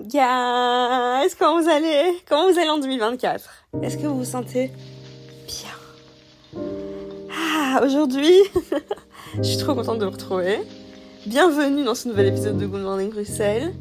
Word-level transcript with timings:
Guys, 0.00 1.34
comment 1.36 1.60
vous 1.60 1.68
allez 1.68 2.22
Comment 2.28 2.52
vous 2.52 2.56
allez 2.56 2.68
en 2.68 2.78
2024 2.78 3.50
Est-ce 3.82 3.96
que 3.96 4.06
vous 4.06 4.18
vous 4.18 4.24
sentez 4.24 4.70
bien? 5.48 6.62
Ah, 7.32 7.80
aujourd'hui, 7.82 8.32
je 9.38 9.42
suis 9.42 9.58
trop 9.58 9.74
contente 9.74 9.98
de 9.98 10.04
vous 10.04 10.12
retrouver. 10.12 10.60
Bienvenue 11.26 11.82
dans 11.82 11.96
ce 11.96 12.06
nouvel 12.06 12.28
épisode 12.28 12.58
de 12.58 12.66
Good 12.66 12.82
Morning 12.82 13.10
Bruxelles. 13.10 13.74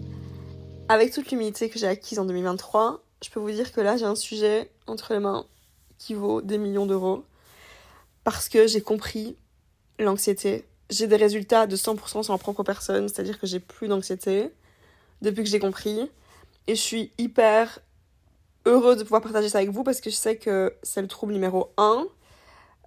Avec 0.89 1.13
toute 1.13 1.29
l'humilité 1.29 1.69
que 1.69 1.77
j'ai 1.77 1.85
acquise 1.85 2.17
en 2.17 2.25
2023, 2.25 3.03
je 3.23 3.29
peux 3.29 3.39
vous 3.39 3.51
dire 3.51 3.71
que 3.71 3.79
là, 3.79 3.95
j'ai 3.95 4.05
un 4.05 4.15
sujet 4.15 4.71
entre 4.87 5.13
les 5.13 5.19
mains 5.19 5.45
qui 5.99 6.15
vaut 6.15 6.41
des 6.41 6.57
millions 6.57 6.87
d'euros. 6.87 7.25
Parce 8.23 8.49
que 8.49 8.65
j'ai 8.65 8.81
compris 8.81 9.37
l'anxiété. 9.99 10.65
J'ai 10.89 11.05
des 11.05 11.15
résultats 11.15 11.67
de 11.67 11.75
100% 11.75 12.23
sur 12.23 12.33
ma 12.33 12.39
propre 12.39 12.63
personne, 12.63 13.07
c'est-à-dire 13.07 13.39
que 13.39 13.45
j'ai 13.45 13.59
plus 13.59 13.87
d'anxiété 13.87 14.49
depuis 15.21 15.43
que 15.43 15.49
j'ai 15.49 15.59
compris. 15.59 16.09
Et 16.67 16.75
je 16.75 16.81
suis 16.81 17.11
hyper 17.17 17.79
heureuse 18.65 18.97
de 18.97 19.03
pouvoir 19.03 19.21
partager 19.21 19.49
ça 19.49 19.59
avec 19.59 19.69
vous 19.69 19.83
parce 19.83 20.01
que 20.01 20.09
je 20.09 20.15
sais 20.15 20.37
que 20.37 20.73
c'est 20.83 21.01
le 21.01 21.07
trouble 21.07 21.33
numéro 21.33 21.71
1 21.77 22.05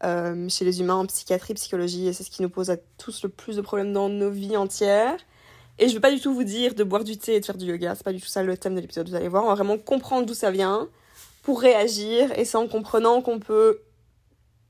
euh, 0.03 0.49
chez 0.49 0.65
les 0.65 0.81
humains 0.81 0.95
en 0.95 1.07
psychiatrie, 1.07 1.55
psychologie, 1.55 2.09
et 2.09 2.13
c'est 2.13 2.25
ce 2.25 2.31
qui 2.31 2.43
nous 2.43 2.49
pose 2.49 2.71
à 2.71 2.77
tous 2.97 3.23
le 3.23 3.29
plus 3.29 3.57
de 3.57 3.61
problèmes 3.61 3.93
dans 3.93 4.09
nos 4.09 4.31
vies 4.31 4.57
entières. 4.57 5.19
Et 5.79 5.89
je 5.89 5.95
veux 5.95 6.01
pas 6.01 6.11
du 6.11 6.21
tout 6.21 6.35
vous 6.35 6.45
dire 6.45 6.75
de 6.75 6.85
boire 6.85 7.05
du 7.05 7.19
thé 7.19 7.37
et 7.37 7.41
de 7.41 7.45
faire 7.45 7.57
du 7.57 7.67
yoga, 7.67 7.95
c'est 7.95 8.05
pas 8.05 8.13
du 8.13 8.21
tout 8.21 8.29
ça 8.29 8.43
le 8.43 8.57
thème 8.57 8.75
de 8.75 8.81
l'épisode, 8.81 9.09
vous 9.09 9.15
allez 9.15 9.29
voir. 9.29 9.45
On 9.45 9.49
va 9.49 9.55
vraiment 9.55 9.79
comprendre 9.79 10.27
d'où 10.27 10.35
ça 10.35 10.51
vient 10.51 10.89
pour 11.43 11.61
réagir, 11.61 12.31
et 12.39 12.45
c'est 12.45 12.57
en 12.57 12.69
comprenant 12.69 13.21
qu'on 13.23 13.41
peut 13.41 13.81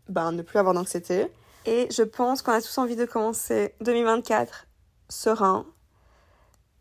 ben, 0.09 0.33
ne 0.33 0.43
plus 0.43 0.59
avoir 0.59 0.75
d'anxiété. 0.75 1.27
Et 1.67 1.89
je 1.91 2.03
pense 2.03 2.43
qu'on 2.43 2.53
a 2.53 2.61
tous 2.61 2.79
envie 2.79 2.97
de 2.97 3.05
commencer 3.05 3.75
2024 3.83 4.67
serein, 5.09 5.67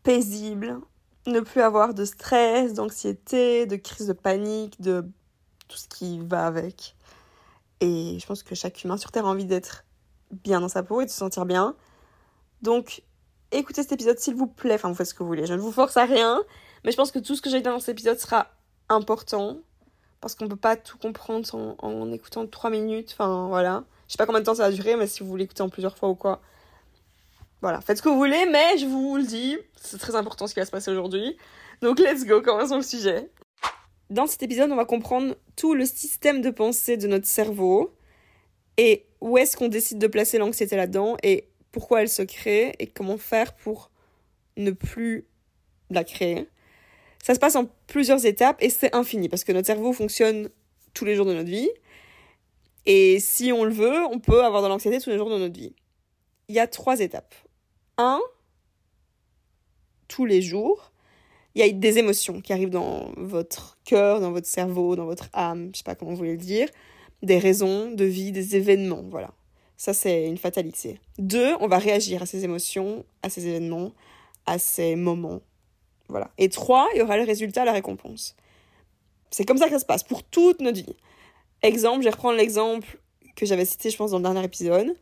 paisible, 0.02 0.80
ne 1.26 1.40
plus 1.40 1.60
avoir 1.60 1.94
de 1.94 2.04
stress, 2.04 2.74
d'anxiété, 2.74 3.66
de 3.66 3.76
crise 3.76 4.06
de 4.06 4.12
panique, 4.12 4.80
de 4.80 5.04
tout 5.68 5.76
ce 5.76 5.88
qui 5.88 6.20
va 6.20 6.46
avec. 6.46 6.96
Et 7.80 8.18
je 8.20 8.26
pense 8.26 8.42
que 8.42 8.54
chaque 8.54 8.82
humain 8.84 8.96
sur 8.96 9.10
Terre 9.10 9.26
a 9.26 9.30
envie 9.30 9.46
d'être 9.46 9.84
bien 10.30 10.60
dans 10.60 10.68
sa 10.68 10.82
peau 10.82 11.00
et 11.00 11.06
de 11.06 11.10
se 11.10 11.16
sentir 11.16 11.46
bien. 11.46 11.74
Donc, 12.62 13.02
écoutez 13.52 13.82
cet 13.82 13.92
épisode 13.92 14.18
s'il 14.18 14.34
vous 14.34 14.46
plaît. 14.46 14.74
Enfin, 14.74 14.88
vous 14.88 14.94
faites 14.94 15.06
ce 15.06 15.14
que 15.14 15.22
vous 15.22 15.28
voulez. 15.28 15.46
Je 15.46 15.54
ne 15.54 15.60
vous 15.60 15.72
force 15.72 15.96
à 15.96 16.04
rien. 16.04 16.42
Mais 16.84 16.92
je 16.92 16.96
pense 16.96 17.10
que 17.10 17.18
tout 17.18 17.34
ce 17.34 17.42
que 17.42 17.50
j'ai 17.50 17.58
dit 17.58 17.64
dans 17.64 17.78
cet 17.78 17.90
épisode 17.90 18.18
sera 18.18 18.48
important. 18.88 19.58
Parce 20.20 20.34
qu'on 20.34 20.44
ne 20.44 20.50
peut 20.50 20.56
pas 20.56 20.76
tout 20.76 20.98
comprendre 20.98 21.54
en, 21.54 21.76
en 21.78 22.12
écoutant 22.12 22.46
trois 22.46 22.68
minutes. 22.70 23.10
Enfin, 23.12 23.48
voilà. 23.48 23.84
Je 24.06 24.12
sais 24.12 24.18
pas 24.18 24.26
combien 24.26 24.40
de 24.40 24.44
temps 24.44 24.56
ça 24.56 24.68
va 24.68 24.72
durer, 24.72 24.96
mais 24.96 25.06
si 25.06 25.22
vous 25.22 25.28
voulez 25.28 25.44
écouter 25.44 25.62
en 25.62 25.68
plusieurs 25.68 25.96
fois 25.96 26.08
ou 26.08 26.14
quoi, 26.14 26.40
voilà, 27.62 27.80
faites 27.80 27.98
ce 27.98 28.02
que 28.02 28.08
vous 28.08 28.16
voulez, 28.16 28.46
mais 28.46 28.78
je 28.78 28.86
vous 28.86 29.16
le 29.16 29.22
dis, 29.22 29.58
c'est 29.76 29.98
très 29.98 30.14
important 30.14 30.46
ce 30.46 30.54
qui 30.54 30.60
va 30.60 30.66
se 30.66 30.70
passer 30.70 30.90
aujourd'hui. 30.90 31.36
Donc 31.82 31.98
let's 31.98 32.24
go, 32.24 32.40
commençons 32.40 32.76
le 32.76 32.82
sujet. 32.82 33.30
Dans 34.08 34.26
cet 34.26 34.42
épisode, 34.42 34.72
on 34.72 34.76
va 34.76 34.86
comprendre 34.86 35.36
tout 35.56 35.74
le 35.74 35.84
système 35.84 36.40
de 36.40 36.50
pensée 36.50 36.96
de 36.96 37.06
notre 37.06 37.26
cerveau 37.26 37.94
et 38.76 39.06
où 39.20 39.36
est-ce 39.36 39.56
qu'on 39.56 39.68
décide 39.68 39.98
de 39.98 40.06
placer 40.06 40.38
l'anxiété 40.38 40.74
là-dedans 40.74 41.16
et 41.22 41.48
pourquoi 41.70 42.02
elle 42.02 42.08
se 42.08 42.22
crée 42.22 42.74
et 42.78 42.86
comment 42.86 43.18
faire 43.18 43.54
pour 43.54 43.90
ne 44.56 44.70
plus 44.70 45.26
la 45.90 46.02
créer. 46.02 46.48
Ça 47.22 47.34
se 47.34 47.38
passe 47.38 47.56
en 47.56 47.66
plusieurs 47.86 48.24
étapes 48.24 48.56
et 48.60 48.70
c'est 48.70 48.94
infini 48.94 49.28
parce 49.28 49.44
que 49.44 49.52
notre 49.52 49.66
cerveau 49.66 49.92
fonctionne 49.92 50.48
tous 50.94 51.04
les 51.04 51.14
jours 51.14 51.26
de 51.26 51.34
notre 51.34 51.50
vie. 51.50 51.70
Et 52.86 53.20
si 53.20 53.52
on 53.52 53.64
le 53.64 53.72
veut, 53.72 54.04
on 54.10 54.18
peut 54.18 54.42
avoir 54.42 54.62
de 54.62 54.68
l'anxiété 54.68 54.98
tous 54.98 55.10
les 55.10 55.18
jours 55.18 55.30
de 55.30 55.38
notre 55.38 55.58
vie. 55.58 55.74
Il 56.48 56.54
y 56.54 56.58
a 56.58 56.66
trois 56.66 57.00
étapes. 57.00 57.34
Un, 58.00 58.22
tous 60.08 60.24
les 60.24 60.40
jours, 60.40 60.90
il 61.54 61.60
y 61.60 61.68
a 61.68 61.70
des 61.70 61.98
émotions 61.98 62.40
qui 62.40 62.54
arrivent 62.54 62.70
dans 62.70 63.12
votre 63.18 63.76
cœur, 63.84 64.22
dans 64.22 64.32
votre 64.32 64.46
cerveau, 64.46 64.96
dans 64.96 65.04
votre 65.04 65.28
âme, 65.34 65.68
je 65.74 65.78
sais 65.78 65.84
pas 65.84 65.94
comment 65.94 66.12
vous 66.12 66.16
voulez 66.16 66.32
le 66.32 66.38
dire, 66.38 66.66
des 67.22 67.38
raisons 67.38 67.90
de 67.90 68.04
vie, 68.06 68.32
des 68.32 68.56
événements, 68.56 69.04
voilà. 69.10 69.32
Ça, 69.76 69.92
c'est 69.92 70.26
une 70.26 70.38
fatalité. 70.38 70.98
Deux, 71.18 71.54
on 71.60 71.68
va 71.68 71.76
réagir 71.76 72.22
à 72.22 72.26
ces 72.26 72.42
émotions, 72.42 73.04
à 73.22 73.28
ces 73.28 73.46
événements, 73.46 73.92
à 74.46 74.58
ces 74.58 74.96
moments. 74.96 75.42
Voilà. 76.08 76.30
Et 76.38 76.48
trois, 76.48 76.88
il 76.94 77.00
y 77.00 77.02
aura 77.02 77.18
le 77.18 77.24
résultat, 77.24 77.66
la 77.66 77.72
récompense. 77.72 78.34
C'est 79.30 79.44
comme 79.44 79.58
ça 79.58 79.66
que 79.66 79.72
ça 79.72 79.78
se 79.78 79.84
passe 79.84 80.04
pour 80.04 80.22
toute 80.22 80.62
notre 80.62 80.78
vie. 80.78 80.96
Exemple, 81.60 81.98
je 81.98 82.04
vais 82.04 82.10
reprendre 82.10 82.38
l'exemple 82.38 82.98
que 83.36 83.44
j'avais 83.44 83.66
cité, 83.66 83.90
je 83.90 83.96
pense, 83.98 84.10
dans 84.10 84.18
le 84.18 84.22
dernier 84.22 84.44
épisode 84.44 84.96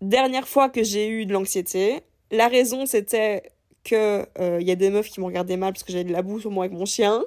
dernière 0.00 0.48
fois 0.48 0.68
que 0.68 0.82
j'ai 0.82 1.08
eu 1.08 1.26
de 1.26 1.32
l'anxiété, 1.32 2.00
la 2.30 2.48
raison 2.48 2.86
c'était 2.86 3.42
que 3.84 4.26
il 4.38 4.42
euh, 4.42 4.60
y 4.60 4.70
a 4.70 4.76
des 4.76 4.90
meufs 4.90 5.08
qui 5.08 5.20
m'ont 5.20 5.26
regardé 5.26 5.56
mal 5.56 5.72
parce 5.72 5.82
que 5.82 5.92
j'avais 5.92 6.04
de 6.04 6.12
la 6.12 6.22
boue 6.22 6.40
sur 6.40 6.50
moi 6.50 6.64
avec 6.64 6.76
mon 6.76 6.86
chien. 6.86 7.24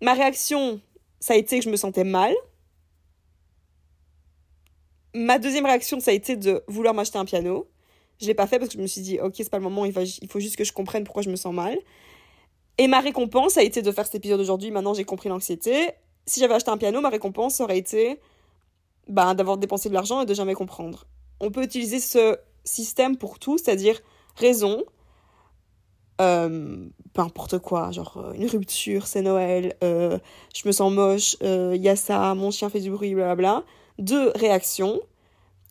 Ma 0.00 0.14
réaction, 0.14 0.80
ça 1.18 1.34
a 1.34 1.36
été 1.36 1.58
que 1.58 1.64
je 1.64 1.70
me 1.70 1.76
sentais 1.76 2.04
mal. 2.04 2.34
Ma 5.14 5.38
deuxième 5.38 5.66
réaction, 5.66 6.00
ça 6.00 6.12
a 6.12 6.14
été 6.14 6.36
de 6.36 6.62
vouloir 6.68 6.94
m'acheter 6.94 7.18
un 7.18 7.24
piano. 7.24 7.68
Je 8.20 8.26
l'ai 8.26 8.34
pas 8.34 8.46
fait 8.46 8.58
parce 8.58 8.70
que 8.70 8.76
je 8.76 8.82
me 8.82 8.86
suis 8.86 9.00
dit, 9.00 9.18
ok, 9.18 9.34
c'est 9.36 9.50
pas 9.50 9.58
le 9.58 9.64
moment, 9.64 9.84
il, 9.84 9.94
il 10.22 10.28
faut 10.28 10.40
juste 10.40 10.56
que 10.56 10.64
je 10.64 10.72
comprenne 10.72 11.04
pourquoi 11.04 11.22
je 11.22 11.30
me 11.30 11.36
sens 11.36 11.52
mal. 11.54 11.76
Et 12.78 12.86
ma 12.86 13.00
récompense 13.00 13.56
a 13.56 13.62
été 13.62 13.82
de 13.82 13.92
faire 13.92 14.06
cet 14.06 14.14
épisode 14.14 14.40
aujourd'hui. 14.40 14.70
Maintenant, 14.70 14.94
j'ai 14.94 15.04
compris 15.04 15.28
l'anxiété. 15.28 15.90
Si 16.26 16.40
j'avais 16.40 16.54
acheté 16.54 16.70
un 16.70 16.78
piano, 16.78 17.00
ma 17.00 17.08
récompense 17.08 17.60
aurait 17.60 17.78
été 17.78 18.18
bah, 19.08 19.34
d'avoir 19.34 19.58
dépensé 19.58 19.88
de 19.88 19.94
l'argent 19.94 20.22
et 20.22 20.26
de 20.26 20.32
jamais 20.32 20.54
comprendre 20.54 21.06
on 21.40 21.50
peut 21.50 21.62
utiliser 21.62 22.00
ce 22.00 22.38
système 22.64 23.16
pour 23.16 23.38
tout, 23.38 23.58
c'est-à-dire 23.58 24.00
raison, 24.36 24.84
euh, 26.20 26.86
peu 27.14 27.22
importe 27.22 27.58
quoi, 27.58 27.90
genre 27.90 28.18
euh, 28.18 28.32
une 28.32 28.46
rupture, 28.46 29.06
c'est 29.06 29.22
Noël, 29.22 29.76
euh, 29.82 30.18
je 30.54 30.66
me 30.66 30.72
sens 30.72 30.92
moche, 30.92 31.36
il 31.40 31.80
y 31.80 31.88
a 31.88 31.96
ça, 31.96 32.34
mon 32.34 32.50
chien 32.50 32.68
fait 32.68 32.80
du 32.80 32.90
bruit, 32.90 33.14
blablabla. 33.14 33.64
Deux, 33.98 34.30
réaction, 34.34 35.00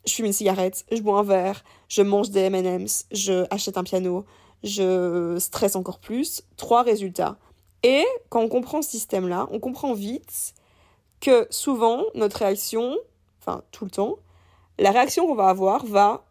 je 0.06 0.14
fume 0.14 0.26
une 0.26 0.34
cigarette, 0.34 0.86
je 0.92 1.02
bois 1.02 1.20
un 1.20 1.24
verre, 1.24 1.64
je 1.88 2.02
mange 2.02 2.30
des 2.32 2.42
M&M's, 2.42 3.06
je 3.12 3.46
achète 3.52 3.78
un 3.78 3.84
piano, 3.84 4.26
je 4.64 5.38
stresse 5.40 5.76
encore 5.76 6.00
plus. 6.00 6.44
Trois 6.58 6.84
résultats. 6.84 7.38
Et 7.84 8.06
quand 8.30 8.42
on 8.42 8.50
comprend 8.50 8.82
ce 8.82 8.90
système-là, 8.92 9.48
on 9.52 9.60
comprend 9.60 9.94
vite 9.94 10.54
que 11.22 11.48
souvent 11.50 12.04
notre 12.14 12.38
réaction, 12.38 12.98
enfin 13.40 13.62
tout 13.72 13.86
le 13.86 13.92
temps, 13.92 14.18
la 14.80 14.92
réaction 14.92 15.28
qu'on 15.28 15.36
va 15.36 15.50
avoir 15.50 15.86
va 15.86 16.26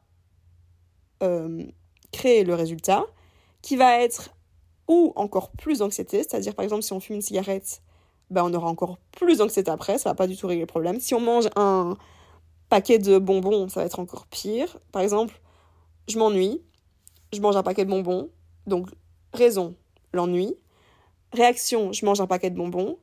euh, 1.22 1.64
créer 2.12 2.44
le 2.44 2.54
résultat 2.54 3.04
qui 3.62 3.76
va 3.76 4.00
être 4.00 4.30
ou 4.88 5.12
encore 5.16 5.50
plus 5.50 5.78
d'anxiété, 5.78 6.18
c'est-à-dire 6.18 6.54
par 6.54 6.64
exemple 6.64 6.82
si 6.82 6.92
on 6.92 7.00
fume 7.00 7.16
une 7.16 7.22
cigarette, 7.22 7.82
ben, 8.30 8.44
on 8.44 8.54
aura 8.54 8.68
encore 8.68 8.98
plus 9.12 9.38
d'anxiété 9.38 9.70
après, 9.70 9.98
ça 9.98 10.10
va 10.10 10.14
pas 10.14 10.26
du 10.26 10.36
tout 10.36 10.46
régler 10.46 10.62
le 10.62 10.66
problème. 10.66 10.98
Si 10.98 11.14
on 11.14 11.20
mange 11.20 11.48
un 11.56 11.96
paquet 12.68 12.98
de 12.98 13.18
bonbons, 13.18 13.68
ça 13.68 13.80
va 13.80 13.86
être 13.86 14.00
encore 14.00 14.26
pire. 14.26 14.78
Par 14.92 15.02
exemple, 15.02 15.40
je 16.08 16.18
m'ennuie, 16.18 16.62
je 17.32 17.40
mange 17.40 17.56
un 17.56 17.62
paquet 17.62 17.84
de 17.84 17.90
bonbons, 17.90 18.30
donc 18.66 18.88
raison, 19.34 19.74
l'ennui. 20.12 20.54
Réaction, 21.32 21.92
je 21.92 22.04
mange 22.06 22.20
un 22.20 22.26
paquet 22.26 22.50
de 22.50 22.56
bonbons. 22.56 22.98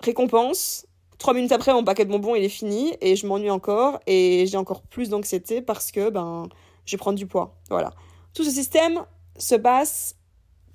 Récompense, 0.00 0.86
Trois 1.20 1.34
minutes 1.34 1.52
après, 1.52 1.74
mon 1.74 1.84
paquet 1.84 2.06
de 2.06 2.10
bonbons, 2.10 2.34
il 2.34 2.42
est 2.42 2.48
fini 2.48 2.94
et 3.02 3.14
je 3.14 3.26
m'ennuie 3.26 3.50
encore 3.50 4.00
et 4.06 4.46
j'ai 4.46 4.56
encore 4.56 4.80
plus 4.80 5.10
d'anxiété 5.10 5.60
parce 5.60 5.92
que 5.92 6.08
ben, 6.08 6.48
je 6.86 6.96
prendre 6.96 7.18
du 7.18 7.26
poids. 7.26 7.58
Voilà. 7.68 7.92
Tout 8.32 8.42
ce 8.42 8.50
système 8.50 9.04
se 9.36 9.54
passe 9.54 10.16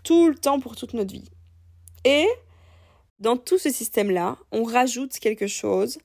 tout 0.04 0.28
le 0.28 0.36
temps 0.36 0.60
pour 0.60 0.76
toute 0.76 0.94
notre 0.94 1.12
vie. 1.12 1.32
Et 2.04 2.28
dans 3.20 3.38
tout 3.38 3.58
ce 3.58 3.72
système-là, 3.72 4.38
on 4.52 4.64
rajoute 4.64 5.18
quelque 5.18 5.48
chose. 5.48 5.98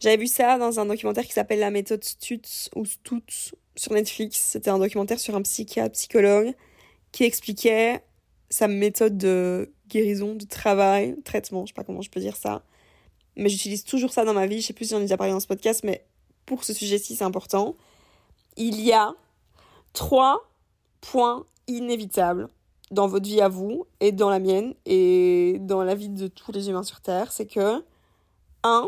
J'avais 0.00 0.16
vu 0.16 0.28
ça 0.28 0.56
dans 0.56 0.80
un 0.80 0.86
documentaire 0.86 1.26
qui 1.26 1.34
s'appelle 1.34 1.58
La 1.58 1.70
méthode 1.70 2.02
Stutz 2.04 2.70
ou 2.74 2.86
Stutz 2.86 3.54
sur 3.76 3.92
Netflix. 3.92 4.40
C'était 4.40 4.70
un 4.70 4.78
documentaire 4.78 5.20
sur 5.20 5.36
un 5.36 5.42
psychiatre, 5.42 5.92
psychologue 5.92 6.54
qui 7.12 7.24
expliquait 7.24 8.02
sa 8.48 8.66
méthode 8.66 9.18
de 9.18 9.74
guérison, 9.88 10.36
de 10.36 10.46
travail, 10.46 11.16
traitement, 11.22 11.66
je 11.66 11.72
sais 11.72 11.74
pas 11.74 11.84
comment 11.84 12.00
je 12.00 12.08
peux 12.08 12.20
dire 12.20 12.36
ça, 12.36 12.62
mais 13.36 13.48
j'utilise 13.48 13.84
toujours 13.84 14.12
ça 14.12 14.24
dans 14.24 14.34
ma 14.34 14.46
vie. 14.46 14.60
Je 14.60 14.66
sais 14.68 14.72
plus 14.72 14.86
si 14.86 14.90
j'en 14.92 14.98
ai 14.98 15.02
déjà 15.02 15.16
parlé 15.16 15.32
dans 15.32 15.40
ce 15.40 15.46
podcast, 15.46 15.82
mais 15.84 16.06
pour 16.46 16.64
ce 16.64 16.72
sujet-ci, 16.72 17.16
c'est 17.16 17.24
important. 17.24 17.74
Il 18.56 18.80
y 18.80 18.92
a 18.92 19.14
trois 19.92 20.50
points 21.00 21.44
inévitables 21.66 22.48
dans 22.90 23.08
votre 23.08 23.26
vie 23.26 23.40
à 23.40 23.48
vous 23.48 23.86
et 24.00 24.12
dans 24.12 24.30
la 24.30 24.38
mienne 24.38 24.74
et 24.86 25.56
dans 25.60 25.82
la 25.82 25.94
vie 25.94 26.08
de 26.08 26.28
tous 26.28 26.52
les 26.52 26.68
humains 26.68 26.82
sur 26.82 27.00
Terre. 27.00 27.32
C'est 27.32 27.46
que, 27.46 27.84
un, 28.62 28.86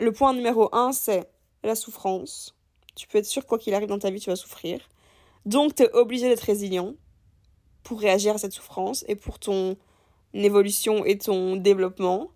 le 0.00 0.12
point 0.12 0.34
numéro 0.34 0.68
un, 0.74 0.92
c'est 0.92 1.28
la 1.62 1.74
souffrance. 1.74 2.54
Tu 2.94 3.06
peux 3.06 3.18
être 3.18 3.26
sûr, 3.26 3.46
quoi 3.46 3.58
qu'il 3.58 3.74
arrive 3.74 3.88
dans 3.88 3.98
ta 3.98 4.10
vie, 4.10 4.20
tu 4.20 4.30
vas 4.30 4.36
souffrir. 4.36 4.80
Donc, 5.46 5.74
tu 5.74 5.84
es 5.84 5.92
obligé 5.92 6.28
d'être 6.28 6.40
résilient 6.42 6.94
pour 7.82 8.00
réagir 8.00 8.34
à 8.34 8.38
cette 8.38 8.52
souffrance 8.52 9.04
et 9.08 9.16
pour 9.16 9.38
ton 9.38 9.76
évolution 10.34 11.04
et 11.04 11.16
ton 11.16 11.56
développement. 11.56 12.30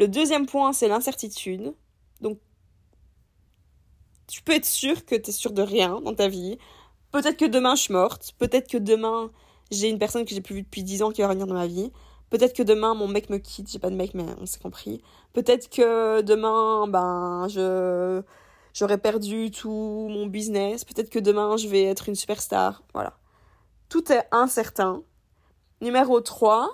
Le 0.00 0.08
deuxième 0.08 0.46
point, 0.46 0.72
c'est 0.72 0.88
l'incertitude. 0.88 1.74
Donc, 2.22 2.38
tu 4.28 4.40
peux 4.40 4.52
être 4.52 4.64
sûr 4.64 5.04
que 5.04 5.14
tu 5.14 5.28
es 5.28 5.32
sûr 5.32 5.52
de 5.52 5.60
rien 5.60 6.00
dans 6.00 6.14
ta 6.14 6.26
vie. 6.26 6.56
Peut-être 7.12 7.36
que 7.36 7.44
demain 7.44 7.74
je 7.74 7.82
suis 7.82 7.92
morte, 7.92 8.32
peut-être 8.38 8.66
que 8.70 8.78
demain 8.78 9.30
j'ai 9.70 9.90
une 9.90 9.98
personne 9.98 10.24
que 10.24 10.34
j'ai 10.34 10.40
plus 10.40 10.54
vue 10.54 10.62
depuis 10.62 10.84
10 10.84 11.02
ans 11.02 11.10
qui 11.10 11.20
va 11.20 11.28
revenir 11.28 11.46
dans 11.46 11.54
ma 11.54 11.66
vie. 11.66 11.92
Peut-être 12.30 12.56
que 12.56 12.62
demain, 12.62 12.94
mon 12.94 13.08
mec 13.08 13.28
me 13.28 13.36
quitte. 13.36 13.70
J'ai 13.70 13.78
pas 13.78 13.90
de 13.90 13.94
mec, 13.94 14.14
mais 14.14 14.24
on 14.40 14.46
s'est 14.46 14.58
compris. 14.58 15.02
Peut-être 15.34 15.68
que 15.68 16.22
demain, 16.22 16.86
ben, 16.88 17.46
je, 17.48 18.22
j'aurais 18.72 18.98
perdu 18.98 19.50
tout 19.50 20.08
mon 20.10 20.26
business. 20.26 20.84
Peut-être 20.84 21.10
que 21.10 21.18
demain, 21.18 21.58
je 21.58 21.68
vais 21.68 21.84
être 21.84 22.08
une 22.08 22.14
superstar. 22.14 22.84
Voilà. 22.94 23.18
Tout 23.90 24.10
est 24.10 24.26
incertain. 24.32 25.02
Numéro 25.82 26.20
3, 26.22 26.70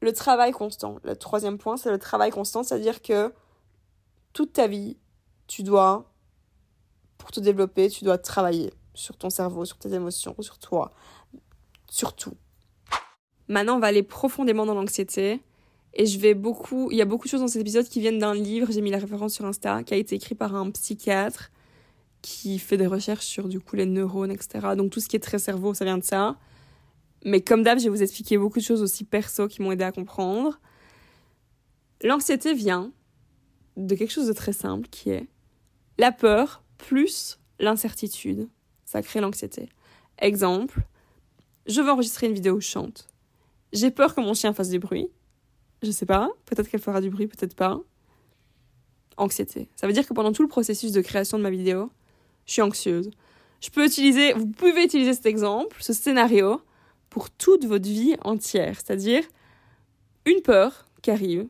le 0.00 0.12
travail 0.12 0.52
constant. 0.52 0.96
Le 1.04 1.16
troisième 1.16 1.58
point, 1.58 1.76
c'est 1.76 1.90
le 1.90 1.98
travail 1.98 2.30
constant. 2.30 2.62
C'est-à-dire 2.62 3.02
que 3.02 3.32
toute 4.32 4.52
ta 4.52 4.66
vie, 4.66 4.96
tu 5.46 5.62
dois, 5.62 6.12
pour 7.18 7.30
te 7.30 7.40
développer, 7.40 7.88
tu 7.88 8.04
dois 8.04 8.18
travailler 8.18 8.72
sur 8.94 9.16
ton 9.16 9.30
cerveau, 9.30 9.64
sur 9.64 9.78
tes 9.78 9.92
émotions, 9.92 10.34
sur 10.40 10.58
toi, 10.58 10.92
sur 11.90 12.14
tout. 12.14 12.34
Maintenant, 13.48 13.76
on 13.76 13.80
va 13.80 13.88
aller 13.88 14.02
profondément 14.02 14.66
dans 14.66 14.74
l'anxiété. 14.74 15.42
Et 15.92 16.06
je 16.06 16.20
vais 16.20 16.34
beaucoup. 16.34 16.88
Il 16.92 16.96
y 16.96 17.02
a 17.02 17.04
beaucoup 17.04 17.26
de 17.26 17.30
choses 17.30 17.40
dans 17.40 17.48
cet 17.48 17.60
épisode 17.60 17.88
qui 17.88 18.00
viennent 18.00 18.20
d'un 18.20 18.34
livre, 18.34 18.70
j'ai 18.70 18.80
mis 18.80 18.92
la 18.92 18.98
référence 18.98 19.34
sur 19.34 19.44
Insta, 19.44 19.82
qui 19.82 19.92
a 19.92 19.96
été 19.96 20.14
écrit 20.14 20.36
par 20.36 20.54
un 20.54 20.70
psychiatre 20.70 21.50
qui 22.22 22.58
fait 22.58 22.76
des 22.76 22.86
recherches 22.86 23.24
sur 23.24 23.48
du 23.48 23.60
coup 23.60 23.76
les 23.76 23.86
neurones, 23.86 24.30
etc. 24.30 24.68
Donc 24.76 24.90
tout 24.90 25.00
ce 25.00 25.08
qui 25.08 25.16
est 25.16 25.20
très 25.20 25.38
cerveau, 25.38 25.74
ça 25.74 25.84
vient 25.84 25.98
de 25.98 26.04
ça. 26.04 26.36
Mais 27.24 27.40
comme 27.40 27.62
d'hab, 27.62 27.78
je 27.78 27.84
vais 27.84 27.90
vous 27.90 28.02
expliquer 28.02 28.38
beaucoup 28.38 28.58
de 28.58 28.64
choses 28.64 28.82
aussi 28.82 29.04
perso 29.04 29.48
qui 29.48 29.62
m'ont 29.62 29.72
aidé 29.72 29.84
à 29.84 29.92
comprendre. 29.92 30.60
L'anxiété 32.02 32.54
vient 32.54 32.92
de 33.76 33.94
quelque 33.94 34.10
chose 34.10 34.26
de 34.26 34.32
très 34.32 34.52
simple 34.52 34.88
qui 34.88 35.10
est 35.10 35.28
la 35.98 36.12
peur 36.12 36.62
plus 36.78 37.38
l'incertitude. 37.58 38.48
Ça 38.84 39.02
crée 39.02 39.20
l'anxiété. 39.20 39.68
Exemple, 40.18 40.80
je 41.66 41.80
veux 41.80 41.90
enregistrer 41.90 42.26
une 42.26 42.34
vidéo 42.34 42.56
où 42.56 42.60
je 42.60 42.68
chante. 42.68 43.08
J'ai 43.72 43.90
peur 43.90 44.14
que 44.14 44.20
mon 44.20 44.34
chien 44.34 44.52
fasse 44.52 44.70
du 44.70 44.78
bruit. 44.78 45.08
Je 45.82 45.90
sais 45.90 46.06
pas, 46.06 46.30
peut-être 46.46 46.68
qu'elle 46.68 46.80
fera 46.80 47.00
du 47.00 47.10
bruit, 47.10 47.26
peut-être 47.26 47.54
pas. 47.54 47.80
Anxiété. 49.16 49.68
Ça 49.76 49.86
veut 49.86 49.92
dire 49.92 50.06
que 50.06 50.14
pendant 50.14 50.32
tout 50.32 50.42
le 50.42 50.48
processus 50.48 50.92
de 50.92 51.00
création 51.00 51.38
de 51.38 51.42
ma 51.42 51.50
vidéo, 51.50 51.90
je 52.46 52.52
suis 52.52 52.62
anxieuse. 52.62 53.10
Je 53.60 53.70
peux 53.70 53.84
utiliser, 53.84 54.32
vous 54.32 54.46
pouvez 54.46 54.84
utiliser 54.84 55.12
cet 55.12 55.26
exemple, 55.26 55.76
ce 55.80 55.92
scénario, 55.92 56.60
pour 57.10 57.30
toute 57.30 57.64
votre 57.66 57.86
vie 57.86 58.16
entière. 58.22 58.76
C'est-à-dire 58.76 59.24
une 60.24 60.40
peur 60.42 60.86
qui 61.02 61.10
arrive, 61.10 61.46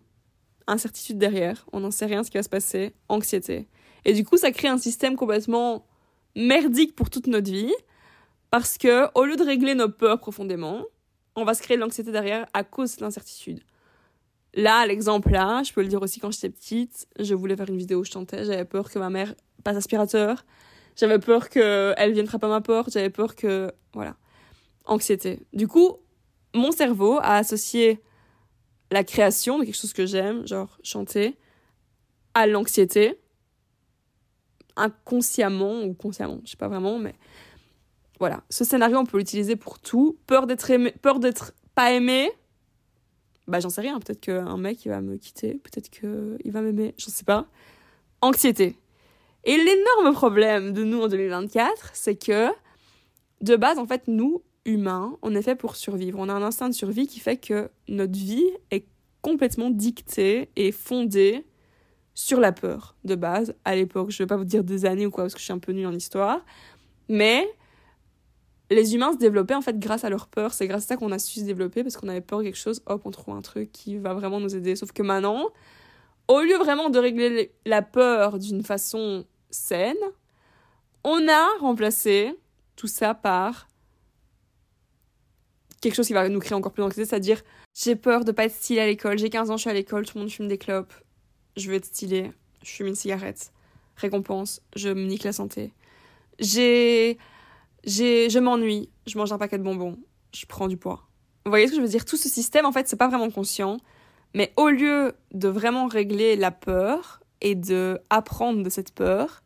incertitude 0.66 1.18
derrière, 1.18 1.66
on 1.72 1.80
n'en 1.80 1.90
sait 1.90 2.06
rien 2.06 2.24
ce 2.24 2.30
qui 2.30 2.38
va 2.38 2.42
se 2.42 2.48
passer, 2.48 2.94
anxiété. 3.08 3.68
Et 4.04 4.12
du 4.12 4.24
coup, 4.24 4.36
ça 4.36 4.50
crée 4.50 4.68
un 4.68 4.78
système 4.78 5.16
complètement 5.16 5.86
merdique 6.36 6.94
pour 6.94 7.10
toute 7.10 7.26
notre 7.26 7.50
vie, 7.50 7.74
parce 8.50 8.78
que 8.78 9.06
au 9.14 9.24
lieu 9.24 9.36
de 9.36 9.42
régler 9.42 9.74
nos 9.74 9.88
peurs 9.88 10.18
profondément, 10.18 10.84
on 11.36 11.44
va 11.44 11.54
se 11.54 11.62
créer 11.62 11.76
de 11.76 11.82
l'anxiété 11.82 12.10
derrière 12.12 12.46
à 12.54 12.64
cause 12.64 12.96
de 12.96 13.02
l'incertitude. 13.02 13.60
Là, 14.54 14.84
l'exemple 14.86 15.30
là, 15.30 15.62
je 15.62 15.72
peux 15.72 15.82
le 15.82 15.88
dire 15.88 16.02
aussi 16.02 16.18
quand 16.18 16.32
j'étais 16.32 16.50
petite, 16.50 17.06
je 17.18 17.34
voulais 17.34 17.56
faire 17.56 17.68
une 17.68 17.76
vidéo 17.76 18.00
où 18.00 18.04
je 18.04 18.10
chantais, 18.10 18.44
j'avais 18.44 18.64
peur 18.64 18.90
que 18.90 18.98
ma 18.98 19.10
mère 19.10 19.34
passe 19.62 19.76
aspirateur, 19.76 20.44
j'avais 20.96 21.18
peur 21.18 21.48
qu'elle 21.48 22.12
vienne 22.12 22.26
frapper 22.26 22.46
à 22.46 22.50
ma 22.50 22.60
porte, 22.60 22.92
j'avais 22.92 23.10
peur 23.10 23.36
que... 23.36 23.70
Voilà. 23.94 24.16
Anxiété. 24.86 25.40
Du 25.52 25.68
coup, 25.68 25.96
mon 26.54 26.72
cerveau 26.72 27.18
a 27.18 27.36
associé 27.36 28.00
la 28.90 29.04
création 29.04 29.58
de 29.58 29.64
quelque 29.64 29.76
chose 29.76 29.92
que 29.92 30.06
j'aime, 30.06 30.46
genre 30.46 30.78
chanter, 30.82 31.36
à 32.34 32.46
l'anxiété, 32.46 33.20
inconsciemment 34.76 35.82
ou 35.82 35.94
consciemment, 35.94 36.40
je 36.44 36.50
sais 36.50 36.56
pas 36.56 36.68
vraiment, 36.68 36.98
mais 36.98 37.14
voilà. 38.18 38.42
Ce 38.50 38.64
scénario, 38.64 38.98
on 38.98 39.06
peut 39.06 39.18
l'utiliser 39.18 39.56
pour 39.56 39.78
tout. 39.78 40.18
Peur 40.26 40.46
d'être 40.46 40.70
aimé, 40.70 40.92
peur 41.02 41.20
d'être 41.20 41.54
pas 41.74 41.92
aimé, 41.92 42.30
bah 43.46 43.60
j'en 43.60 43.70
sais 43.70 43.80
rien. 43.80 43.98
Peut-être 43.98 44.20
qu'un 44.20 44.56
mec 44.56 44.84
il 44.84 44.88
va 44.88 45.00
me 45.00 45.16
quitter, 45.16 45.54
peut-être 45.54 45.90
qu'il 45.90 46.52
va 46.52 46.62
m'aimer, 46.62 46.94
j'en 46.98 47.10
sais 47.10 47.24
pas. 47.24 47.46
Anxiété. 48.20 48.76
Et 49.44 49.56
l'énorme 49.56 50.14
problème 50.14 50.72
de 50.72 50.84
nous 50.84 51.02
en 51.02 51.08
2024, 51.08 51.90
c'est 51.94 52.16
que 52.16 52.50
de 53.40 53.56
base, 53.56 53.78
en 53.78 53.86
fait, 53.86 54.02
nous, 54.06 54.42
humains, 54.64 55.16
on 55.22 55.34
est 55.34 55.42
fait 55.42 55.56
pour 55.56 55.76
survivre. 55.76 56.18
On 56.18 56.28
a 56.28 56.32
un 56.32 56.42
instinct 56.42 56.68
de 56.68 56.74
survie 56.74 57.06
qui 57.06 57.20
fait 57.20 57.36
que 57.36 57.70
notre 57.88 58.18
vie 58.18 58.50
est 58.70 58.86
complètement 59.22 59.70
dictée 59.70 60.50
et 60.56 60.72
fondée 60.72 61.44
sur 62.14 62.40
la 62.40 62.52
peur 62.52 62.96
de 63.04 63.14
base 63.14 63.54
à 63.64 63.74
l'époque. 63.74 64.10
Je 64.10 64.18
vais 64.22 64.26
pas 64.26 64.36
vous 64.36 64.44
dire 64.44 64.64
des 64.64 64.84
années 64.84 65.06
ou 65.06 65.10
quoi 65.10 65.24
parce 65.24 65.34
que 65.34 65.40
je 65.40 65.44
suis 65.44 65.52
un 65.52 65.58
peu 65.58 65.72
nulle 65.72 65.86
en 65.86 65.94
histoire, 65.94 66.44
mais 67.08 67.48
les 68.70 68.94
humains 68.94 69.12
se 69.12 69.18
développaient 69.18 69.54
en 69.54 69.62
fait 69.62 69.78
grâce 69.78 70.04
à 70.04 70.10
leur 70.10 70.28
peur. 70.28 70.52
C'est 70.52 70.68
grâce 70.68 70.84
à 70.84 70.86
ça 70.88 70.96
qu'on 70.96 71.12
a 71.12 71.18
su 71.18 71.40
se 71.40 71.44
développer 71.44 71.82
parce 71.82 71.96
qu'on 71.96 72.08
avait 72.08 72.20
peur 72.20 72.38
de 72.38 72.44
quelque 72.44 72.58
chose. 72.58 72.82
Hop, 72.86 73.02
on 73.04 73.10
trouve 73.10 73.34
un 73.34 73.42
truc 73.42 73.72
qui 73.72 73.96
va 73.96 74.14
vraiment 74.14 74.40
nous 74.40 74.54
aider. 74.54 74.76
Sauf 74.76 74.92
que 74.92 75.02
maintenant, 75.02 75.48
au 76.28 76.40
lieu 76.40 76.56
vraiment 76.56 76.90
de 76.90 76.98
régler 76.98 77.52
la 77.66 77.82
peur 77.82 78.38
d'une 78.38 78.62
façon 78.62 79.24
saine, 79.50 79.96
on 81.02 81.28
a 81.28 81.46
remplacé 81.58 82.34
tout 82.76 82.86
ça 82.86 83.14
par 83.14 83.69
quelque 85.80 85.94
chose 85.94 86.06
qui 86.06 86.12
va 86.12 86.28
nous 86.28 86.40
créer 86.40 86.54
encore 86.54 86.72
plus 86.72 86.82
d'anxiété, 86.82 87.08
c'est-à-dire 87.08 87.42
j'ai 87.74 87.96
peur 87.96 88.24
de 88.24 88.32
pas 88.32 88.44
être 88.44 88.54
stylée 88.54 88.80
à 88.80 88.86
l'école, 88.86 89.18
j'ai 89.18 89.30
15 89.30 89.50
ans, 89.50 89.56
je 89.56 89.62
suis 89.62 89.70
à 89.70 89.74
l'école, 89.74 90.06
tout 90.06 90.16
le 90.16 90.22
monde 90.22 90.30
fume 90.30 90.48
des 90.48 90.58
clopes, 90.58 90.92
je 91.56 91.68
veux 91.68 91.76
être 91.76 91.86
stylée, 91.86 92.32
je 92.62 92.70
fume 92.70 92.88
une 92.88 92.94
cigarette, 92.94 93.52
récompense, 93.96 94.62
je 94.76 94.88
me 94.88 95.04
nique 95.04 95.24
la 95.24 95.32
santé. 95.32 95.72
J'ai 96.38 97.18
j'ai, 97.84 98.28
je 98.28 98.38
m'ennuie, 98.38 98.90
je 99.06 99.16
mange 99.16 99.32
un 99.32 99.38
paquet 99.38 99.58
de 99.58 99.62
bonbons, 99.62 99.98
je 100.34 100.44
prends 100.46 100.68
du 100.68 100.76
poids. 100.76 101.06
Vous 101.44 101.50
voyez 101.50 101.66
ce 101.66 101.72
que 101.72 101.76
je 101.78 101.82
veux 101.82 101.88
dire? 101.88 102.04
Tout 102.04 102.18
ce 102.18 102.28
système, 102.28 102.66
en 102.66 102.72
fait, 102.72 102.86
c'est 102.88 102.96
pas 102.96 103.08
vraiment 103.08 103.30
conscient. 103.30 103.78
Mais 104.34 104.52
au 104.56 104.68
lieu 104.68 105.14
de 105.32 105.48
vraiment 105.48 105.86
régler 105.86 106.36
la 106.36 106.50
peur 106.50 107.20
et 107.40 107.54
de 107.54 107.98
apprendre 108.10 108.62
de 108.62 108.70
cette 108.70 108.92
peur, 108.92 109.42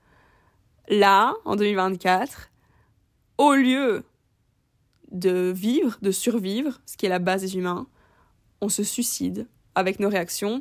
là, 0.89 1.35
en 1.45 1.57
2024, 1.57 2.51
au 3.39 3.55
lieu 3.55 4.05
de 5.15 5.53
vivre, 5.55 5.97
de 6.03 6.11
survivre, 6.11 6.81
ce 6.85 6.97
qui 6.97 7.07
est 7.07 7.09
la 7.09 7.21
base 7.21 7.41
des 7.41 7.57
humains, 7.57 7.87
on 8.61 8.69
se 8.69 8.83
suicide 8.83 9.47
avec 9.75 10.01
nos 10.01 10.09
réactions 10.09 10.59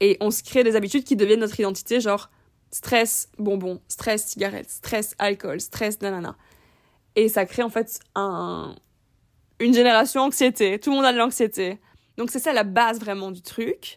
et 0.00 0.16
on 0.20 0.30
se 0.30 0.42
crée 0.42 0.64
des 0.64 0.74
habitudes 0.74 1.04
qui 1.04 1.16
deviennent 1.16 1.40
notre 1.40 1.60
identité, 1.60 2.00
genre 2.00 2.30
stress, 2.70 3.28
bonbons, 3.38 3.80
stress, 3.88 4.26
cigarette, 4.26 4.70
stress, 4.70 5.14
alcool, 5.18 5.60
stress, 5.60 6.00
nanana. 6.00 6.36
Et 7.14 7.28
ça 7.28 7.44
crée 7.44 7.62
en 7.62 7.68
fait 7.68 8.00
un, 8.14 8.74
une 9.58 9.74
génération 9.74 10.22
anxiété. 10.22 10.78
Tout 10.78 10.90
le 10.90 10.96
monde 10.96 11.04
a 11.04 11.12
de 11.12 11.18
l'anxiété. 11.18 11.78
Donc 12.16 12.30
c'est 12.30 12.38
ça 12.38 12.52
la 12.52 12.64
base 12.64 12.98
vraiment 13.00 13.30
du 13.30 13.42
truc. 13.42 13.96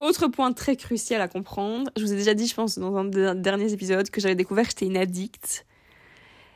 Autre 0.00 0.28
point 0.28 0.52
très 0.52 0.76
crucial 0.76 1.20
à 1.20 1.28
comprendre, 1.28 1.90
je 1.96 2.02
vous 2.02 2.12
ai 2.12 2.16
déjà 2.16 2.32
dit, 2.32 2.46
je 2.46 2.54
pense, 2.54 2.78
dans 2.78 2.96
un 2.96 3.04
des 3.04 3.34
derniers 3.34 3.72
épisodes, 3.72 4.08
que 4.10 4.20
j'avais 4.20 4.36
découvert 4.36 4.64
que 4.64 4.70
j'étais 4.70 4.86
une 4.86 4.96
addict. 4.96 5.66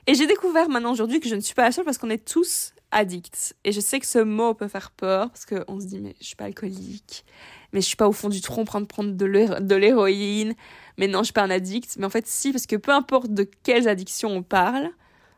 Et 0.09 0.15
j'ai 0.15 0.27
découvert 0.27 0.69
maintenant 0.69 0.93
aujourd'hui 0.93 1.21
que 1.21 1.29
je 1.29 1.35
ne 1.37 1.41
suis 1.41 1.55
pas 1.55 1.63
la 1.63 1.73
seule 1.73 1.85
parce 1.85 1.99
qu'on 1.99 2.11
est 2.11 2.25
tous 2.25 2.75
addicts. 2.91 3.55
Et 3.65 3.71
je 3.71 3.81
sais 3.81 4.01
que 4.01 4.07
ce 4.07 4.19
mot 4.19 4.53
peut 4.53 4.67
faire 4.67 4.91
peur 4.91 5.31
parce 5.31 5.47
qu'on 5.47 5.81
se 5.81 5.87
dit, 5.87 6.01
mais 6.01 6.17
je 6.21 6.27
suis 6.27 6.37
pas 6.37 6.45
alcoolique, 6.45 7.25
mais 7.73 7.81
je 7.81 7.87
suis 7.87 7.97
pas 7.97 8.09
au 8.09 8.13
fond 8.13 8.29
du 8.29 8.41
tronc 8.41 8.63
en 8.63 8.65
train 8.65 8.81
de 8.81 8.87
prendre 8.87 9.13
de 9.13 9.75
l'héroïne, 9.77 10.55
mais 10.99 11.07
non, 11.07 11.21
je 11.21 11.27
suis 11.27 11.33
pas 11.33 11.45
un 11.45 11.51
addict. 11.51 11.97
Mais 11.99 12.05
en 12.05 12.11
fait, 12.11 12.27
si, 12.27 12.51
parce 12.51 12.67
que 12.67 12.77
peu 12.77 12.91
importe 12.91 13.33
de 13.33 13.49
quelles 13.63 13.89
addictions 13.89 14.31
on 14.31 14.43
parle, 14.43 14.91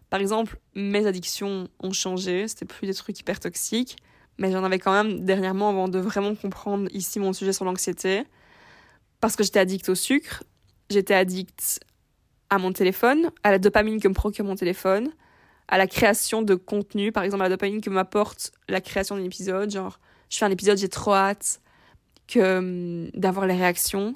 par 0.08 0.20
exemple, 0.20 0.58
mes 0.74 1.06
addictions 1.06 1.68
ont 1.80 1.92
changé, 1.92 2.48
c'était 2.48 2.64
plus 2.64 2.86
des 2.86 2.94
trucs 2.94 3.18
hyper 3.20 3.40
toxiques, 3.40 3.96
mais 4.38 4.50
j'en 4.50 4.64
avais 4.64 4.78
quand 4.78 4.92
même 4.92 5.24
dernièrement 5.24 5.68
avant 5.68 5.88
de 5.88 5.98
vraiment 5.98 6.34
comprendre 6.34 6.88
ici 6.92 7.20
mon 7.20 7.32
sujet 7.32 7.52
sur 7.52 7.64
l'anxiété, 7.66 8.24
parce 9.20 9.36
que 9.36 9.44
j'étais 9.44 9.60
addict 9.60 9.88
au 9.90 9.94
sucre, 9.94 10.42
j'étais 10.88 11.14
addict 11.14 11.80
à 12.54 12.58
mon 12.58 12.72
téléphone, 12.72 13.30
à 13.42 13.50
la 13.50 13.58
dopamine 13.58 14.00
que 14.00 14.08
me 14.08 14.14
procure 14.14 14.44
mon 14.44 14.56
téléphone, 14.56 15.12
à 15.68 15.78
la 15.78 15.86
création 15.86 16.42
de 16.42 16.54
contenu, 16.54 17.12
par 17.12 17.22
exemple 17.22 17.42
à 17.42 17.48
la 17.48 17.56
dopamine 17.56 17.80
que 17.80 17.90
m'apporte 17.90 18.52
la 18.68 18.80
création 18.80 19.16
d'un 19.16 19.24
épisode, 19.24 19.70
genre 19.70 19.98
je 20.30 20.38
fais 20.38 20.44
un 20.44 20.50
épisode, 20.50 20.78
j'ai 20.78 20.88
trop 20.88 21.14
hâte 21.14 21.60
que 22.26 22.58
hum, 22.58 23.10
d'avoir 23.14 23.46
les 23.46 23.54
réactions, 23.54 24.14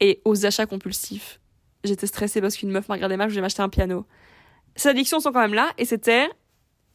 et 0.00 0.22
aux 0.24 0.46
achats 0.46 0.66
compulsifs. 0.66 1.40
J'étais 1.84 2.06
stressée 2.06 2.40
parce 2.40 2.56
qu'une 2.56 2.70
meuf 2.70 2.88
m'a 2.88 2.94
regardé 2.94 3.16
mal, 3.16 3.28
je 3.28 3.34
voulais 3.34 3.42
m'acheter 3.42 3.62
un 3.62 3.68
piano 3.68 4.06
ces 4.76 4.88
addictions 4.88 5.20
sont 5.20 5.32
quand 5.32 5.40
même 5.40 5.54
là 5.54 5.72
et 5.78 5.84
c'était 5.84 6.28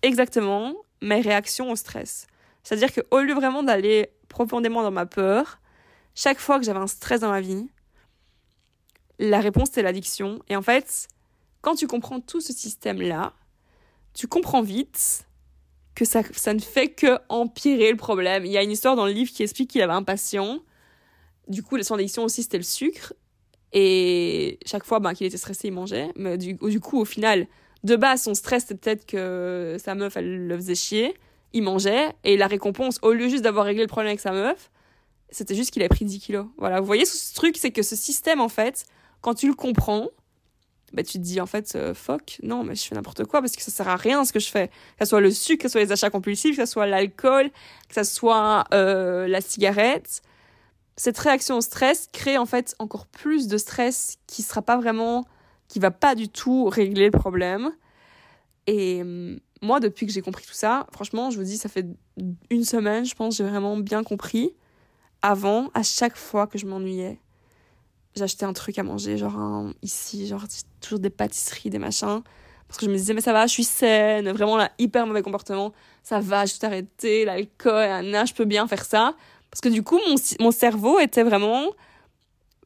exactement 0.01 0.75
mes 1.01 1.21
réactions 1.21 1.71
au 1.71 1.75
stress. 1.75 2.27
C'est-à-dire 2.63 2.89
qu'au 2.91 3.19
lieu 3.21 3.33
vraiment 3.33 3.63
d'aller 3.63 4.09
profondément 4.27 4.81
dans 4.81 4.91
ma 4.91 5.05
peur, 5.05 5.59
chaque 6.15 6.39
fois 6.39 6.57
que 6.57 6.65
j'avais 6.65 6.79
un 6.79 6.87
stress 6.87 7.21
dans 7.21 7.29
ma 7.29 7.41
vie, 7.41 7.67
la 9.19 9.39
réponse 9.39 9.69
c'était 9.69 9.81
l'addiction. 9.81 10.41
Et 10.49 10.55
en 10.55 10.61
fait, 10.61 11.07
quand 11.61 11.75
tu 11.75 11.87
comprends 11.87 12.19
tout 12.19 12.41
ce 12.41 12.53
système-là, 12.53 13.33
tu 14.13 14.27
comprends 14.27 14.61
vite 14.61 15.25
que 15.95 16.05
ça, 16.05 16.21
ça 16.33 16.53
ne 16.53 16.59
fait 16.59 16.89
que 16.89 17.17
empirer 17.29 17.89
le 17.91 17.97
problème. 17.97 18.45
Il 18.45 18.51
y 18.51 18.57
a 18.57 18.63
une 18.63 18.71
histoire 18.71 18.95
dans 18.95 19.05
le 19.05 19.11
livre 19.11 19.31
qui 19.31 19.43
explique 19.43 19.69
qu'il 19.71 19.81
avait 19.81 19.93
un 19.93 20.03
patient. 20.03 20.59
Du 21.47 21.63
coup, 21.63 21.81
son 21.81 21.95
addiction 21.95 22.23
aussi, 22.23 22.43
c'était 22.43 22.57
le 22.57 22.63
sucre. 22.63 23.13
Et 23.71 24.59
chaque 24.65 24.85
fois 24.85 24.99
ben, 24.99 25.13
qu'il 25.13 25.25
était 25.27 25.37
stressé, 25.37 25.69
il 25.69 25.73
mangeait. 25.73 26.11
Mais 26.15 26.37
du, 26.37 26.53
du 26.53 26.79
coup, 26.79 26.99
au 26.99 27.05
final, 27.05 27.47
de 27.83 27.95
base, 27.95 28.23
son 28.23 28.33
stress, 28.33 28.63
c'était 28.63 28.75
peut-être 28.75 29.05
que 29.05 29.77
sa 29.79 29.95
meuf, 29.95 30.17
elle 30.17 30.47
le 30.47 30.55
faisait 30.55 30.75
chier. 30.75 31.13
il 31.53 31.63
mangeait 31.63 32.13
et 32.23 32.37
la 32.37 32.47
récompense, 32.47 32.99
au 33.01 33.13
lieu 33.13 33.29
juste 33.29 33.43
d'avoir 33.43 33.65
réglé 33.65 33.83
le 33.83 33.87
problème 33.87 34.09
avec 34.09 34.19
sa 34.19 34.31
meuf, 34.31 34.71
c'était 35.29 35.55
juste 35.55 35.71
qu'il 35.71 35.83
a 35.83 35.89
pris 35.89 36.05
10 36.05 36.19
kilos. 36.19 36.45
Voilà, 36.57 36.79
vous 36.79 36.85
voyez 36.85 37.05
ce 37.05 37.33
truc, 37.33 37.57
c'est 37.57 37.71
que 37.71 37.83
ce 37.83 37.95
système, 37.95 38.39
en 38.39 38.49
fait, 38.49 38.85
quand 39.25 39.33
tu 39.33 39.47
le 39.47 39.55
comprends, 39.55 40.09
bah, 40.93 41.01
tu 41.01 41.13
te 41.13 41.23
dis 41.23 41.41
en 41.41 41.47
fait, 41.47 41.73
euh, 41.75 41.95
fuck, 41.95 42.37
non, 42.43 42.63
mais 42.63 42.75
je 42.75 42.83
fais 42.83 42.93
n'importe 42.93 43.25
quoi 43.25 43.41
parce 43.41 43.55
que 43.55 43.63
ça 43.63 43.71
sert 43.71 43.87
à 43.87 43.95
rien 43.95 44.23
ce 44.23 44.31
que 44.31 44.39
je 44.39 44.49
fais. 44.49 44.67
Que 44.67 45.05
ce 45.05 45.05
soit 45.05 45.19
le 45.19 45.31
sucre, 45.31 45.63
que 45.63 45.67
ce 45.67 45.71
soit 45.71 45.81
les 45.81 45.91
achats 45.91 46.11
compulsifs, 46.11 46.55
que 46.55 46.63
ce 46.63 46.71
soit 46.71 46.85
l'alcool, 46.85 47.49
que 47.89 47.95
ce 47.95 48.03
soit 48.03 48.65
euh, 48.71 49.27
la 49.27 49.41
cigarette. 49.41 50.21
Cette 50.95 51.17
réaction 51.17 51.57
au 51.57 51.61
stress 51.61 52.07
crée 52.13 52.37
en 52.37 52.45
fait 52.45 52.75
encore 52.77 53.07
plus 53.07 53.47
de 53.47 53.57
stress 53.57 54.17
qui 54.27 54.43
sera 54.43 54.61
pas 54.61 54.77
vraiment, 54.77 55.25
qui 55.69 55.79
va 55.79 55.89
pas 55.89 56.13
du 56.13 56.29
tout 56.29 56.65
régler 56.65 57.05
le 57.05 57.17
problème. 57.17 57.71
Et 58.67 59.01
hum, 59.01 59.39
moi, 59.63 59.79
depuis 59.79 60.05
que 60.05 60.11
j'ai 60.11 60.21
compris 60.21 60.45
tout 60.45 60.53
ça, 60.53 60.85
franchement, 60.93 61.31
je 61.31 61.37
vous 61.39 61.45
dis, 61.45 61.57
ça 61.57 61.67
fait 61.67 61.87
une 62.51 62.63
semaine, 62.63 63.05
je 63.05 63.15
pense, 63.15 63.37
j'ai 63.37 63.43
vraiment 63.43 63.75
bien 63.75 64.03
compris. 64.03 64.53
Avant, 65.23 65.71
à 65.73 65.81
chaque 65.81 66.15
fois 66.15 66.45
que 66.45 66.59
je 66.59 66.67
m'ennuyais, 66.67 67.19
j'achetais 68.15 68.45
un 68.45 68.53
truc 68.53 68.77
à 68.79 68.83
manger, 68.83 69.17
genre 69.17 69.69
ici, 69.81 70.27
genre 70.27 70.43
toujours 70.79 70.99
des 70.99 71.09
pâtisseries, 71.09 71.69
des 71.69 71.79
machins. 71.79 72.21
Parce 72.67 72.79
que 72.79 72.85
je 72.85 72.91
me 72.91 72.95
disais, 72.95 73.13
mais 73.13 73.21
ça 73.21 73.33
va, 73.33 73.45
je 73.45 73.51
suis 73.51 73.63
saine, 73.63 74.29
vraiment 74.31 74.57
là, 74.57 74.71
hyper 74.79 75.05
mauvais 75.05 75.21
comportement, 75.21 75.71
ça 76.01 76.19
va, 76.19 76.45
je 76.45 76.57
vais 76.59 76.65
arrêter, 76.65 77.25
l'alcool, 77.25 78.03
je 78.03 78.33
peux 78.33 78.45
bien 78.45 78.67
faire 78.67 78.83
ça. 78.85 79.15
Parce 79.51 79.61
que 79.61 79.69
du 79.69 79.83
coup, 79.83 79.99
mon, 80.07 80.15
mon 80.39 80.51
cerveau 80.51 80.99
était 80.99 81.23
vraiment. 81.23 81.69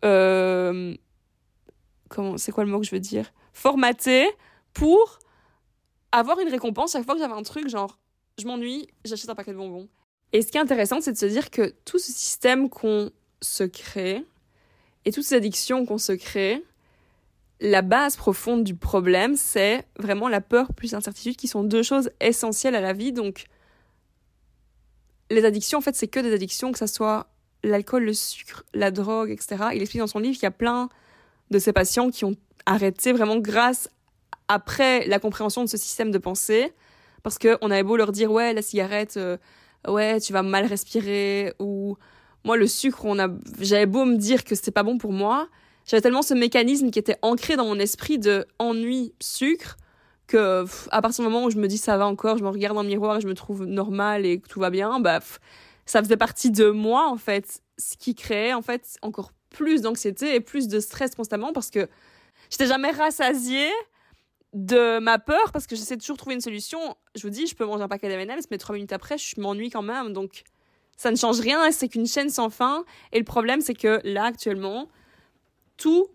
Euh, 0.06 0.96
c'est 2.38 2.51
quoi 2.51 2.63
le 2.63 2.72
mot 2.72 2.79
que 2.79 2.86
je 2.86 2.91
veux 2.91 3.00
dire? 3.00 3.32
Formaté 3.53 4.27
pour 4.74 5.20
avoir 6.12 6.39
une 6.39 6.50
récompense 6.50 6.94
chaque 6.94 7.06
fois 7.06 7.13
que 7.13 7.20
j'avais 7.20 7.34
un 7.34 7.44
truc, 7.44 7.68
genre, 7.68 8.00
je 8.39 8.48
m'ennuie, 8.48 8.88
j'achète 9.06 9.29
un 9.29 9.36
paquet 9.36 9.51
de 9.51 9.58
bonbons. 9.58 9.89
Et 10.32 10.41
ce 10.41 10.51
qui 10.51 10.58
est 10.58 10.62
intéressant, 10.62 11.01
c'est 11.01 11.12
de 11.12 11.18
se 11.18 11.25
dire 11.25 11.51
que 11.51 11.74
tout 11.86 12.00
ce 12.00 12.12
système 12.12 12.70
qu'on 12.70 13.12
se 13.41 13.63
crée 13.63 14.25
et 15.06 15.12
toutes 15.12 15.24
ces 15.24 15.36
addictions 15.36 15.86
qu'on 15.86 15.98
se 15.98 16.12
crée, 16.12 16.63
la 17.62 17.82
base 17.82 18.15
profonde 18.15 18.63
du 18.63 18.75
problème, 18.75 19.36
c'est 19.36 19.86
vraiment 19.98 20.29
la 20.29 20.41
peur 20.41 20.74
plus 20.74 20.91
l'incertitude 20.94 21.36
qui 21.36 21.48
sont 21.48 21.63
deux 21.63 21.84
choses 21.84 22.10
essentielles 22.22 22.75
à 22.75 22.82
la 22.82 22.94
vie. 22.94 23.12
Donc, 23.12 23.46
les 25.29 25.44
addictions, 25.46 25.79
en 25.79 25.82
fait, 25.82 25.96
c'est 25.96 26.08
que 26.08 26.20
des 26.20 26.34
addictions, 26.34 26.72
que 26.72 26.79
ce 26.79 26.88
soit 26.88 27.27
l'alcool, 27.63 28.06
le 28.06 28.13
sucre, 28.13 28.63
la 28.74 28.91
drogue, 28.91 29.29
etc. 29.29 29.65
Il 29.74 29.82
explique 29.82 30.01
dans 30.01 30.08
son 30.08 30.20
livre 30.20 30.36
qu'il 30.36 30.44
y 30.44 30.48
a 30.48 30.51
plein 30.51 30.89
de 31.51 31.60
ces 31.60 31.74
patients 31.74 32.10
qui 32.10 32.24
ont 32.24 32.36
arrêté 32.65 33.12
vraiment 33.12 33.38
grâce 33.38 33.89
après 34.48 35.06
la 35.08 35.20
compréhension 35.20 35.63
de 35.63 35.70
ce 35.70 35.77
système 35.77 36.12
de 36.12 36.18
pensée, 36.18 36.74
parce 37.24 37.38
qu'on 37.38 37.72
avait 37.72 37.84
beau 37.84 37.98
leur 37.98 38.12
dire 38.12 38.32
ouais 38.32 38.53
la 38.53 38.62
cigarette, 38.62 39.18
euh, 39.18 39.38
ouais 39.88 40.20
tu 40.20 40.34
vas 40.34 40.44
mal 40.44 40.65
respirer 40.65 41.53
ou 41.60 41.98
moi 42.43 42.58
le 42.58 42.67
sucre, 42.67 43.05
on 43.05 43.19
a, 43.19 43.27
j'avais 43.60 43.86
beau 43.86 44.05
me 44.05 44.15
dire 44.15 44.43
que 44.43 44.55
c'était 44.55 44.72
pas 44.72 44.84
bon 44.84 44.98
pour 44.98 45.12
moi, 45.12 45.48
j'avais 45.86 46.01
tellement 46.01 46.22
ce 46.22 46.34
mécanisme 46.34 46.91
qui 46.91 47.00
était 47.00 47.17
ancré 47.22 47.55
dans 47.55 47.65
mon 47.65 47.79
esprit 47.79 48.19
de 48.19 48.46
ennui 48.60 49.13
sucre 49.19 49.77
que 50.27 50.65
à 50.91 51.01
partir 51.01 51.24
du 51.24 51.31
moment 51.31 51.46
où 51.46 51.50
je 51.50 51.58
me 51.58 51.67
dis 51.67 51.77
ça 51.77 51.98
va 51.98 52.05
encore, 52.05 52.38
je 52.38 52.43
me 52.43 52.50
regarde 52.50 52.75
dans 52.75 52.84
le 52.84 52.88
miroir 52.88 53.17
et 53.17 53.22
je 53.22 53.27
me 53.27 53.34
trouve 53.34 53.65
normal 53.65 54.25
et 54.25 54.39
que 54.39 54.48
tout 54.48 54.60
va 54.60 54.69
bien, 54.69 55.00
bah 55.00 55.19
ça 55.86 56.03
faisait 56.03 56.17
partie 56.17 56.51
de 56.51 56.69
moi 56.69 57.10
en 57.10 57.17
fait, 57.17 57.62
ce 57.77 57.98
qui 57.98 58.13
créait 58.13 58.53
en 58.53 58.62
fait 58.62 58.98
encore 59.01 59.31
plus 59.50 59.81
d'anxiété 59.81 60.36
et 60.36 60.39
plus 60.39 60.67
de 60.67 60.79
stress 60.79 61.15
constamment 61.15 61.51
parce 61.53 61.72
que 61.72 61.88
j'étais 62.51 62.67
jamais 62.67 62.91
rassasiée 62.91 63.72
de 64.53 65.00
ma 65.00 65.19
peur 65.19 65.51
parce 65.51 65.67
que 65.67 65.75
j'essaie 65.75 65.96
de 65.96 66.01
toujours 66.01 66.17
trouver 66.17 66.36
une 66.36 66.41
solution. 66.41 66.96
Je 67.15 67.22
vous 67.24 67.29
dis, 67.29 67.48
je 67.48 67.55
peux 67.55 67.65
manger 67.65 67.84
un 67.84 67.88
paquet 67.88 68.10
d'M&M's, 68.10 68.46
mais 68.51 68.58
trois 68.58 68.75
minutes 68.75 68.93
après, 68.93 69.17
je 69.17 69.39
m'ennuie 69.39 69.69
quand 69.69 69.81
même. 69.81 70.13
Donc, 70.13 70.43
ça 71.00 71.12
ne 71.12 71.15
change 71.15 71.39
rien. 71.39 71.72
C'est 71.72 71.88
qu'une 71.88 72.06
chaîne 72.06 72.29
sans 72.29 72.50
fin. 72.50 72.84
Et 73.13 73.20
le 73.20 73.24
problème, 73.24 73.62
c'est 73.62 73.74
que 73.74 74.01
là, 74.03 74.25
actuellement, 74.25 74.89
toute 75.77 76.10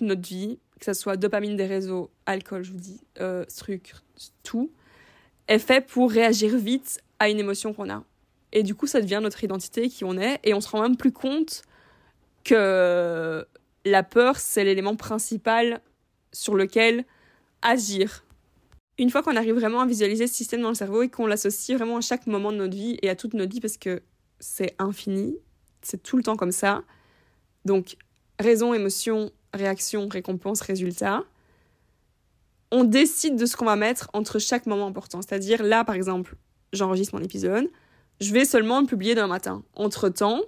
notre 0.00 0.28
vie, 0.28 0.58
que 0.80 0.86
ce 0.86 0.94
soit 0.94 1.16
dopamine 1.16 1.56
des 1.56 1.66
réseaux, 1.66 2.10
alcool, 2.26 2.64
je 2.64 2.72
vous 2.72 2.80
dis, 2.80 3.00
euh, 3.20 3.44
sucre, 3.46 4.02
tout, 4.42 4.72
est 5.46 5.60
fait 5.60 5.80
pour 5.80 6.10
réagir 6.10 6.56
vite 6.56 6.98
à 7.20 7.28
une 7.28 7.38
émotion 7.38 7.72
qu'on 7.72 7.88
a. 7.88 8.02
Et 8.50 8.64
du 8.64 8.74
coup, 8.74 8.88
ça 8.88 9.00
devient 9.00 9.20
notre 9.22 9.44
identité, 9.44 9.88
qui 9.88 10.04
on 10.04 10.18
est. 10.18 10.40
Et 10.42 10.54
on 10.54 10.60
se 10.60 10.70
rend 10.70 10.82
même 10.82 10.96
plus 10.96 11.12
compte 11.12 11.62
que 12.42 13.46
la 13.84 14.02
peur, 14.02 14.40
c'est 14.40 14.64
l'élément 14.64 14.96
principal 14.96 15.80
sur 16.32 16.56
lequel 16.56 17.04
agir. 17.62 18.24
Une 18.98 19.10
fois 19.10 19.22
qu'on 19.22 19.36
arrive 19.36 19.54
vraiment 19.54 19.82
à 19.82 19.86
visualiser 19.86 20.26
ce 20.26 20.34
système 20.34 20.62
dans 20.62 20.70
le 20.70 20.74
cerveau 20.74 21.02
et 21.02 21.10
qu'on 21.10 21.28
l'associe 21.28 21.78
vraiment 21.78 21.98
à 21.98 22.00
chaque 22.00 22.26
moment 22.26 22.50
de 22.50 22.56
notre 22.56 22.74
vie 22.74 22.98
et 23.02 23.08
à 23.08 23.14
toute 23.14 23.34
notre 23.34 23.52
vie 23.52 23.60
parce 23.60 23.76
que 23.76 24.02
c'est 24.40 24.74
infini, 24.78 25.36
c'est 25.82 26.02
tout 26.02 26.16
le 26.16 26.22
temps 26.22 26.36
comme 26.36 26.52
ça. 26.52 26.82
Donc, 27.64 27.96
raison, 28.38 28.74
émotion, 28.74 29.30
réaction, 29.54 30.08
récompense, 30.08 30.60
résultat. 30.60 31.24
On 32.70 32.84
décide 32.84 33.36
de 33.36 33.46
ce 33.46 33.56
qu'on 33.56 33.64
va 33.64 33.76
mettre 33.76 34.10
entre 34.12 34.38
chaque 34.38 34.66
moment 34.66 34.86
important. 34.86 35.22
C'est-à-dire, 35.22 35.62
là, 35.62 35.84
par 35.84 35.94
exemple, 35.94 36.36
j'enregistre 36.72 37.14
mon 37.14 37.22
épisode, 37.22 37.70
je 38.20 38.32
vais 38.32 38.44
seulement 38.44 38.80
le 38.80 38.86
publier 38.86 39.14
demain 39.14 39.26
matin. 39.26 39.62
Entre-temps, 39.74 40.40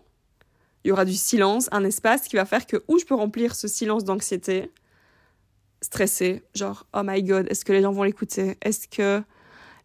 il 0.85 0.89
y 0.89 0.93
aura 0.93 1.05
du 1.05 1.15
silence, 1.15 1.69
un 1.73 1.85
espace 1.85 2.29
qui 2.29 2.37
va 2.37 2.45
faire 2.45 2.67
que 2.67 2.83
où 2.89 2.99
je 2.99 3.05
peux 3.05 3.15
remplir 3.15 3.55
ce 3.55 3.69
silence 3.69 4.05
d'anxiété, 4.05 4.71
stressée, 5.81 6.43
genre 6.55 6.87
oh 6.95 7.03
my 7.05 7.23
god, 7.23 7.47
est-ce 7.51 7.65
que 7.65 7.73
les 7.73 7.83
gens 7.83 7.93
vont 7.93 8.05
l'écouter? 8.05 8.57
Est-ce 8.63 8.89
que 8.89 9.23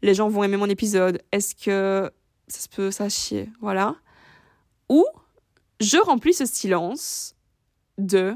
les 0.02 0.14
gens 0.14 0.30
vont 0.30 0.44
aimer 0.44 0.58
mon 0.58 0.70
épisode? 0.70 1.22
Est-ce 1.32 1.56
que 1.56 2.12
ça 2.54 2.68
peut 2.74 2.92
ça 2.92 3.10
chier 3.10 3.50
Voilà. 3.62 3.96
Ou 4.90 5.06
je 5.80 5.98
remplis 5.98 6.34
ce 6.34 6.46
silence 6.46 7.36
de 7.98 8.36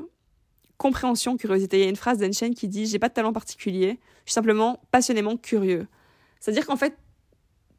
compréhension, 0.77 1.37
curiosité. 1.37 1.79
Il 1.79 1.83
y 1.83 1.85
a 1.85 1.89
une 1.89 1.95
phrase 1.95 2.17
d'Enchen 2.17 2.53
qui 2.53 2.67
dit 2.67 2.85
j'ai 2.85 2.99
pas 2.99 3.09
de 3.09 3.13
talent 3.13 3.33
particulier, 3.33 3.99
je 4.25 4.31
suis 4.31 4.33
simplement 4.33 4.81
passionnément 4.91 5.37
curieux. 5.37 5.87
C'est-à-dire 6.39 6.65
qu'en 6.65 6.77
fait, 6.77 6.97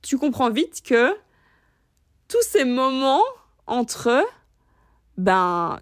tu 0.03 0.19
comprends 0.19 0.51
vite 0.51 0.83
que 0.83 1.15
tous 2.29 2.43
ces 2.43 2.65
moments 2.65 3.23
entre 3.67 4.11
eux, 4.11 4.27
ben 5.17 5.81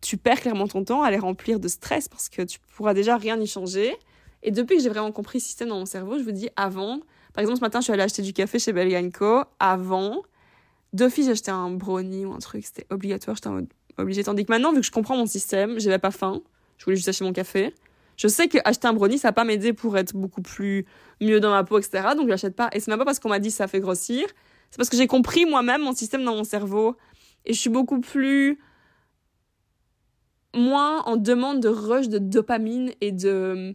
tu 0.00 0.16
perds 0.16 0.40
clairement 0.40 0.66
ton 0.66 0.84
temps 0.84 1.02
à 1.02 1.10
les 1.10 1.18
remplir 1.18 1.60
de 1.60 1.68
stress 1.68 2.08
parce 2.08 2.28
que 2.28 2.42
tu 2.42 2.58
pourras 2.76 2.94
déjà 2.94 3.16
rien 3.16 3.40
y 3.40 3.46
changer. 3.46 3.96
Et 4.42 4.50
depuis 4.50 4.76
que 4.76 4.82
j'ai 4.82 4.88
vraiment 4.88 5.12
compris 5.12 5.40
ce 5.40 5.46
système 5.46 5.68
dans 5.68 5.78
mon 5.78 5.86
cerveau, 5.86 6.18
je 6.18 6.24
vous 6.24 6.32
dis 6.32 6.48
avant, 6.56 7.00
par 7.32 7.42
exemple 7.42 7.58
ce 7.58 7.62
matin 7.62 7.80
je 7.80 7.84
suis 7.84 7.92
allée 7.92 8.02
acheter 8.02 8.22
du 8.22 8.32
café 8.32 8.58
chez 8.58 8.72
Belganco, 8.72 9.44
avant, 9.60 10.22
d'office 10.92 11.26
j'ai 11.26 11.32
acheté 11.32 11.50
un 11.50 11.70
brownie 11.70 12.24
ou 12.24 12.32
un 12.32 12.38
truc, 12.38 12.64
c'était 12.64 12.86
obligatoire, 12.90 13.36
j'étais 13.36 13.48
en 13.48 13.52
mode 13.52 13.68
obligé. 13.98 14.24
Tandis 14.24 14.44
que 14.44 14.52
maintenant, 14.52 14.72
vu 14.72 14.80
que 14.80 14.86
je 14.86 14.90
comprends 14.90 15.16
mon 15.16 15.26
système, 15.26 15.78
j'avais 15.78 15.98
pas 15.98 16.10
faim, 16.10 16.40
je 16.78 16.84
voulais 16.84 16.96
juste 16.96 17.08
acheter 17.08 17.24
mon 17.24 17.32
café. 17.32 17.74
Je 18.16 18.28
sais 18.28 18.48
que 18.48 18.58
acheter 18.64 18.86
un 18.88 18.92
brownie, 18.92 19.18
ça 19.18 19.28
va 19.28 19.32
pas 19.32 19.44
m'aider 19.44 19.72
pour 19.72 19.96
être 19.96 20.14
beaucoup 20.14 20.42
plus 20.42 20.86
mieux 21.20 21.40
dans 21.40 21.50
ma 21.50 21.64
peau, 21.64 21.78
etc. 21.78 22.08
Donc 22.14 22.24
je 22.24 22.30
l'achète 22.30 22.54
pas. 22.54 22.68
Et 22.72 22.80
c'est 22.80 22.90
même 22.90 22.98
pas 22.98 23.04
parce 23.04 23.18
qu'on 23.18 23.28
m'a 23.28 23.38
dit 23.38 23.50
ça 23.50 23.66
fait 23.68 23.80
grossir, 23.80 24.26
c'est 24.70 24.76
parce 24.76 24.88
que 24.88 24.96
j'ai 24.96 25.06
compris 25.06 25.44
moi-même 25.46 25.82
mon 25.82 25.94
système 25.94 26.24
dans 26.24 26.34
mon 26.34 26.44
cerveau. 26.44 26.96
Et 27.44 27.52
je 27.52 27.58
suis 27.58 27.70
beaucoup 27.70 28.00
plus 28.00 28.58
moins 30.54 31.02
en 31.04 31.16
demande 31.16 31.60
de 31.60 31.68
rush 31.68 32.08
de 32.08 32.18
dopamine 32.18 32.92
et 33.00 33.12
de 33.12 33.74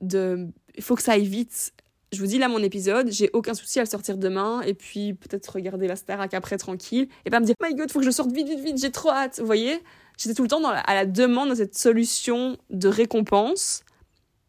de 0.00 0.48
il 0.76 0.82
faut 0.82 0.94
que 0.94 1.02
ça 1.02 1.12
aille 1.12 1.26
vite. 1.26 1.72
Je 2.12 2.18
vous 2.18 2.26
dis 2.26 2.38
là 2.38 2.48
mon 2.48 2.62
épisode 2.62 3.10
j'ai 3.10 3.30
aucun 3.32 3.54
souci 3.54 3.78
à 3.78 3.82
le 3.82 3.88
sortir 3.88 4.18
demain 4.18 4.62
et 4.62 4.74
puis 4.74 5.14
peut-être 5.14 5.48
regarder 5.48 5.86
la 5.86 5.96
Starac 5.96 6.34
après 6.34 6.58
tranquille 6.58 7.08
et 7.24 7.30
pas 7.30 7.38
me 7.38 7.44
dire 7.44 7.54
my 7.62 7.74
god 7.74 7.90
faut 7.90 8.00
que 8.00 8.04
je 8.04 8.10
sorte 8.10 8.32
vite 8.32 8.48
vite 8.48 8.60
vite 8.60 8.78
j'ai 8.80 8.90
trop 8.90 9.10
hâte. 9.10 9.38
Vous 9.38 9.46
voyez 9.46 9.80
j'étais 10.18 10.34
tout 10.34 10.42
le 10.42 10.48
temps 10.48 10.64
à 10.64 10.94
la 10.94 11.06
demande 11.06 11.50
de 11.50 11.54
cette 11.54 11.76
solution 11.76 12.56
de 12.70 12.88
récompense 12.88 13.82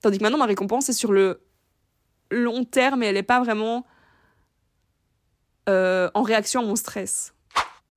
tandis 0.01 0.17
que 0.17 0.24
maintenant 0.24 0.39
ma 0.39 0.46
récompense 0.46 0.89
est 0.89 0.93
sur 0.93 1.12
le 1.12 1.41
long 2.31 2.63
terme 2.63 3.03
et 3.03 3.08
elle 3.08 3.15
n'est 3.15 3.24
pas 3.24 3.41
vraiment 3.41 3.86
euh, 5.70 6.10
en 6.13 6.24
réaction 6.24 6.62
à 6.62 6.65
mon 6.65 6.75
stress. 6.75 7.34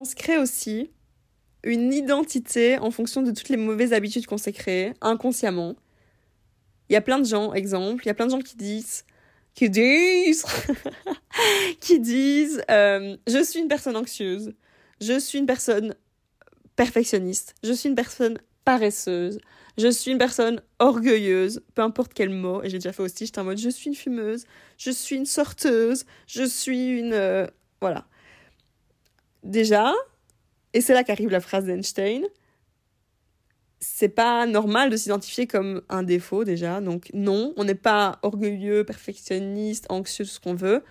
On 0.01 0.05
se 0.05 0.15
crée 0.15 0.37
aussi 0.37 0.91
une 1.63 1.93
identité 1.93 2.79
en 2.79 2.91
fonction 2.91 3.23
de 3.23 3.31
toutes 3.31 3.49
les 3.49 3.57
mauvaises 3.57 3.93
habitudes 3.93 4.27
qu'on 4.27 4.37
s'est 4.37 4.53
créées 4.53 4.93
inconsciemment. 5.01 5.77
Il 6.89 6.93
y 6.93 6.97
a 6.97 7.01
plein 7.01 7.19
de 7.19 7.27
gens, 7.27 7.53
exemple, 7.55 8.05
il 8.05 8.09
y 8.09 8.11
a 8.11 8.15
plein 8.15 8.27
de 8.27 8.31
gens 8.31 8.41
qui 8.41 8.57
disent, 8.57 9.05
qui 9.55 9.71
disent, 9.71 10.45
qui 11.81 12.01
disent, 12.01 12.63
euh, 12.71 13.17
je 13.27 13.43
suis 13.43 13.61
une 13.61 13.69
personne 13.69 13.97
anxieuse, 13.97 14.53
je 15.01 15.19
suis 15.19 15.39
une 15.39 15.47
personne 15.47 15.95
perfectionniste, 16.77 17.55
je 17.63 17.73
suis 17.73 17.89
une 17.89 17.95
personne 17.95 18.39
paresseuse, 18.65 19.39
je 19.79 19.89
suis 19.89 20.11
une 20.13 20.19
personne 20.19 20.63
orgueilleuse, 20.79 21.63
peu 21.75 21.83
importe 21.83 22.13
quel 22.15 22.31
mot, 22.31 22.63
et 22.63 22.69
j'ai 22.69 22.79
déjà 22.79 22.93
fait 22.93 23.03
aussi, 23.03 23.27
j'étais 23.27 23.41
en 23.41 23.45
mode 23.45 23.59
je 23.59 23.69
suis 23.69 23.89
une 23.89 23.97
fumeuse, 23.97 24.45
je 24.79 24.91
suis 24.91 25.17
une 25.17 25.27
sorteuse, 25.27 26.05
je 26.27 26.45
suis 26.45 26.99
une... 26.99 27.13
Euh, 27.13 27.47
voilà. 27.81 28.07
Déjà, 29.43 29.93
et 30.75 30.81
c'est 30.81 30.93
là 30.93 31.05
qu'arrive 31.05 31.31
la 31.31 31.41
phrase 31.41 31.65
d'Einstein. 31.65 32.25
C'est 33.87 34.09
pas 34.09 34.47
normal 34.47 34.91
de 34.91 34.97
s'identifier 34.97 35.47
comme 35.47 35.83
un 35.89 36.03
défaut 36.03 36.45
déjà. 36.45 36.81
Donc 36.81 37.11
non, 37.13 37.53
on 37.57 37.65
n'est 37.65 37.75
pas 37.75 38.19
orgueilleux, 38.23 38.85
perfectionniste, 38.85 39.87
anxieux, 39.91 40.25
tout 40.25 40.31
ce 40.31 40.41
qu'on 40.41 40.55
veut. 40.55 40.83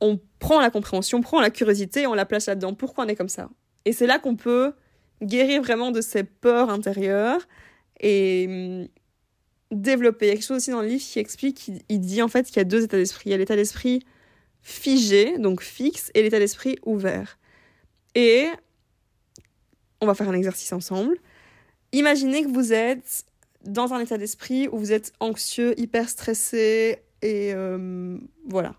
on 0.00 0.18
prend 0.40 0.60
la 0.60 0.70
compréhension, 0.70 1.18
on 1.18 1.22
prend 1.22 1.40
la 1.40 1.50
curiosité 1.50 2.06
on 2.06 2.14
la 2.14 2.26
place 2.26 2.46
là-dedans. 2.46 2.74
Pourquoi 2.74 3.04
on 3.04 3.08
est 3.08 3.16
comme 3.16 3.28
ça? 3.28 3.48
Et 3.84 3.92
c'est 3.92 4.06
là 4.06 4.18
qu'on 4.18 4.36
peut 4.36 4.72
guérir 5.22 5.62
vraiment 5.62 5.90
de 5.90 6.00
ces 6.00 6.24
peurs 6.24 6.70
intérieures 6.70 7.40
et 8.00 8.46
hum, 8.48 8.88
développer. 9.70 10.26
Il 10.26 10.28
y 10.28 10.32
a 10.32 10.34
quelque 10.34 10.46
chose 10.46 10.56
aussi 10.58 10.70
dans 10.70 10.82
le 10.82 10.88
livre 10.88 11.04
qui 11.04 11.18
explique, 11.18 11.70
il, 11.88 12.00
dit 12.00 12.22
en 12.22 12.28
fait 12.28 12.46
qu'il 12.46 12.56
y 12.56 12.60
a 12.60 12.64
deux 12.64 12.82
états 12.82 12.96
d'esprit. 12.96 13.30
Il 13.30 13.32
y 13.32 13.34
a 13.34 13.38
l'état 13.38 13.56
d'esprit 13.56 14.00
figé, 14.62 15.38
donc 15.38 15.62
fixe, 15.62 16.10
et 16.14 16.22
l'état 16.22 16.38
d'esprit 16.38 16.78
ouvert. 16.84 17.38
Et 18.14 18.48
on 20.00 20.06
va 20.06 20.14
faire 20.14 20.28
un 20.28 20.34
exercice 20.34 20.72
ensemble. 20.72 21.16
Imaginez 21.94 22.42
que 22.42 22.48
vous 22.48 22.72
êtes 22.72 23.24
dans 23.64 23.94
un 23.94 24.00
état 24.00 24.18
d'esprit 24.18 24.66
où 24.66 24.78
vous 24.78 24.90
êtes 24.90 25.12
anxieux, 25.20 25.78
hyper 25.78 26.08
stressé, 26.08 26.98
et 27.22 27.52
euh, 27.54 28.18
voilà. 28.48 28.74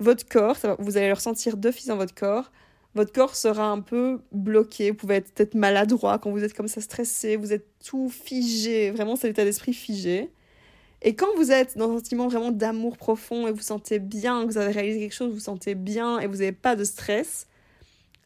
Votre 0.00 0.28
corps, 0.28 0.58
vous 0.78 0.98
allez 0.98 1.08
le 1.08 1.14
ressentir 1.14 1.56
d'office 1.56 1.86
dans 1.86 1.96
votre 1.96 2.14
corps. 2.14 2.52
Votre 2.94 3.10
corps 3.10 3.36
sera 3.36 3.70
un 3.70 3.80
peu 3.80 4.20
bloqué, 4.32 4.90
vous 4.90 4.98
pouvez 4.98 5.14
être 5.14 5.32
peut-être 5.32 5.54
maladroit 5.54 6.18
quand 6.18 6.30
vous 6.30 6.44
êtes 6.44 6.52
comme 6.52 6.68
ça 6.68 6.82
stressé, 6.82 7.36
vous 7.36 7.54
êtes 7.54 7.66
tout 7.82 8.10
figé, 8.10 8.90
vraiment 8.90 9.16
c'est 9.16 9.28
l'état 9.28 9.46
d'esprit 9.46 9.72
figé. 9.72 10.30
Et 11.00 11.16
quand 11.16 11.34
vous 11.36 11.52
êtes 11.52 11.78
dans 11.78 11.90
un 11.90 11.96
sentiment 11.96 12.28
vraiment 12.28 12.50
d'amour 12.50 12.98
profond 12.98 13.48
et 13.48 13.52
vous 13.52 13.62
sentez 13.62 13.98
bien, 13.98 14.42
que 14.42 14.52
vous 14.52 14.58
avez 14.58 14.72
réalisé 14.72 15.00
quelque 15.00 15.14
chose, 15.14 15.32
vous 15.32 15.40
sentez 15.40 15.74
bien 15.74 16.18
et 16.18 16.26
vous 16.26 16.36
n'avez 16.36 16.52
pas 16.52 16.76
de 16.76 16.84
stress, 16.84 17.46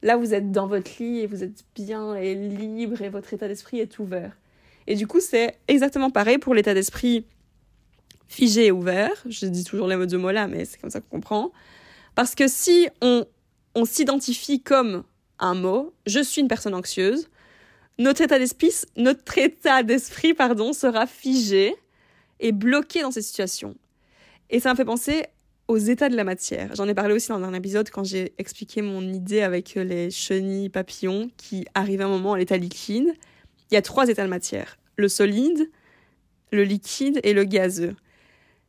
là 0.07 0.17
vous 0.17 0.35
êtes 0.35 0.53
dans 0.53 0.69
votre 0.69 0.91
lit 1.01 1.21
et 1.21 1.27
vous 1.27 1.43
êtes 1.43 1.65
bien 1.75 2.15
et 2.15 2.35
libre 2.35 3.03
et 3.03 3.09
votre 3.09 3.35
état 3.35 3.49
d'esprit 3.49 3.81
est 3.81 3.99
ouvert. 3.99 4.37
Et 4.87 4.95
du 4.95 5.09
coup, 5.09 5.21
c'est 5.21 5.59
exactement 5.67 6.11
pareil 6.11 6.39
pour 6.39 6.55
l'état 6.55 6.75
d'esprit 6.75 7.27
figé 8.29 8.67
et 8.67 8.71
ouvert. 8.71 9.13
Je 9.29 9.47
dis 9.47 9.65
toujours 9.65 9.89
les 9.89 10.07
deux 10.07 10.17
mots 10.17 10.31
là, 10.31 10.47
mais 10.47 10.65
c'est 10.65 10.81
comme 10.81 10.91
ça 10.91 11.01
qu'on 11.01 11.17
comprend. 11.17 11.51
Parce 12.15 12.37
que 12.37 12.47
si 12.47 12.89
on, 13.03 13.27
s'identifie 13.85 14.63
comme 14.63 15.03
un 15.41 15.55
mot, 15.55 15.93
je 16.07 16.21
suis 16.21 16.41
une 16.41 16.49
personne 16.49 16.75
anxieuse, 16.75 17.29
notre 17.99 18.23
état 18.23 18.39
d'esprit, 18.39 18.73
notre 18.97 19.37
état 19.39 19.83
d'esprit 19.83 20.35
pardon, 20.35 20.73
sera 20.73 21.07
figé 21.07 21.75
et 22.39 22.53
bloqué 22.53 23.03
dans 23.03 23.11
ces 23.11 23.23
situations. 23.23 23.75
Et 24.51 24.61
ça 24.61 24.71
me 24.71 24.77
fait 24.77 24.85
penser 24.85 25.25
aux 25.69 25.79
états 25.79 26.09
de 26.09 26.17
la 26.17 26.25
matière. 26.25 26.75
J'en 26.75 26.89
ai 26.89 26.95
parlé 26.95 27.15
aussi 27.15 27.29
dans 27.29 27.43
un 27.43 27.55
épisode 27.55 27.91
quand 27.91 28.05
j'ai 28.05 28.35
expliqué 28.39 28.83
mon 28.83 29.03
idée 29.03 29.43
avec 29.43 29.75
les 29.75 30.11
chenilles 30.11 30.69
papillons 30.69 31.31
qui 31.37 31.67
arrivent 31.75 32.03
à 32.03 32.07
un 32.07 32.11
moment 32.11 32.35
à 32.35 32.39
l'état 32.39 32.57
liquide. 32.57 33.13
Il 33.71 33.75
y 33.75 33.77
a 33.77 33.83
trois 33.83 34.09
états 34.09 34.25
de 34.25 34.31
matière. 34.31 34.79
Le 34.97 35.09
solide, 35.09 35.69
le 36.53 36.63
liquide 36.63 37.21
et 37.25 37.33
le 37.33 37.45
gazeux. 37.45 37.97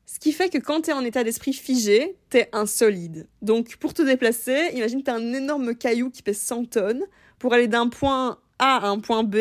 Ce 0.06 0.20
qui 0.20 0.32
fait 0.32 0.50
que 0.50 0.58
quand 0.58 0.84
tu 0.84 0.90
es 0.90 0.94
en 0.94 1.04
état 1.04 1.24
d'esprit 1.24 1.54
figé, 1.54 2.16
tu 2.30 2.38
es 2.38 2.50
un 2.54 2.66
solide. 2.66 3.28
Donc 3.42 3.76
pour 3.76 3.94
te 3.94 4.02
déplacer, 4.02 4.72
imagine 4.74 5.04
tu 5.04 5.12
as 5.12 5.16
un 5.16 5.34
énorme 5.34 5.76
caillou 5.76 6.10
qui 6.10 6.24
pèse 6.24 6.40
100 6.40 6.66
tonnes. 6.66 7.04
Pour 7.40 7.54
aller 7.54 7.68
d'un 7.68 7.90
point 7.90 8.40
A 8.58 8.78
à 8.78 8.88
un 8.88 9.00
point 9.00 9.24
B, 9.24 9.38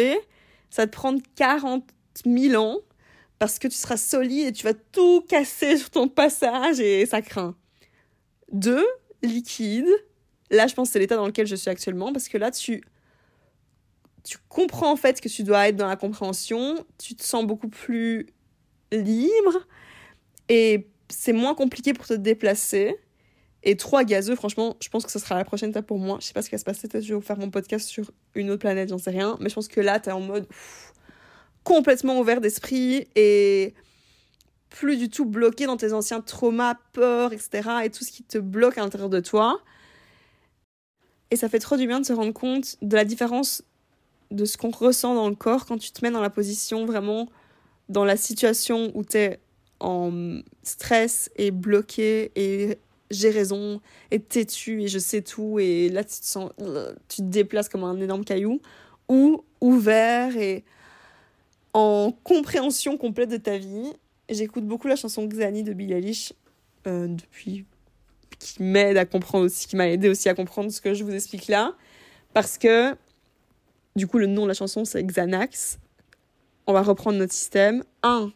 ça 0.69 0.87
te 0.87 0.93
prendre 0.93 1.21
40 1.37 1.85
000 2.27 2.63
ans 2.63 2.81
parce 3.38 3.59
que 3.59 3.69
tu 3.69 3.76
seras 3.76 3.97
solide 3.97 4.49
et 4.49 4.52
tu 4.52 4.64
vas 4.64 4.75
tout 4.75 5.23
casser 5.28 5.76
sur 5.76 5.90
ton 5.90 6.09
passage 6.09 6.81
et 6.81 7.05
ça 7.07 7.23
craint. 7.23 7.55
Deux, 8.52 8.87
liquide. 9.23 9.88
Là, 10.50 10.66
je 10.66 10.75
pense 10.75 10.88
que 10.88 10.93
c'est 10.95 10.99
l'état 10.99 11.16
dans 11.16 11.26
lequel 11.26 11.47
je 11.47 11.57
suis 11.57 11.71
actuellement 11.71 12.12
parce 12.12 12.28
que 12.28 12.38
là, 12.38 12.50
tu, 12.50 12.83
tu 14.25 14.38
comprends 14.49 14.93
en 14.93 14.97
fait 14.97 15.21
que 15.21 15.28
tu 15.28 15.43
dois 15.43 15.69
être 15.69 15.76
dans 15.76 15.88
la 15.88 15.97
compréhension, 15.97 16.85
tu 16.99 17.14
te 17.14 17.25
sens 17.25 17.45
beaucoup 17.45 17.69
plus 17.69 18.26
libre 18.93 19.66
et 20.49 20.88
c'est 21.09 21.33
moins 21.33 21.55
compliqué 21.55 21.93
pour 21.93 22.07
te 22.07 22.14
déplacer. 22.14 22.97
Et 23.62 23.76
trois, 23.76 24.05
gazeux, 24.05 24.37
franchement, 24.37 24.76
je 24.81 24.88
pense 24.88 25.05
que 25.05 25.11
ce 25.11 25.19
sera 25.19 25.35
la 25.35 25.45
prochaine 25.45 25.71
étape 25.71 25.87
pour 25.87 25.99
moi. 25.99 26.19
Je 26.21 26.26
sais 26.26 26.33
pas 26.33 26.43
ce 26.43 26.49
qui 26.49 26.55
va 26.55 26.59
se 26.59 26.64
passer, 26.64 26.87
peut-être 26.87 27.05
je 27.05 27.14
vais 27.14 27.21
faire 27.21 27.38
mon 27.38 27.50
podcast 27.50 27.88
sur 27.88 28.12
une 28.37 28.50
autre 28.50 28.61
planète, 28.61 28.90
j'en 28.90 28.99
sais 28.99 29.11
rien. 29.11 29.37
Mais 29.40 29.49
je 29.49 29.55
pense 29.57 29.66
que 29.66 29.81
là, 29.81 29.99
tu 29.99 30.09
es 30.09 30.12
en 30.12 30.20
mode 30.20 30.46
complètement 31.66 32.20
ouvert 32.20 32.40
d'esprit 32.40 33.09
et 33.16 33.74
plus 34.70 34.96
du 34.96 35.09
tout 35.09 35.24
bloqué 35.24 35.66
dans 35.66 35.76
tes 35.76 35.92
anciens 35.92 36.20
traumas, 36.20 36.76
peurs, 36.92 37.33
etc. 37.33 37.70
et 37.83 37.90
tout 37.90 38.05
ce 38.05 38.12
qui 38.12 38.22
te 38.22 38.38
bloque 38.38 38.79
à 38.79 38.83
l'intérieur 38.83 39.11
de 39.11 39.18
toi. 39.18 39.61
Et 41.33 41.37
ça 41.37 41.48
fait 41.48 41.59
trop 41.59 41.76
du 41.76 41.88
bien 41.88 41.98
de 41.98 42.07
se 42.07 42.12
rendre 42.12 42.33
compte 42.33 42.76
de 42.83 42.94
la 42.94 43.05
différence 43.05 43.64
de 44.31 44.44
ce 44.44 44.57
qu'on 44.57 44.70
ressent 44.70 45.16
dans 45.16 45.29
le 45.29 45.35
corps 45.35 45.66
quand 45.66 45.76
tu 45.76 45.90
te 45.90 46.05
mets 46.05 46.12
dans 46.12 46.20
la 46.20 46.31
position 46.31 46.87
vraiment 46.87 47.29
dans 47.88 48.05
la 48.05 48.16
situation 48.16 48.92
où 48.94 49.02
tu 49.05 49.18
es 49.18 49.40
en 49.81 50.40
stress 50.62 51.31
et 51.35 51.50
bloqué 51.50 52.31
et 52.37 52.79
j'ai 53.11 53.31
raison 53.31 53.81
et 54.12 54.20
têtu 54.20 54.83
et 54.83 54.88
je 54.88 54.98
sais 54.98 55.22
tout 55.22 55.59
et 55.59 55.88
là 55.88 56.05
tu 56.05 56.20
te 56.20 56.26
sens 56.26 56.50
tu 57.09 57.22
déplaces 57.22 57.68
comme 57.68 57.85
un 57.85 58.00
énorme 58.00 58.24
caillou 58.24 58.61
ou 59.09 59.44
ouvert 59.61 60.37
et 60.37 60.64
en 61.77 62.11
compréhension 62.25 62.97
complète 62.97 63.29
de 63.29 63.37
ta 63.37 63.59
vie. 63.59 63.93
J'écoute 64.31 64.65
beaucoup 64.65 64.89
la 64.89 64.97
chanson 64.97 65.27
Xani 65.27 65.62
de 65.62 65.75
Billie 65.75 65.93
Eilish 65.93 66.33
euh, 66.87 67.07
depuis 67.07 67.67
qui 68.39 68.62
m'aide 68.62 68.97
à 68.97 69.05
comprendre 69.05 69.45
aussi, 69.45 69.69
qui 69.69 69.77
m'a 69.77 69.87
aidé 69.87 70.09
aussi 70.09 70.31
à 70.31 70.35
comprendre 70.35 70.71
ce 70.71 70.81
que 70.81 70.95
je 70.95 71.05
vous 71.05 71.15
explique 71.15 71.49
là. 71.49 71.75
Parce 72.33 72.57
que, 72.57 72.97
du 73.95 74.07
coup, 74.07 74.17
le 74.17 74.27
nom 74.27 74.45
de 74.45 74.49
la 74.49 74.55
chanson, 74.55 74.87
c'est 74.87 75.05
Xanax. 75.05 75.79
On 76.67 76.73
va 76.73 76.81
reprendre 76.81 77.19
notre 77.19 77.35
système. 77.35 77.85
1. 78.03 78.33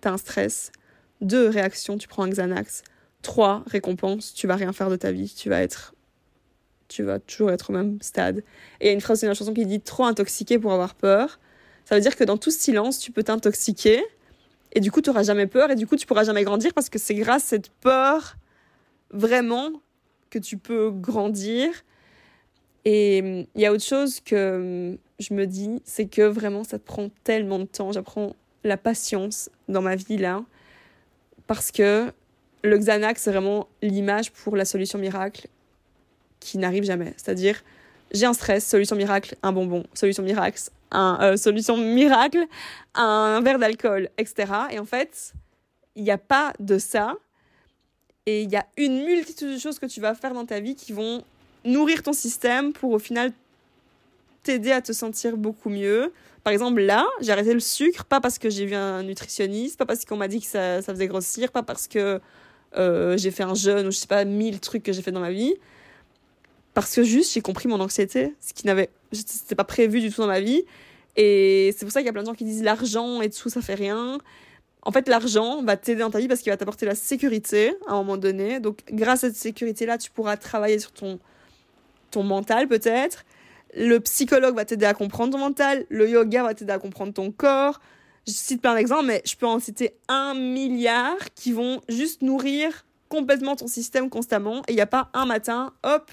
T'as 0.00 0.12
un 0.12 0.16
stress. 0.16 0.72
2. 1.20 1.48
Réaction, 1.48 1.98
tu 1.98 2.08
prends 2.08 2.22
un 2.22 2.30
Xanax. 2.30 2.84
3. 3.20 3.64
Récompense, 3.66 4.32
tu 4.32 4.46
vas 4.46 4.56
rien 4.56 4.72
faire 4.72 4.88
de 4.88 4.96
ta 4.96 5.12
vie. 5.12 5.32
Tu 5.36 5.50
vas 5.50 5.60
être. 5.60 5.94
Tu 6.88 7.02
vas 7.02 7.18
toujours 7.18 7.50
être 7.50 7.68
au 7.68 7.74
même 7.74 8.00
stade. 8.00 8.38
Et 8.80 8.86
il 8.86 8.86
y 8.86 8.90
a 8.90 8.92
une 8.92 9.02
phrase 9.02 9.20
dans 9.20 9.28
la 9.28 9.34
chanson 9.34 9.52
qui 9.52 9.66
dit 9.66 9.80
Trop 9.80 10.04
intoxiqué 10.04 10.58
pour 10.58 10.72
avoir 10.72 10.94
peur. 10.94 11.38
Ça 11.84 11.94
veut 11.94 12.00
dire 12.00 12.16
que 12.16 12.24
dans 12.24 12.36
tout 12.36 12.50
ce 12.50 12.58
silence, 12.58 12.98
tu 12.98 13.12
peux 13.12 13.22
t'intoxiquer 13.22 14.02
et 14.74 14.80
du 14.80 14.90
coup, 14.90 15.00
tu 15.02 15.10
n'auras 15.10 15.22
jamais 15.22 15.46
peur 15.46 15.70
et 15.70 15.74
du 15.74 15.86
coup, 15.86 15.96
tu 15.96 16.06
pourras 16.06 16.24
jamais 16.24 16.44
grandir 16.44 16.72
parce 16.74 16.88
que 16.88 16.98
c'est 16.98 17.14
grâce 17.14 17.44
à 17.44 17.46
cette 17.48 17.68
peur 17.68 18.36
vraiment 19.10 19.70
que 20.30 20.38
tu 20.38 20.56
peux 20.56 20.90
grandir. 20.90 21.68
Et 22.84 23.20
hum, 23.22 23.46
il 23.54 23.60
y 23.60 23.66
a 23.66 23.72
autre 23.72 23.84
chose 23.84 24.20
que 24.20 24.92
hum, 24.92 24.98
je 25.18 25.34
me 25.34 25.46
dis, 25.46 25.82
c'est 25.84 26.06
que 26.06 26.22
vraiment, 26.22 26.64
ça 26.64 26.78
te 26.78 26.84
prend 26.84 27.10
tellement 27.24 27.58
de 27.58 27.64
temps. 27.64 27.92
J'apprends 27.92 28.34
la 28.64 28.76
patience 28.76 29.50
dans 29.68 29.82
ma 29.82 29.96
vie 29.96 30.16
là 30.16 30.44
parce 31.46 31.70
que 31.70 32.12
le 32.64 32.78
Xanax, 32.78 33.22
c'est 33.22 33.30
vraiment 33.30 33.68
l'image 33.82 34.32
pour 34.32 34.56
la 34.56 34.64
solution 34.64 34.98
miracle 34.98 35.48
qui 36.40 36.58
n'arrive 36.58 36.84
jamais. 36.84 37.12
C'est-à-dire, 37.16 37.62
j'ai 38.12 38.26
un 38.26 38.32
stress, 38.32 38.66
solution 38.66 38.96
miracle, 38.96 39.36
un 39.42 39.52
bonbon, 39.52 39.84
solution 39.94 40.22
miracle, 40.22 40.60
un 40.90 41.18
euh, 41.22 41.36
solution 41.36 41.76
miracle, 41.76 42.46
un 42.94 43.40
verre 43.40 43.58
d'alcool, 43.58 44.10
etc. 44.18 44.52
Et 44.70 44.78
en 44.78 44.84
fait, 44.84 45.32
il 45.96 46.04
n'y 46.04 46.10
a 46.10 46.18
pas 46.18 46.52
de 46.60 46.78
ça. 46.78 47.16
Et 48.26 48.42
il 48.42 48.50
y 48.50 48.56
a 48.56 48.66
une 48.76 49.04
multitude 49.04 49.52
de 49.54 49.58
choses 49.58 49.78
que 49.78 49.86
tu 49.86 50.00
vas 50.00 50.14
faire 50.14 50.34
dans 50.34 50.46
ta 50.46 50.60
vie 50.60 50.76
qui 50.76 50.92
vont 50.92 51.24
nourrir 51.64 52.02
ton 52.02 52.12
système 52.12 52.72
pour 52.72 52.92
au 52.92 52.98
final 52.98 53.32
t'aider 54.42 54.72
à 54.72 54.82
te 54.82 54.92
sentir 54.92 55.36
beaucoup 55.36 55.70
mieux. 55.70 56.12
Par 56.44 56.52
exemple, 56.52 56.80
là, 56.80 57.06
j'ai 57.20 57.32
arrêté 57.32 57.54
le 57.54 57.60
sucre, 57.60 58.04
pas 58.04 58.20
parce 58.20 58.38
que 58.38 58.50
j'ai 58.50 58.66
vu 58.66 58.74
un 58.74 59.02
nutritionniste, 59.02 59.78
pas 59.78 59.86
parce 59.86 60.04
qu'on 60.04 60.16
m'a 60.16 60.28
dit 60.28 60.40
que 60.40 60.46
ça, 60.46 60.82
ça, 60.82 60.92
faisait 60.92 61.06
grossir, 61.06 61.52
pas 61.52 61.62
parce 61.62 61.86
que 61.86 62.20
euh, 62.76 63.16
j'ai 63.16 63.30
fait 63.30 63.44
un 63.44 63.54
jeûne 63.54 63.86
ou 63.86 63.90
je 63.90 63.98
sais 63.98 64.06
pas, 64.06 64.24
mille 64.24 64.58
trucs 64.58 64.82
que 64.82 64.92
j'ai 64.92 65.02
fait 65.02 65.12
dans 65.12 65.20
ma 65.20 65.30
vie. 65.30 65.54
Parce 66.74 66.94
que 66.94 67.02
juste, 67.02 67.32
j'ai 67.34 67.42
compris 67.42 67.68
mon 67.68 67.80
anxiété, 67.80 68.34
ce 68.40 68.54
qui 68.54 68.66
n'avait, 68.66 68.90
c'était 69.12 69.54
pas 69.54 69.64
prévu 69.64 70.00
du 70.00 70.10
tout 70.10 70.22
dans 70.22 70.26
ma 70.26 70.40
vie. 70.40 70.64
Et 71.16 71.74
c'est 71.76 71.84
pour 71.84 71.92
ça 71.92 72.00
qu'il 72.00 72.06
y 72.06 72.08
a 72.08 72.12
plein 72.12 72.22
de 72.22 72.26
gens 72.26 72.34
qui 72.34 72.44
disent 72.44 72.62
l'argent 72.62 73.20
et 73.20 73.28
tout, 73.28 73.50
ça 73.50 73.60
fait 73.60 73.74
rien. 73.74 74.18
En 74.82 74.90
fait, 74.90 75.08
l'argent 75.08 75.62
va 75.62 75.76
t'aider 75.76 76.00
dans 76.00 76.10
ta 76.10 76.18
vie 76.18 76.28
parce 76.28 76.40
qu'il 76.40 76.50
va 76.50 76.56
t'apporter 76.56 76.86
la 76.86 76.94
sécurité 76.94 77.74
à 77.86 77.92
un 77.92 77.96
moment 77.96 78.16
donné. 78.16 78.58
Donc, 78.58 78.80
grâce 78.90 79.22
à 79.24 79.28
cette 79.28 79.36
sécurité-là, 79.36 79.98
tu 79.98 80.10
pourras 80.10 80.36
travailler 80.36 80.78
sur 80.78 80.92
ton, 80.92 81.18
ton 82.10 82.22
mental 82.22 82.66
peut-être. 82.68 83.24
Le 83.74 83.98
psychologue 84.00 84.56
va 84.56 84.64
t'aider 84.64 84.86
à 84.86 84.94
comprendre 84.94 85.32
ton 85.32 85.38
mental. 85.38 85.86
Le 85.88 86.08
yoga 86.08 86.42
va 86.42 86.54
t'aider 86.54 86.72
à 86.72 86.78
comprendre 86.78 87.12
ton 87.12 87.30
corps. 87.30 87.80
Je 88.26 88.32
cite 88.32 88.62
plein 88.62 88.74
d'exemples, 88.74 89.06
mais 89.06 89.22
je 89.24 89.36
peux 89.36 89.46
en 89.46 89.60
citer 89.60 89.94
un 90.08 90.34
milliard 90.34 91.16
qui 91.34 91.52
vont 91.52 91.80
juste 91.88 92.22
nourrir 92.22 92.86
complètement 93.08 93.56
ton 93.56 93.66
système 93.66 94.10
constamment. 94.10 94.62
Et 94.68 94.72
il 94.72 94.74
n'y 94.74 94.80
a 94.80 94.86
pas 94.86 95.10
un 95.12 95.26
matin, 95.26 95.72
hop, 95.82 96.10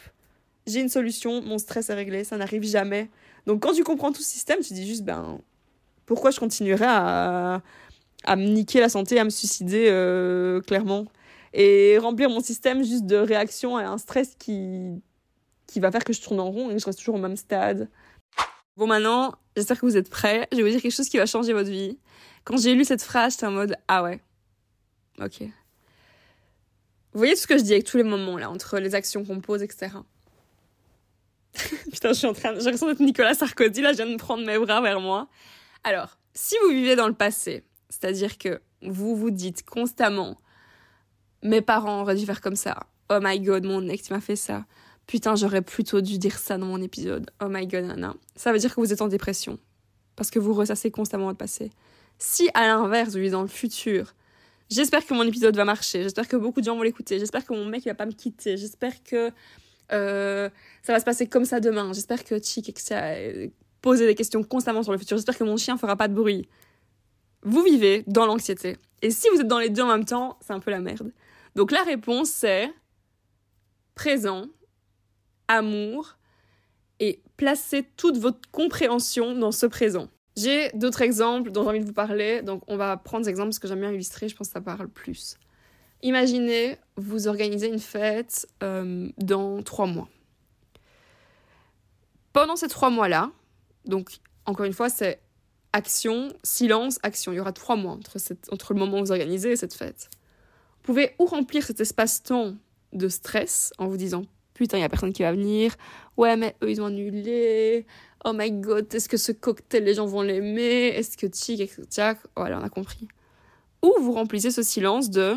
j'ai 0.70 0.82
une 0.82 0.90
solution, 0.90 1.42
mon 1.42 1.58
stress 1.58 1.90
est 1.90 1.94
réglé, 1.94 2.24
ça 2.24 2.38
n'arrive 2.38 2.64
jamais. 2.64 3.10
Donc 3.46 3.62
quand 3.62 3.74
tu 3.74 3.84
comprends 3.84 4.12
tout 4.12 4.22
ce 4.22 4.30
système, 4.30 4.60
tu 4.60 4.74
dis 4.74 4.88
juste, 4.88 5.04
ben, 5.04 5.40
pourquoi 6.06 6.32
je 6.32 6.40
continuerais 6.40 6.88
à, 6.88 7.62
me 8.36 8.48
niquer 8.48 8.80
la 8.80 8.90
santé, 8.90 9.20
à 9.20 9.24
me 9.24 9.30
suicider 9.30 9.88
euh, 9.90 10.62
clairement? 10.62 11.06
Et 11.54 11.98
remplir 11.98 12.30
mon 12.30 12.42
système 12.42 12.84
juste 12.84 13.06
de 13.06 13.16
réaction 13.16 13.78
à 13.78 13.86
un 13.86 13.98
stress 13.98 14.36
qui, 14.38 15.02
qui 15.68 15.80
va 15.80 15.92
faire 15.92 16.04
que 16.04 16.14
je 16.14 16.22
tourne 16.22 16.40
en 16.40 16.52
rond 16.52 16.70
et 16.70 16.76
que 16.76 16.80
je 16.80 16.86
reste 16.86 17.00
toujours 17.00 17.16
au 17.16 17.20
même 17.20 17.38
stade. 17.38 17.90
Bon 18.78 18.88
maintenant, 18.88 19.36
j'espère 19.56 19.80
que 19.80 19.86
vous 19.86 19.98
êtes 19.98 20.10
prêts. 20.10 20.48
Je 20.52 20.58
vais 20.58 20.64
vous 20.64 20.70
dire 20.70 20.82
quelque 20.82 20.94
chose 20.94 21.10
qui 21.10 21.18
va 21.18 21.26
changer 21.26 21.54
votre 21.54 21.70
vie. 21.70 21.98
Quand 22.44 22.58
j'ai 22.58 22.74
lu 22.74 22.86
cette 22.86 23.02
phrase, 23.02 23.34
j'étais 23.34 23.46
en 23.46 23.52
mode 23.52 23.76
ah 23.88 24.04
ouais, 24.04 24.20
ok. 25.20 25.42
Vous 25.42 27.18
voyez 27.18 27.34
tout 27.34 27.42
ce 27.42 27.48
que 27.48 27.58
je 27.58 27.64
dis 27.64 27.74
avec 27.74 27.86
tous 27.86 27.98
les 27.98 28.04
moments 28.04 28.38
là, 28.38 28.50
entre 28.50 28.80
les 28.80 28.96
actions 28.96 29.26
qu'on 29.26 29.42
pose, 29.42 29.64
etc. 29.64 29.90
Putain, 31.92 32.10
je 32.10 32.14
suis 32.14 32.28
en 32.28 32.34
train, 32.34 32.54
j'ai 32.56 32.66
l'impression 32.66 32.88
d'être 32.88 33.00
Nicolas 33.00 33.34
Sarkozy, 33.34 33.82
là, 33.82 33.92
je 33.92 33.98
viens 33.98 34.12
de 34.12 34.18
prendre 34.18 34.46
mes 34.46 34.58
bras 34.58 34.82
vers 34.82 35.00
moi. 35.00 35.28
Alors, 35.84 36.18
si 36.34 36.56
vous 36.64 36.70
vivez 36.70 36.96
dans 36.96 37.08
le 37.08 37.14
passé, 37.14 37.64
c'est-à-dire 37.90 38.38
que 38.38 38.62
vous 38.82 39.16
vous 39.16 39.32
dites 39.32 39.66
constamment, 39.66 40.40
mes 41.42 41.62
parents 41.62 42.02
auraient 42.02 42.16
dû 42.16 42.26
faire 42.26 42.42
comme 42.42 42.56
ça, 42.56 42.80
oh 43.10 43.20
my 43.22 43.40
god, 43.40 43.66
mon 43.66 43.88
ex 43.88 44.10
m'a 44.12 44.22
fait 44.22 44.36
ça, 44.36 44.66
putain, 45.08 45.36
j'aurais 45.36 45.62
plutôt 45.62 46.02
dû 46.02 46.18
dire 46.18 46.38
ça 46.38 46.58
dans 46.58 46.68
mon 46.68 46.82
épisode, 46.82 47.30
oh 47.42 47.48
my 47.50 47.66
god, 47.66 47.86
nana, 47.86 48.16
ça 48.36 48.54
veut 48.54 48.60
dire 48.60 48.74
que 48.74 48.80
vous 48.80 48.94
êtes 48.94 49.02
en 49.02 49.08
dépression, 49.08 49.58
parce 50.16 50.30
que 50.30 50.40
vous 50.40 50.54
ressassez 50.54 50.92
constamment 50.92 51.26
votre 51.26 51.38
passé. 51.38 51.72
Si, 52.20 52.50
à 52.54 52.68
l'inverse, 52.68 53.10
vous 53.10 53.16
vivez 53.16 53.30
dans 53.32 53.42
le 53.42 53.48
futur, 53.48 54.14
j'espère 54.70 55.06
que 55.06 55.14
mon 55.14 55.24
épisode 55.24 55.56
va 55.56 55.66
marcher, 55.66 56.04
j'espère 56.04 56.28
que 56.28 56.36
beaucoup 56.36 56.60
de 56.60 56.66
gens 56.66 56.76
vont 56.76 56.84
l'écouter, 56.84 57.18
j'espère 57.18 57.46
que 57.46 57.54
mon 57.54 57.66
mec 57.66 57.86
va 57.86 57.96
pas 57.96 58.06
me 58.06 58.12
quitter, 58.12 58.58
j'espère 58.58 59.04
que 59.04 59.32
euh, 59.92 60.50
ça 60.84 60.94
va 60.94 61.00
se 61.00 61.06
passer 61.06 61.28
comme 61.28 61.46
ça 61.46 61.60
demain. 61.60 61.94
J'espère 61.94 62.24
que 62.24 62.40
Chick 62.40 62.78
ça 62.80 63.14
poser 63.82 64.06
des 64.06 64.16
questions 64.16 64.44
constamment 64.44 64.84
sur 64.84 64.92
le 64.92 64.98
futur. 64.98 65.18
J'espère 65.18 65.38
que 65.38 65.44
mon 65.44 65.58
chien 65.58 65.78
fera 65.78 65.96
pas 65.96 66.08
de 66.08 66.14
bruit. 66.14 66.48
Vous 67.44 67.64
vivez 67.64 68.04
dans 68.08 68.26
l'anxiété. 68.26 68.78
Et 69.02 69.12
si 69.12 69.30
vous 69.30 69.40
êtes 69.40 69.48
dans 69.48 69.60
les 69.60 69.70
deux 69.70 69.84
en 69.84 69.88
même 69.88 70.06
temps, 70.06 70.38
c'est 70.42 70.54
un 70.54 70.60
peu 70.60 70.72
la 70.72 70.80
merde. 70.80 71.12
Donc 71.56 71.72
la 71.72 71.84
réponse 71.84 72.30
c'est 72.30 72.70
présent, 73.96 74.46
amour 75.48 76.18
et 77.00 77.22
placez 77.38 77.84
toute 77.98 78.18
votre 78.18 78.40
compréhension 78.52 79.36
dans 79.36 79.52
ce 79.52 79.66
présent. 79.66 80.08
J'ai 80.36 80.70
d'autres 80.74 81.02
exemples 81.02 81.52
dont 81.52 81.64
j'ai 81.64 81.70
envie 81.70 81.80
de 81.80 81.86
vous 81.86 81.94
parler, 81.94 82.42
donc 82.42 82.62
on 82.68 82.78
va 82.78 82.96
prendre 82.98 83.26
des 83.26 83.30
exemples 83.30 83.50
parce 83.50 83.60
que 83.60 83.68
j'aime 83.68 83.82
bien 83.82 83.92
illustrer, 83.92 84.30
je 84.30 84.36
pense 84.36 84.48
que 84.48 84.54
ça 84.54 84.62
parle 84.62 84.88
plus. 84.88 85.38
Imaginez, 86.02 86.78
vous 86.96 87.28
organisez 87.28 87.68
une 87.68 87.80
fête 87.80 88.48
euh, 88.64 89.10
dans 89.18 89.62
trois 89.64 89.86
mois. 89.86 90.08
Pendant 92.32 92.56
ces 92.56 92.68
trois 92.68 92.90
mois-là, 92.90 93.32
donc 93.86 94.20
encore 94.46 94.66
une 94.66 94.74
fois, 94.74 94.90
c'est 94.90 95.20
action, 95.74 96.30
silence, 96.44 97.00
action. 97.04 97.32
Il 97.32 97.36
y 97.36 97.40
aura 97.40 97.52
trois 97.52 97.76
mois 97.76 97.92
entre, 97.92 98.74
le 98.74 98.80
moment 98.80 99.00
où 99.00 99.06
vous 99.06 99.12
organisez 99.12 99.52
et 99.52 99.56
cette 99.56 99.74
fête. 99.74 100.10
Vous 100.78 100.84
pouvez 100.84 101.16
ou 101.20 101.26
remplir 101.26 101.64
cet 101.64 101.82
espace-temps 101.82 102.56
de 102.94 103.08
stress 103.08 103.74
en 103.78 103.88
vous 103.88 103.98
disant 103.98 104.24
putain, 104.54 104.78
il 104.78 104.82
n'y 104.82 104.86
a 104.86 104.90
personne 104.90 105.14
qui 105.14 105.24
va 105.24 105.32
venir. 105.32 105.76
Ouais, 106.18 106.36
mais 106.36 106.56
eux, 106.64 106.70
ils 106.70 106.82
ont 106.82 106.88
annulé. 106.88 107.86
Oh 108.26 108.32
my 108.34 108.52
god, 108.52 108.94
est-ce 108.94 109.08
que 109.08 109.18
ce 109.18 109.32
cocktail, 109.32 109.86
les 109.86 109.94
gens 109.94 110.06
vont 110.06 110.22
l'aimer? 110.22 110.88
Est-ce 110.88 111.18
que 111.18 111.28
tic, 111.28 111.62
etc. 111.62 112.14
Voilà, 112.36 112.60
on 112.60 112.64
a 112.64 112.70
compris. 112.70 113.08
Ou 113.82 113.94
vous 114.02 114.12
remplissez 114.12 114.52
ce 114.52 114.62
silence 114.62 115.10
de 115.10 115.36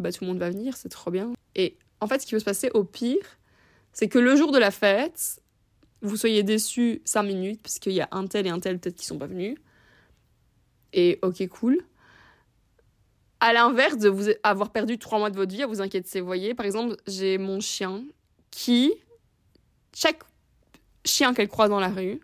bah, 0.00 0.12
tout 0.12 0.24
le 0.24 0.28
monde 0.28 0.38
va 0.38 0.50
venir, 0.50 0.76
c'est 0.76 0.88
trop 0.88 1.10
bien. 1.10 1.32
Et 1.54 1.76
en 2.00 2.06
fait, 2.06 2.20
ce 2.20 2.26
qui 2.26 2.32
peut 2.32 2.38
se 2.38 2.44
passer 2.44 2.70
au 2.74 2.84
pire, 2.84 3.38
c'est 3.92 4.08
que 4.08 4.18
le 4.18 4.36
jour 4.36 4.52
de 4.52 4.58
la 4.58 4.70
fête, 4.70 5.40
vous 6.02 6.16
soyez 6.16 6.42
déçus 6.42 7.02
5 7.04 7.22
minutes, 7.22 7.62
parce 7.62 7.78
qu'il 7.78 7.92
y 7.92 8.00
a 8.00 8.08
un 8.10 8.26
tel 8.26 8.46
et 8.46 8.50
un 8.50 8.60
tel 8.60 8.78
peut-être 8.78 8.96
qui 8.96 9.06
sont 9.06 9.18
pas 9.18 9.26
venus. 9.26 9.56
Et 10.92 11.18
ok, 11.22 11.46
cool. 11.48 11.78
À 13.40 13.52
l'inverse 13.52 13.98
de 13.98 14.08
vous 14.08 14.28
avoir 14.42 14.70
perdu 14.70 14.98
3 14.98 15.18
mois 15.18 15.30
de 15.30 15.36
votre 15.36 15.52
vie 15.52 15.62
à 15.62 15.66
vous 15.66 15.80
inquiéter. 15.80 16.20
Vous 16.20 16.26
voyez, 16.26 16.54
par 16.54 16.66
exemple, 16.66 16.96
j'ai 17.06 17.38
mon 17.38 17.60
chien 17.60 18.04
qui, 18.50 18.92
chaque 19.94 20.22
chien 21.04 21.32
qu'elle 21.34 21.48
croise 21.48 21.70
dans 21.70 21.80
la 21.80 21.88
rue, 21.88 22.20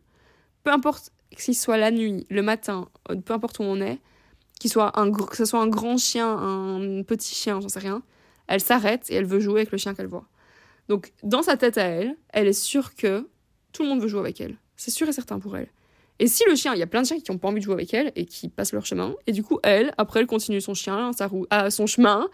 peu 0.62 0.70
importe 0.70 1.12
qu'il 1.36 1.54
soit 1.54 1.76
la 1.76 1.90
nuit, 1.90 2.26
le 2.30 2.42
matin, 2.42 2.88
peu 3.24 3.32
importe 3.32 3.58
où 3.58 3.62
on 3.62 3.80
est, 3.80 3.98
qu'il 4.60 4.70
soit 4.70 4.98
un, 4.98 5.10
que 5.12 5.36
ce 5.36 5.44
soit 5.44 5.60
un 5.60 5.68
grand 5.68 5.98
chien, 5.98 6.28
un 6.28 7.02
petit 7.02 7.34
chien, 7.34 7.60
j'en 7.60 7.68
sais 7.68 7.78
rien, 7.78 8.02
elle 8.46 8.60
s'arrête 8.60 9.10
et 9.10 9.14
elle 9.14 9.26
veut 9.26 9.40
jouer 9.40 9.60
avec 9.60 9.72
le 9.72 9.78
chien 9.78 9.94
qu'elle 9.94 10.06
voit. 10.06 10.26
Donc, 10.88 11.12
dans 11.22 11.42
sa 11.42 11.56
tête 11.56 11.78
à 11.78 11.84
elle, 11.84 12.16
elle 12.30 12.46
est 12.46 12.52
sûre 12.52 12.94
que 12.94 13.28
tout 13.72 13.82
le 13.82 13.88
monde 13.88 14.00
veut 14.00 14.08
jouer 14.08 14.20
avec 14.20 14.40
elle. 14.40 14.56
C'est 14.76 14.90
sûr 14.90 15.08
et 15.08 15.12
certain 15.12 15.38
pour 15.38 15.56
elle. 15.56 15.68
Et 16.18 16.28
si 16.28 16.44
le 16.48 16.54
chien, 16.54 16.72
il 16.72 16.78
y 16.78 16.82
a 16.82 16.86
plein 16.86 17.02
de 17.02 17.06
chiens 17.06 17.20
qui 17.20 17.30
n'ont 17.30 17.38
pas 17.38 17.48
envie 17.48 17.60
de 17.60 17.64
jouer 17.64 17.74
avec 17.74 17.92
elle 17.92 18.10
et 18.16 18.24
qui 18.24 18.48
passent 18.48 18.72
leur 18.72 18.86
chemin, 18.86 19.14
et 19.26 19.32
du 19.32 19.42
coup, 19.42 19.58
elle, 19.62 19.92
après, 19.98 20.20
elle 20.20 20.26
continue 20.26 20.62
son 20.62 20.72
chien, 20.72 21.12
sa 21.12 21.28
son 21.70 21.86
chemin, 21.86 22.28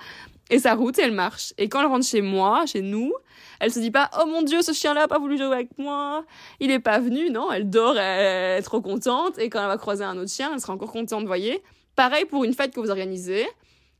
et 0.50 0.60
sa 0.60 0.74
route, 0.74 0.98
et 0.98 1.02
elle 1.02 1.12
marche. 1.12 1.52
Et 1.58 1.68
quand 1.68 1.80
elle 1.80 1.86
rentre 1.86 2.06
chez 2.06 2.22
moi, 2.22 2.64
chez 2.66 2.82
nous, 2.82 3.12
elle 3.58 3.72
se 3.72 3.80
dit 3.80 3.90
pas, 3.90 4.08
oh 4.20 4.26
mon 4.26 4.42
dieu, 4.42 4.62
ce 4.62 4.72
chien-là 4.72 5.04
a 5.04 5.08
pas 5.08 5.18
voulu 5.18 5.36
jouer 5.36 5.46
avec 5.46 5.76
moi, 5.78 6.24
il 6.60 6.70
est 6.70 6.78
pas 6.78 7.00
venu, 7.00 7.30
non, 7.30 7.50
elle 7.50 7.70
dort, 7.70 7.98
elle 7.98 8.58
est 8.58 8.62
trop 8.62 8.80
contente, 8.80 9.38
et 9.38 9.48
quand 9.50 9.60
elle 9.60 9.66
va 9.66 9.78
croiser 9.78 10.04
un 10.04 10.16
autre 10.16 10.30
chien, 10.30 10.50
elle 10.52 10.60
sera 10.60 10.74
encore 10.74 10.92
contente, 10.92 11.26
voyez. 11.26 11.60
Pareil 11.96 12.24
pour 12.24 12.44
une 12.44 12.54
fête 12.54 12.74
que 12.74 12.80
vous 12.80 12.90
organisez, 12.90 13.46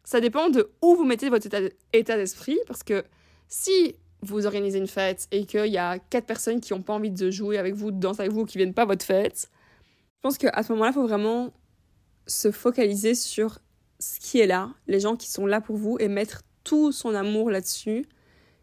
ça 0.05 0.21
dépend 0.21 0.49
de 0.49 0.71
où 0.81 0.97
vous 0.97 1.05
mettez 1.05 1.29
votre 1.29 1.47
état 1.93 2.17
d'esprit, 2.17 2.59
parce 2.67 2.83
que 2.83 3.05
si 3.49 3.97
vous 4.23 4.47
organisez 4.47 4.79
une 4.79 4.87
fête 4.87 5.27
et 5.31 5.47
qu'il 5.47 5.67
y 5.67 5.79
a 5.79 5.99
quatre 5.99 6.27
personnes 6.27 6.61
qui 6.61 6.73
n'ont 6.73 6.83
pas 6.83 6.95
envie 6.95 7.11
de 7.11 7.31
jouer 7.31 7.59
avec 7.59 7.75
vous, 7.75 7.91
de 7.91 7.99
danser 7.99 8.21
avec 8.21 8.33
vous, 8.33 8.45
qui 8.45 8.59
viennent 8.59 8.75
pas 8.75 8.83
à 8.83 8.87
votre 8.87 9.05
fête, 9.05 9.49
je 10.17 10.21
pense 10.23 10.39
qu'à 10.39 10.63
ce 10.63 10.73
moment-là, 10.73 10.91
il 10.91 10.95
faut 10.95 11.07
vraiment 11.07 11.53
se 12.27 12.51
focaliser 12.53 13.15
sur 13.15 13.59
ce 13.99 14.21
qui 14.21 14.41
est 14.41 14.47
là, 14.47 14.71
les 14.87 15.01
gens 15.01 15.17
qui 15.17 15.29
sont 15.29 15.47
là 15.47 15.61
pour 15.61 15.77
vous 15.77 15.97
et 15.99 16.09
mettre 16.09 16.43
tout 16.65 16.93
son 16.93 17.15
amour 17.15 17.51
là-dessus. 17.51 18.07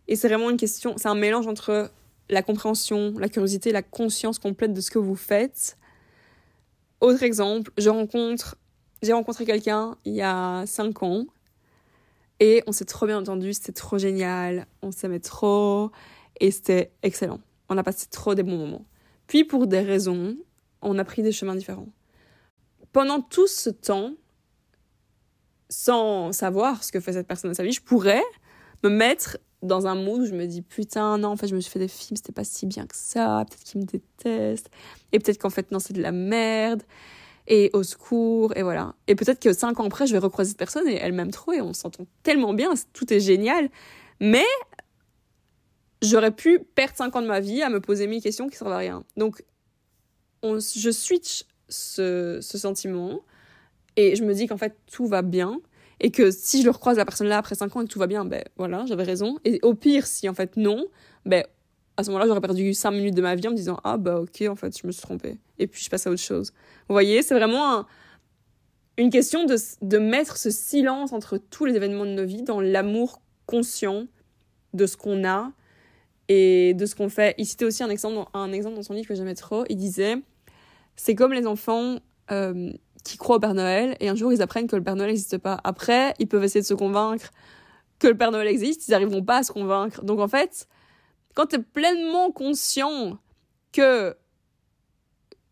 Et 0.07 0.15
c'est 0.15 0.27
vraiment 0.27 0.49
une 0.49 0.57
question, 0.57 0.95
c'est 0.97 1.09
un 1.09 1.15
mélange 1.15 1.47
entre 1.47 1.91
la 2.29 2.41
compréhension, 2.41 3.13
la 3.17 3.27
curiosité, 3.27 3.71
la 3.71 3.83
conscience 3.83 4.39
complète 4.39 4.73
de 4.73 4.81
ce 4.81 4.91
que 4.91 4.99
vous 4.99 5.15
faites. 5.15 5.77
Autre 7.01 7.23
exemple, 7.23 7.71
je 7.77 7.89
rencontre 7.89 8.57
j'ai 9.01 9.13
rencontré 9.13 9.45
quelqu'un 9.45 9.95
il 10.05 10.13
y 10.13 10.21
a 10.21 10.65
5 10.65 11.03
ans 11.03 11.25
et 12.39 12.63
on 12.67 12.71
s'est 12.71 12.85
trop 12.85 13.05
bien 13.05 13.17
entendu, 13.19 13.53
c'était 13.53 13.73
trop 13.73 13.97
génial, 13.97 14.65
on 14.81 14.91
s'aimait 14.91 15.19
trop 15.19 15.91
et 16.39 16.51
c'était 16.51 16.91
excellent. 17.03 17.41
On 17.67 17.77
a 17.77 17.83
passé 17.83 18.07
trop 18.09 18.33
des 18.33 18.43
bons 18.43 18.57
moments. 18.57 18.85
Puis 19.27 19.43
pour 19.43 19.67
des 19.67 19.81
raisons, 19.81 20.37
on 20.81 20.97
a 20.97 21.03
pris 21.03 21.21
des 21.21 21.31
chemins 21.31 21.55
différents. 21.55 21.89
Pendant 22.93 23.21
tout 23.21 23.47
ce 23.47 23.69
temps, 23.69 24.13
sans 25.69 26.31
savoir 26.31 26.83
ce 26.83 26.91
que 26.91 26.99
fait 26.99 27.13
cette 27.13 27.27
personne 27.27 27.51
dans 27.51 27.55
sa 27.55 27.63
vie, 27.63 27.73
je 27.73 27.81
pourrais 27.81 28.23
me 28.83 28.89
mettre 28.89 29.37
dans 29.61 29.87
un 29.87 29.95
mood 29.95 30.21
où 30.21 30.25
je 30.25 30.33
me 30.33 30.45
dis 30.45 30.61
putain 30.61 31.17
non 31.17 31.29
en 31.29 31.35
fait 31.35 31.47
je 31.47 31.55
me 31.55 31.59
suis 31.59 31.69
fait 31.69 31.79
des 31.79 31.89
films 31.89 32.15
c'était 32.15 32.31
pas 32.31 32.45
si 32.45 32.65
bien 32.65 32.85
que 32.85 32.95
ça 32.95 33.43
peut-être 33.45 33.63
qu'il 33.63 33.81
me 33.81 33.85
déteste 33.85 34.69
et 35.11 35.19
peut-être 35.19 35.37
qu'en 35.37 35.49
fait 35.49 35.69
non 35.71 35.79
c'est 35.79 35.93
de 35.93 36.01
la 36.01 36.13
merde 36.13 36.83
et 37.49 37.71
au 37.73 37.83
secours, 37.83 38.55
et 38.55 38.61
voilà. 38.61 38.95
Et 39.07 39.15
peut-être 39.15 39.41
que 39.41 39.51
cinq 39.51 39.79
ans 39.79 39.85
après, 39.85 40.07
je 40.07 40.13
vais 40.13 40.19
recroiser 40.19 40.51
cette 40.51 40.59
personne 40.59 40.87
et 40.87 40.95
elle 40.95 41.13
m'aime 41.13 41.31
trop 41.31 41.51
et 41.51 41.61
on 41.61 41.73
s'entend 41.73 42.05
tellement 42.23 42.53
bien, 42.53 42.73
tout 42.93 43.11
est 43.11 43.19
génial. 43.19 43.69
Mais 44.21 44.45
j'aurais 46.01 46.31
pu 46.31 46.59
perdre 46.59 46.95
cinq 46.95 47.15
ans 47.15 47.21
de 47.21 47.27
ma 47.27 47.39
vie 47.39 47.61
à 47.63 47.69
me 47.69 47.81
poser 47.81 48.07
mille 48.07 48.21
questions 48.21 48.47
qui 48.47 48.55
servent 48.55 48.71
à 48.71 48.77
rien. 48.77 49.03
Donc, 49.17 49.43
on, 50.43 50.59
je 50.59 50.91
switch 50.91 51.43
ce, 51.67 52.39
ce 52.39 52.57
sentiment 52.57 53.21
et 53.97 54.15
je 54.15 54.23
me 54.23 54.33
dis 54.33 54.47
qu'en 54.47 54.57
fait, 54.57 54.77
tout 54.91 55.07
va 55.07 55.23
bien 55.23 55.59
et 55.99 56.11
que 56.11 56.31
si 56.31 56.59
je 56.61 56.65
le 56.65 56.71
recroise 56.71 56.97
la 56.97 57.05
personne 57.05 57.27
là 57.27 57.39
après 57.39 57.55
cinq 57.55 57.75
ans 57.75 57.81
et 57.81 57.85
que 57.85 57.91
tout 57.91 57.99
va 57.99 58.07
bien, 58.07 58.25
ben 58.25 58.43
voilà, 58.57 58.85
j'avais 58.85 59.03
raison. 59.03 59.37
Et 59.43 59.59
au 59.63 59.73
pire, 59.73 60.05
si 60.05 60.29
en 60.29 60.33
fait 60.33 60.55
non, 60.55 60.85
ben 61.25 61.43
à 61.99 62.03
ce 62.03 62.09
moment-là, 62.11 62.27
j'aurais 62.27 62.41
perdu 62.41 62.73
5 62.73 62.91
minutes 62.91 63.15
de 63.15 63.21
ma 63.21 63.35
vie 63.35 63.47
en 63.47 63.51
me 63.51 63.55
disant 63.55 63.77
Ah, 63.83 63.97
bah 63.97 64.21
ok, 64.21 64.43
en 64.49 64.55
fait, 64.55 64.77
je 64.79 64.87
me 64.87 64.91
suis 64.91 65.01
trompée. 65.01 65.37
Et 65.57 65.67
puis, 65.67 65.83
je 65.83 65.89
passe 65.89 66.07
à 66.07 66.11
autre 66.11 66.21
chose. 66.21 66.53
Vous 66.87 66.95
voyez, 66.95 67.21
c'est 67.21 67.35
vraiment 67.35 67.85
une 68.97 69.09
question 69.09 69.45
de, 69.45 69.55
de 69.81 69.97
mettre 69.97 70.37
ce 70.37 70.49
silence 70.49 71.11
entre 71.11 71.37
tous 71.37 71.65
les 71.65 71.75
événements 71.75 72.05
de 72.05 72.11
nos 72.11 72.25
vies 72.25 72.43
dans 72.43 72.61
l'amour 72.61 73.21
conscient 73.45 74.05
de 74.73 74.85
ce 74.85 74.95
qu'on 74.95 75.27
a 75.27 75.51
et 76.29 76.73
de 76.73 76.85
ce 76.85 76.95
qu'on 76.95 77.09
fait. 77.09 77.35
Il 77.37 77.45
citait 77.45 77.65
aussi 77.65 77.83
un 77.83 77.89
exemple, 77.89 78.29
un 78.33 78.51
exemple 78.53 78.75
dans 78.75 78.83
son 78.83 78.93
livre 78.93 79.07
que 79.07 79.15
j'aimais 79.15 79.35
trop. 79.35 79.65
Il 79.67 79.75
disait 79.75 80.15
C'est 80.95 81.15
comme 81.15 81.33
les 81.33 81.47
enfants 81.47 81.97
euh, 82.31 82.71
qui 83.03 83.17
croient 83.17 83.37
au 83.37 83.39
Père 83.39 83.55
Noël 83.55 83.97
et 83.99 84.07
un 84.07 84.15
jour 84.15 84.31
ils 84.31 84.41
apprennent 84.41 84.67
que 84.67 84.75
le 84.75 84.83
Père 84.83 84.95
Noël 84.95 85.09
n'existe 85.09 85.37
pas. 85.37 85.59
Après, 85.65 86.13
ils 86.19 86.27
peuvent 86.27 86.43
essayer 86.43 86.61
de 86.61 86.65
se 86.65 86.73
convaincre 86.73 87.31
que 87.97 88.07
le 88.07 88.15
Père 88.15 88.31
Noël 88.31 88.47
existe, 88.47 88.87
ils 88.87 88.91
n'arriveront 88.91 89.23
pas 89.23 89.39
à 89.39 89.43
se 89.43 89.51
convaincre. 89.51 90.03
Donc 90.05 90.19
en 90.19 90.27
fait, 90.29 90.67
quand 91.39 91.45
tu 91.45 91.55
es 91.55 91.59
pleinement 91.59 92.31
conscient 92.31 93.17
que 93.71 94.13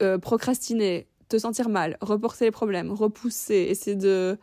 euh, 0.02 0.18
procrastiner, 0.18 1.08
te 1.30 1.38
sentir 1.38 1.70
mal, 1.70 1.98
reporter 2.02 2.44
les 2.44 2.52
problèmes, 2.52 2.92
repousser, 2.92 3.68
essayer 3.70 3.96
de, 3.96 4.38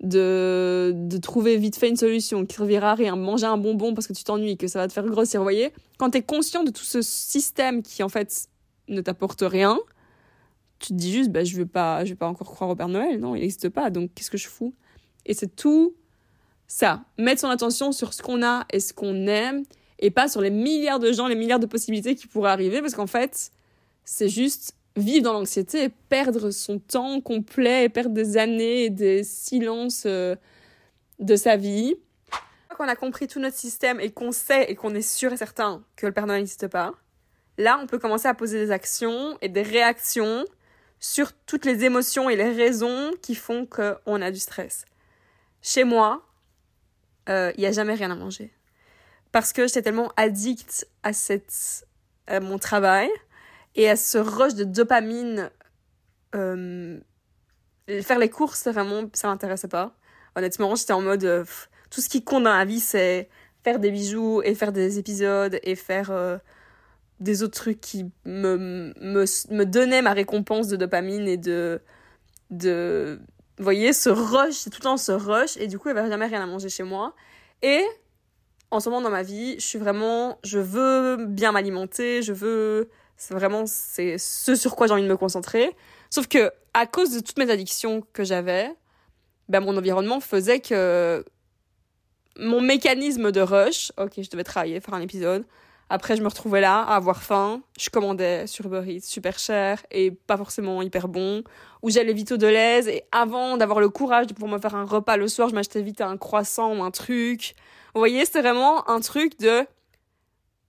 de, 0.00 0.90
de 0.92 1.18
trouver 1.18 1.58
vite 1.58 1.76
fait 1.76 1.88
une 1.88 1.96
solution 1.96 2.44
qui 2.44 2.56
servira 2.56 2.90
à 2.90 2.94
rien, 2.96 3.14
manger 3.14 3.46
un 3.46 3.56
bonbon 3.56 3.94
parce 3.94 4.08
que 4.08 4.14
tu 4.14 4.24
t'ennuies, 4.24 4.56
que 4.56 4.66
ça 4.66 4.80
va 4.80 4.88
te 4.88 4.92
faire 4.92 5.06
grossir, 5.06 5.38
vous 5.38 5.44
voyez? 5.44 5.72
Quand 5.96 6.10
tu 6.10 6.18
es 6.18 6.22
conscient 6.22 6.64
de 6.64 6.72
tout 6.72 6.82
ce 6.82 7.02
système 7.02 7.80
qui 7.80 8.02
en 8.02 8.08
fait 8.08 8.48
ne 8.88 9.00
t'apporte 9.00 9.44
rien, 9.46 9.78
tu 10.80 10.88
te 10.88 10.94
dis 10.94 11.12
juste 11.12 11.30
bah, 11.30 11.44
je 11.44 11.56
vais 11.56 11.66
pas 11.66 12.02
vais 12.02 12.16
pas 12.16 12.26
encore 12.26 12.50
croire 12.50 12.70
au 12.70 12.74
Père 12.74 12.88
Noël, 12.88 13.20
non, 13.20 13.36
il 13.36 13.42
n'existe 13.42 13.68
pas, 13.68 13.90
donc 13.90 14.10
qu'est-ce 14.12 14.32
que 14.32 14.38
je 14.38 14.48
fous? 14.48 14.74
Et 15.24 15.34
c'est 15.34 15.54
tout 15.54 15.94
ça, 16.66 17.04
mettre 17.16 17.42
son 17.42 17.48
attention 17.48 17.92
sur 17.92 18.12
ce 18.12 18.24
qu'on 18.24 18.42
a 18.44 18.66
et 18.72 18.80
ce 18.80 18.92
qu'on 18.92 19.28
aime 19.28 19.62
et 19.98 20.10
pas 20.10 20.28
sur 20.28 20.40
les 20.40 20.50
milliards 20.50 20.98
de 20.98 21.12
gens, 21.12 21.28
les 21.28 21.34
milliards 21.34 21.60
de 21.60 21.66
possibilités 21.66 22.14
qui 22.14 22.26
pourraient 22.26 22.50
arriver, 22.50 22.80
parce 22.80 22.94
qu'en 22.94 23.06
fait, 23.06 23.50
c'est 24.04 24.28
juste 24.28 24.74
vivre 24.96 25.24
dans 25.24 25.32
l'anxiété 25.32 25.88
perdre 26.08 26.50
son 26.50 26.78
temps 26.78 27.20
complet, 27.20 27.84
et 27.84 27.88
perdre 27.88 28.14
des 28.14 28.36
années 28.36 28.84
et 28.84 28.90
des 28.90 29.24
silences 29.24 30.04
euh, 30.06 30.36
de 31.18 31.36
sa 31.36 31.56
vie. 31.56 31.96
Quand 32.68 32.84
on 32.84 32.88
a 32.88 32.96
compris 32.96 33.28
tout 33.28 33.40
notre 33.40 33.56
système 33.56 34.00
et 34.00 34.10
qu'on 34.10 34.32
sait 34.32 34.64
et 34.70 34.74
qu'on 34.74 34.94
est 34.94 35.02
sûr 35.02 35.32
et 35.32 35.36
certain 35.36 35.82
que 35.96 36.06
le 36.06 36.12
Père 36.12 36.26
n'existe 36.26 36.68
pas, 36.68 36.94
là, 37.56 37.78
on 37.82 37.86
peut 37.86 37.98
commencer 37.98 38.28
à 38.28 38.34
poser 38.34 38.58
des 38.58 38.70
actions 38.70 39.38
et 39.40 39.48
des 39.48 39.62
réactions 39.62 40.44
sur 40.98 41.32
toutes 41.32 41.66
les 41.66 41.84
émotions 41.84 42.30
et 42.30 42.36
les 42.36 42.50
raisons 42.50 43.12
qui 43.22 43.34
font 43.34 43.66
qu'on 43.66 44.22
a 44.22 44.30
du 44.30 44.40
stress. 44.40 44.86
Chez 45.62 45.84
moi, 45.84 46.26
il 47.26 47.32
euh, 47.32 47.52
n'y 47.58 47.66
a 47.66 47.72
jamais 47.72 47.94
rien 47.94 48.10
à 48.10 48.14
manger. 48.14 48.52
Parce 49.34 49.52
que 49.52 49.66
j'étais 49.66 49.82
tellement 49.82 50.12
addict 50.16 50.86
à, 51.02 51.12
cette, 51.12 51.88
à 52.28 52.38
mon 52.38 52.56
travail 52.56 53.10
et 53.74 53.90
à 53.90 53.96
ce 53.96 54.16
rush 54.16 54.54
de 54.54 54.62
dopamine. 54.62 55.50
Euh, 56.36 57.00
faire 58.02 58.20
les 58.20 58.30
courses, 58.30 58.68
vraiment, 58.68 59.10
ça 59.12 59.26
m'intéressait 59.26 59.66
pas. 59.66 59.96
Honnêtement, 60.36 60.76
j'étais 60.76 60.92
en 60.92 61.00
mode. 61.00 61.24
Euh, 61.24 61.44
tout 61.90 62.00
ce 62.00 62.08
qui 62.08 62.22
compte 62.22 62.44
dans 62.44 62.56
la 62.56 62.64
vie, 62.64 62.78
c'est 62.78 63.28
faire 63.64 63.80
des 63.80 63.90
bijoux 63.90 64.40
et 64.44 64.54
faire 64.54 64.70
des 64.70 65.00
épisodes 65.00 65.58
et 65.64 65.74
faire 65.74 66.40
des 67.18 67.42
autres 67.42 67.58
trucs 67.58 67.80
qui 67.80 68.04
me, 68.24 68.94
me, 69.00 69.24
me 69.50 69.64
donnaient 69.64 70.02
ma 70.02 70.12
récompense 70.12 70.68
de 70.68 70.76
dopamine 70.76 71.26
et 71.26 71.38
de. 71.38 71.80
de 72.50 73.18
vous 73.58 73.64
voyez, 73.64 73.92
ce 73.92 74.10
rush, 74.10 74.62
tout 74.66 74.78
le 74.78 74.84
temps 74.84 74.96
ce 74.96 75.10
rush, 75.10 75.56
et 75.56 75.66
du 75.66 75.76
coup, 75.76 75.88
il 75.88 75.94
n'y 75.94 75.98
avait 75.98 76.08
jamais 76.08 76.26
rien 76.26 76.44
à 76.44 76.46
manger 76.46 76.68
chez 76.68 76.84
moi. 76.84 77.16
Et 77.62 77.84
en 78.74 78.80
ce 78.80 78.88
moment 78.88 79.02
dans 79.02 79.10
ma 79.10 79.22
vie, 79.22 79.54
je 79.58 79.64
suis 79.64 79.78
vraiment, 79.78 80.38
je 80.42 80.58
veux 80.58 81.24
bien 81.26 81.52
m'alimenter, 81.52 82.22
je 82.22 82.32
veux, 82.32 82.90
c'est 83.16 83.34
vraiment, 83.34 83.64
c'est 83.66 84.18
ce 84.18 84.56
sur 84.56 84.74
quoi 84.74 84.86
j'ai 84.88 84.94
envie 84.94 85.02
de 85.02 85.08
me 85.08 85.16
concentrer. 85.16 85.76
Sauf 86.10 86.26
que, 86.26 86.50
à 86.74 86.86
cause 86.86 87.10
de 87.14 87.20
toutes 87.20 87.38
mes 87.38 87.50
addictions 87.50 88.02
que 88.12 88.24
j'avais, 88.24 88.74
ben, 89.48 89.60
mon 89.60 89.76
environnement 89.76 90.20
faisait 90.20 90.60
que 90.60 91.24
mon 92.36 92.60
mécanisme 92.60 93.30
de 93.30 93.40
rush, 93.40 93.92
ok, 93.96 94.12
je 94.18 94.30
devais 94.30 94.44
travailler, 94.44 94.80
faire 94.80 94.94
un 94.94 95.00
épisode, 95.00 95.44
après, 95.90 96.16
je 96.16 96.22
me 96.22 96.28
retrouvais 96.28 96.60
là 96.60 96.80
à 96.80 96.96
avoir 96.96 97.22
faim. 97.22 97.62
Je 97.78 97.90
commandais 97.90 98.46
sur 98.46 98.66
Uber 98.66 98.82
Eats 98.90 99.02
super 99.02 99.38
cher 99.38 99.84
et 99.90 100.10
pas 100.10 100.36
forcément 100.36 100.80
hyper 100.82 101.08
bon. 101.08 101.44
Ou 101.82 101.90
j'allais 101.90 102.14
vite 102.14 102.32
au 102.32 102.36
Deleuze 102.36 102.88
et 102.88 103.04
avant 103.12 103.56
d'avoir 103.56 103.80
le 103.80 103.90
courage 103.90 104.26
de 104.26 104.32
pouvoir 104.32 104.50
me 104.50 104.58
faire 104.58 104.74
un 104.74 104.86
repas 104.86 105.16
le 105.16 105.28
soir, 105.28 105.50
je 105.50 105.54
m'achetais 105.54 105.82
vite 105.82 106.00
un 106.00 106.16
croissant 106.16 106.74
ou 106.74 106.82
un 106.82 106.90
truc. 106.90 107.54
Vous 107.94 108.00
voyez, 108.00 108.24
c'était 108.24 108.42
vraiment 108.42 108.88
un 108.88 109.00
truc 109.00 109.38
de 109.38 109.66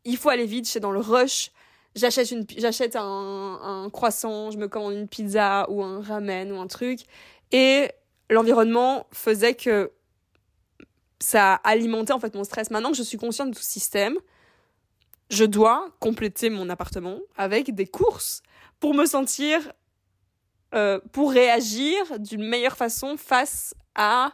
il 0.03 0.17
faut 0.17 0.29
aller 0.29 0.45
vite, 0.45 0.67
j'étais 0.67 0.79
dans 0.79 0.91
le 0.91 0.99
rush. 0.99 1.51
J'achète 1.95 2.29
une 2.31 2.45
j'achète 2.57 2.95
un, 2.95 3.59
un 3.61 3.89
croissant, 3.89 4.51
je 4.51 4.57
me 4.57 4.67
commande 4.67 4.93
une 4.93 5.07
pizza 5.07 5.65
ou 5.69 5.81
un 5.81 6.01
ramen 6.01 6.51
ou 6.51 6.59
un 6.59 6.67
truc 6.67 6.99
et 7.51 7.89
l'environnement 8.29 9.07
faisait 9.11 9.53
que 9.55 9.91
ça 11.19 11.55
alimentait 11.63 12.13
en 12.13 12.19
fait 12.19 12.35
mon 12.35 12.43
stress. 12.43 12.69
Maintenant 12.69 12.91
que 12.91 12.97
je 12.97 13.03
suis 13.03 13.17
consciente 13.17 13.49
de 13.49 13.55
tout 13.55 13.61
ce 13.61 13.71
système, 13.71 14.17
je 15.29 15.45
dois 15.45 15.89
compléter 15.99 16.49
mon 16.49 16.69
appartement 16.69 17.19
avec 17.35 17.73
des 17.73 17.87
courses 17.87 18.43
pour 18.79 18.93
me 18.93 19.05
sentir, 19.05 19.71
euh, 20.73 20.99
pour 21.11 21.31
réagir 21.31 22.19
d'une 22.19 22.43
meilleure 22.43 22.77
façon 22.77 23.17
face 23.17 23.73
à 23.95 24.33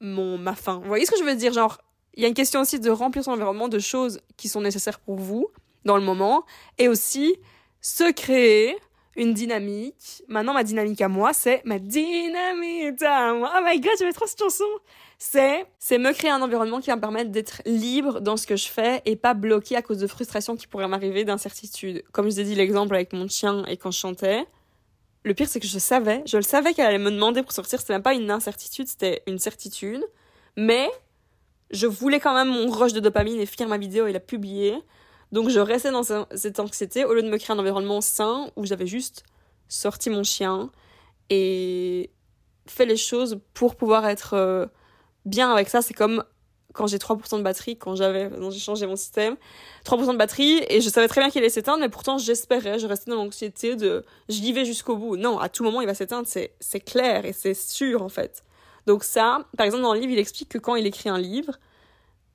mon, 0.00 0.38
ma 0.38 0.54
faim. 0.54 0.78
Vous 0.82 0.88
voyez 0.88 1.06
ce 1.06 1.10
que 1.10 1.18
je 1.18 1.24
veux 1.24 1.34
dire? 1.34 1.52
Genre, 1.52 1.78
il 2.14 2.22
y 2.22 2.26
a 2.26 2.28
une 2.28 2.34
question 2.34 2.60
aussi 2.60 2.78
de 2.78 2.90
remplir 2.90 3.24
son 3.24 3.32
environnement 3.32 3.68
de 3.68 3.78
choses 3.78 4.20
qui 4.36 4.48
sont 4.48 4.60
nécessaires 4.60 5.00
pour 5.00 5.16
vous 5.16 5.48
dans 5.84 5.96
le 5.96 6.02
moment 6.02 6.44
et 6.78 6.88
aussi 6.88 7.34
se 7.80 8.12
créer 8.12 8.76
une 9.16 9.34
dynamique. 9.34 10.22
Maintenant, 10.28 10.54
ma 10.54 10.64
dynamique 10.64 11.00
à 11.00 11.08
moi, 11.08 11.32
c'est 11.32 11.62
ma 11.64 11.78
dynamique 11.78 13.02
à 13.02 13.34
moi. 13.34 13.52
Oh 13.56 13.62
my 13.64 13.80
god, 13.80 13.92
je 13.98 14.04
vais 14.04 14.12
trop 14.12 14.26
cette 14.26 14.38
chanson 14.38 14.64
c'est 15.24 15.66
c'est 15.78 15.98
me 15.98 16.12
créer 16.12 16.32
un 16.32 16.42
environnement 16.42 16.80
qui 16.80 16.88
va 16.88 16.96
me 16.96 17.00
permettre 17.00 17.30
d'être 17.30 17.62
libre 17.64 18.20
dans 18.20 18.36
ce 18.36 18.44
que 18.44 18.56
je 18.56 18.66
fais 18.66 19.02
et 19.04 19.14
pas 19.14 19.34
bloqué 19.34 19.76
à 19.76 19.82
cause 19.82 19.98
de 19.98 20.08
frustrations 20.08 20.56
qui 20.56 20.66
pourraient 20.66 20.88
m'arriver 20.88 21.24
d'incertitude. 21.24 22.02
Comme 22.10 22.28
je 22.28 22.34
vous 22.34 22.40
ai 22.40 22.44
dit 22.44 22.56
l'exemple 22.56 22.96
avec 22.96 23.12
mon 23.12 23.28
chien 23.28 23.64
et 23.66 23.76
quand 23.76 23.92
je 23.92 24.00
chantais, 24.00 24.44
le 25.22 25.32
pire 25.32 25.46
c'est 25.48 25.60
que 25.60 25.68
je 25.68 25.78
savais, 25.78 26.24
je 26.26 26.38
le 26.38 26.42
savais 26.42 26.74
qu'elle 26.74 26.86
allait 26.86 26.98
me 26.98 27.12
demander 27.12 27.44
pour 27.44 27.52
sortir, 27.52 27.78
c'était 27.78 27.92
même 27.92 28.02
pas 28.02 28.14
une 28.14 28.32
incertitude, 28.32 28.88
c'était 28.88 29.22
une 29.28 29.38
certitude, 29.38 30.04
mais 30.56 30.90
je 31.72 31.86
voulais 31.86 32.20
quand 32.20 32.34
même 32.34 32.48
mon 32.48 32.70
rush 32.70 32.92
de 32.92 33.00
dopamine 33.00 33.40
et 33.40 33.46
finir 33.46 33.68
ma 33.68 33.78
vidéo 33.78 34.06
et 34.06 34.12
la 34.12 34.20
publier. 34.20 34.74
Donc 35.32 35.48
je 35.48 35.58
restais 35.60 35.90
dans 35.90 36.02
cette 36.02 36.60
anxiété 36.60 37.04
au 37.04 37.14
lieu 37.14 37.22
de 37.22 37.30
me 37.30 37.38
créer 37.38 37.56
un 37.56 37.58
environnement 37.58 38.00
sain 38.00 38.50
où 38.56 38.66
j'avais 38.66 38.86
juste 38.86 39.24
sorti 39.68 40.10
mon 40.10 40.22
chien 40.22 40.70
et 41.30 42.10
fait 42.66 42.84
les 42.84 42.98
choses 42.98 43.40
pour 43.54 43.74
pouvoir 43.76 44.06
être 44.06 44.34
euh, 44.34 44.66
bien 45.24 45.50
avec 45.50 45.68
ça, 45.68 45.80
c'est 45.80 45.94
comme 45.94 46.22
quand 46.74 46.86
j'ai 46.86 46.98
3% 46.98 47.38
de 47.38 47.42
batterie, 47.42 47.76
quand 47.76 47.94
j'avais, 47.94 48.30
j'ai 48.50 48.58
changé 48.58 48.86
mon 48.86 48.96
système, 48.96 49.36
3% 49.84 50.12
de 50.12 50.16
batterie, 50.16 50.64
et 50.68 50.80
je 50.80 50.88
savais 50.88 51.08
très 51.08 51.20
bien 51.20 51.30
qu'il 51.30 51.40
allait 51.40 51.50
s'éteindre, 51.50 51.80
mais 51.80 51.88
pourtant 51.88 52.18
j'espérais, 52.18 52.78
je 52.78 52.86
restais 52.86 53.10
dans 53.10 53.18
l'anxiété 53.18 53.76
de, 53.76 54.04
j'y 54.28 54.52
vais 54.52 54.64
jusqu'au 54.64 54.96
bout. 54.96 55.16
Non, 55.16 55.38
à 55.38 55.48
tout 55.48 55.64
moment 55.64 55.80
il 55.80 55.86
va 55.86 55.94
s'éteindre, 55.94 56.26
c'est, 56.26 56.54
c'est 56.60 56.80
clair 56.80 57.24
et 57.24 57.32
c'est 57.32 57.54
sûr 57.54 58.02
en 58.02 58.08
fait. 58.08 58.42
Donc 58.86 59.04
ça, 59.04 59.46
par 59.56 59.66
exemple 59.66 59.82
dans 59.82 59.94
le 59.94 60.00
livre, 60.00 60.12
il 60.12 60.18
explique 60.18 60.48
que 60.48 60.58
quand 60.58 60.74
il 60.76 60.86
écrit 60.86 61.08
un 61.08 61.18
livre, 61.18 61.58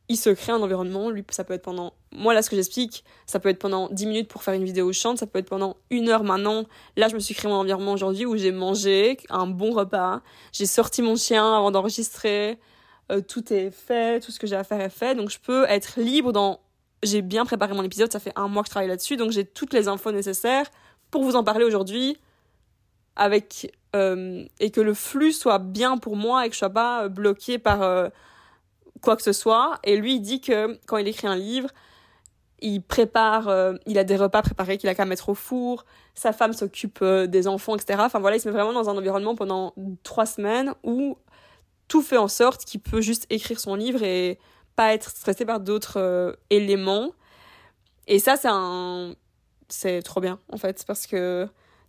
il 0.10 0.18
se 0.18 0.30
crée 0.30 0.54
un 0.54 0.62
environnement, 0.62 1.10
lui, 1.10 1.24
ça 1.30 1.44
peut 1.44 1.54
être 1.54 1.64
pendant, 1.64 1.94
moi 2.12 2.34
là 2.34 2.42
ce 2.42 2.50
que 2.50 2.56
j'explique, 2.56 3.04
ça 3.26 3.40
peut 3.40 3.50
être 3.50 3.60
pendant 3.60 3.90
10 3.90 4.06
minutes 4.06 4.28
pour 4.30 4.42
faire 4.42 4.54
une 4.54 4.64
vidéo 4.64 4.94
chante, 4.94 5.18
ça 5.18 5.28
peut 5.28 5.40
être 5.40 5.50
pendant 5.50 5.76
une 5.90 6.08
heure 6.10 6.24
maintenant. 6.24 6.64
Là, 6.96 7.10
je 7.10 7.16
me 7.16 7.20
suis 7.20 7.36
créé 7.36 7.52
mon 7.52 7.58
environnement 7.58 7.94
aujourd'hui 7.94 8.26
où 8.26 8.38
j'ai 8.38 8.52
mangé 8.52 9.18
un 9.30 9.48
bon 9.48 9.72
repas, 9.72 10.22
j'ai 10.54 10.66
sorti 10.66 11.02
mon 11.02 11.16
chien 11.18 11.58
avant 11.58 11.72
d'enregistrer, 11.72 12.58
euh, 13.12 13.22
tout 13.22 13.52
est 13.52 13.72
fait, 13.72 14.22
tout 14.22 14.32
ce 14.32 14.40
que 14.40 14.48
j'ai 14.48 14.56
à 14.56 14.64
faire 14.64 14.80
est 14.80 14.90
fait, 14.90 15.16
donc 15.16 15.30
je 15.30 15.40
peux 15.40 15.66
être 15.66 16.00
libre 16.00 16.32
dans... 16.32 16.62
J'ai 17.04 17.22
bien 17.22 17.46
préparé 17.46 17.74
mon 17.74 17.84
épisode, 17.84 18.12
ça 18.12 18.20
fait 18.20 18.34
un 18.36 18.48
mois 18.48 18.64
que 18.64 18.68
je 18.68 18.72
travaille 18.72 18.90
là-dessus, 18.90 19.18
donc 19.18 19.32
j'ai 19.32 19.46
toutes 19.46 19.74
les 19.74 19.88
infos 19.88 20.12
nécessaires 20.12 20.66
pour 21.12 21.24
vous 21.24 21.36
en 21.36 21.44
parler 21.44 21.66
aujourd'hui 21.66 22.18
avec 23.16 23.72
euh, 23.98 24.46
et 24.60 24.72
que 24.72 24.82
le 24.82 24.94
flux 24.94 25.34
soit 25.34 25.60
bien 25.60 25.98
pour 25.98 26.16
moi 26.16 26.46
et 26.46 26.50
que 26.50 26.54
je 26.54 26.60
sois 26.60 26.70
pas 26.70 27.08
bloqué 27.08 27.58
par 27.58 27.82
euh, 27.82 28.10
quoi 29.02 29.16
que 29.16 29.24
ce 29.24 29.34
soit. 29.34 29.80
Et 29.84 29.98
lui, 29.98 30.16
il 30.16 30.22
dit 30.22 30.42
que 30.42 30.80
quand 30.88 30.98
il 30.98 31.08
écrit 31.08 31.28
un 31.28 31.36
livre, 31.36 31.70
il 32.60 32.82
prépare, 32.82 33.52
il 33.86 34.00
a 34.00 34.04
des 34.04 34.16
repas 34.16 34.42
préparés 34.42 34.80
qu'il 34.80 34.90
a 34.90 34.96
qu'à 34.96 35.06
mettre 35.06 35.30
au 35.30 35.36
four, 35.36 35.86
sa 36.16 36.34
femme 36.34 36.54
s'occupe 36.54 37.04
des 37.04 37.48
enfants, 37.48 37.76
etc. 37.76 38.00
Enfin 38.02 38.18
voilà, 38.18 38.38
il 38.38 38.40
se 38.40 38.50
met 38.50 38.54
vraiment 38.54 38.74
dans 38.74 38.90
un 38.90 38.98
environnement 38.98 39.36
pendant 39.36 39.76
trois 40.02 40.26
semaines 40.26 40.74
où 40.84 41.20
tout 41.88 42.02
fait 42.02 42.18
en 42.18 42.28
sorte 42.28 42.66
qu'il 42.66 42.82
peut 42.82 43.02
juste 43.02 43.26
écrire 43.30 43.60
son 43.60 43.76
livre 43.76 44.04
et 44.04 44.40
pas 44.76 44.94
être 44.94 45.10
stressé 45.10 45.46
par 45.46 45.60
d'autres 45.60 46.00
euh, 46.00 46.34
éléments. 46.50 47.12
Et 48.08 48.20
ça, 48.20 48.38
c'est 48.38 48.50
un. 48.50 49.14
C'est 49.70 50.02
trop 50.02 50.22
bien, 50.22 50.40
en 50.50 50.58
fait, 50.58 50.86
parce 50.88 51.08
que 51.08 51.46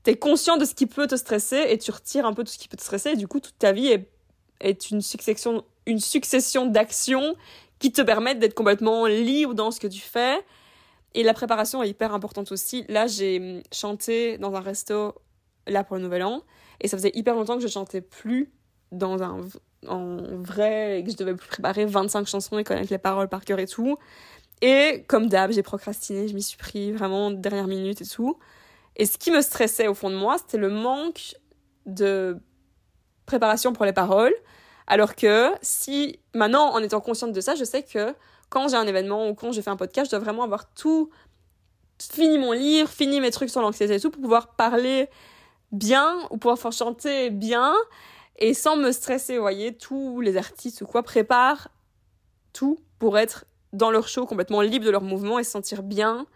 t'es 0.09 0.17
conscient 0.17 0.57
de 0.57 0.65
ce 0.65 0.75
qui 0.75 0.87
peut 0.87 1.07
te 1.07 1.17
stresser 1.17 1.67
et 1.69 1.77
tu 1.77 1.91
retires 1.91 2.25
un 2.25 2.33
peu 2.33 2.43
tout 2.43 2.51
ce 2.51 2.57
qui 2.57 2.67
peut 2.67 2.79
te 2.79 2.83
stresser. 2.83 3.11
Et 3.11 3.17
du 3.17 3.29
coup, 3.29 3.41
toute 3.41 3.59
ta 3.59 3.73
vie 3.73 3.89
est, 3.89 4.11
est 4.59 4.91
une 4.91 5.03
succession, 5.03 5.67
une 5.85 6.01
succession 6.01 6.65
d'actions 6.65 7.37
qui 7.79 7.93
te 7.93 8.01
permettent 8.01 8.39
d'être 8.39 8.55
complètement 8.55 9.05
libre 9.05 9.53
dans 9.53 9.71
ce 9.71 9.79
que 9.79 9.87
tu 9.87 10.01
fais. 10.01 10.43
Et 11.13 11.23
la 11.23 11.35
préparation 11.35 11.83
est 11.83 11.91
hyper 11.91 12.15
importante 12.15 12.51
aussi. 12.53 12.87
Là, 12.89 13.07
j'ai 13.07 13.63
chanté 13.71 14.39
dans 14.39 14.55
un 14.55 14.61
resto 14.61 15.15
là 15.67 15.85
pour 15.85 15.97
le 15.97 16.03
Nouvel 16.05 16.23
An. 16.23 16.41
Et 16.81 16.89
ça 16.89 16.97
faisait 16.97 17.13
hyper 17.13 17.35
longtemps 17.35 17.57
que 17.57 17.63
je 17.63 17.69
chantais 17.69 18.01
plus 18.01 18.51
dans 18.93 19.23
un 19.23 19.43
en 19.87 20.17
vrai 20.39 21.03
que 21.05 21.13
je 21.13 21.19
devais 21.19 21.35
préparer 21.37 21.85
25 21.85 22.27
chansons 22.27 22.57
et 22.57 22.65
connaître 22.65 22.91
les 22.91 22.99
paroles 22.99 23.29
par 23.29 23.45
cœur 23.45 23.59
et 23.59 23.67
tout. 23.67 23.99
Et 24.63 25.05
comme 25.07 25.29
d'hab, 25.29 25.53
j'ai 25.53 25.63
procrastiné, 25.63 26.29
je 26.29 26.35
m'y 26.35 26.43
suis 26.43 26.57
pris 26.57 26.93
vraiment 26.93 27.31
dernière 27.31 27.67
minute 27.67 28.01
et 28.01 28.07
tout. 28.07 28.39
Et 28.99 29.07
ce 29.07 29.17
qui 29.17 29.31
me 29.31 29.41
stressait 29.41 29.87
au 29.87 29.95
fond 29.95 30.11
de 30.11 30.17
moi, 30.17 30.39
c'était 30.39 30.59
le 30.59 30.71
manque 30.71 31.37
de 31.87 32.39
préparation 33.27 33.73
pour 33.73 33.85
les 33.85 33.93
paroles. 33.93 34.35
Alors 34.87 35.15
que 35.15 35.53
si, 35.63 36.19
maintenant, 36.35 36.73
en 36.73 36.83
étant 36.83 37.01
consciente 37.01 37.33
de 37.33 37.41
ça, 37.41 37.55
je 37.55 37.65
sais 37.65 37.83
que 37.83 38.15
quand 38.49 38.69
j'ai 38.69 38.77
un 38.77 38.87
événement 38.87 39.29
ou 39.29 39.35
quand 39.35 39.53
je 39.53 39.61
fais 39.61 39.71
un 39.71 39.77
podcast, 39.77 40.11
je 40.11 40.17
dois 40.17 40.25
vraiment 40.25 40.43
avoir 40.43 40.73
tout 40.73 41.11
fini 42.01 42.39
mon 42.39 42.53
livre, 42.53 42.89
fini 42.89 43.21
mes 43.21 43.31
trucs 43.31 43.51
sur 43.51 43.61
l'anxiété 43.61 43.95
et 43.95 44.01
tout 44.01 44.11
pour 44.11 44.23
pouvoir 44.23 44.55
parler 44.55 45.09
bien 45.73 46.17
ou 46.31 46.39
pouvoir 46.39 46.59
faire 46.59 46.73
chanter 46.73 47.31
bien 47.31 47.75
et 48.39 48.55
sans 48.55 48.77
me 48.77 48.93
stresser, 48.93 49.35
vous 49.37 49.43
voyez, 49.43 49.77
tous 49.77 50.21
les 50.21 50.37
artistes 50.37 50.81
ou 50.83 50.87
quoi 50.87 51.03
préparent 51.03 51.69
tout 52.53 52.79
pour 52.99 53.19
être 53.19 53.45
dans 53.73 53.91
leur 53.91 54.09
show 54.09 54.27
complètement 54.27 54.63
libre 54.63 54.87
de 54.87 54.91
leur 54.91 55.03
mouvement 55.03 55.39
et 55.39 55.45
se 55.45 55.51
sentir 55.51 55.83
bien. 55.83 56.27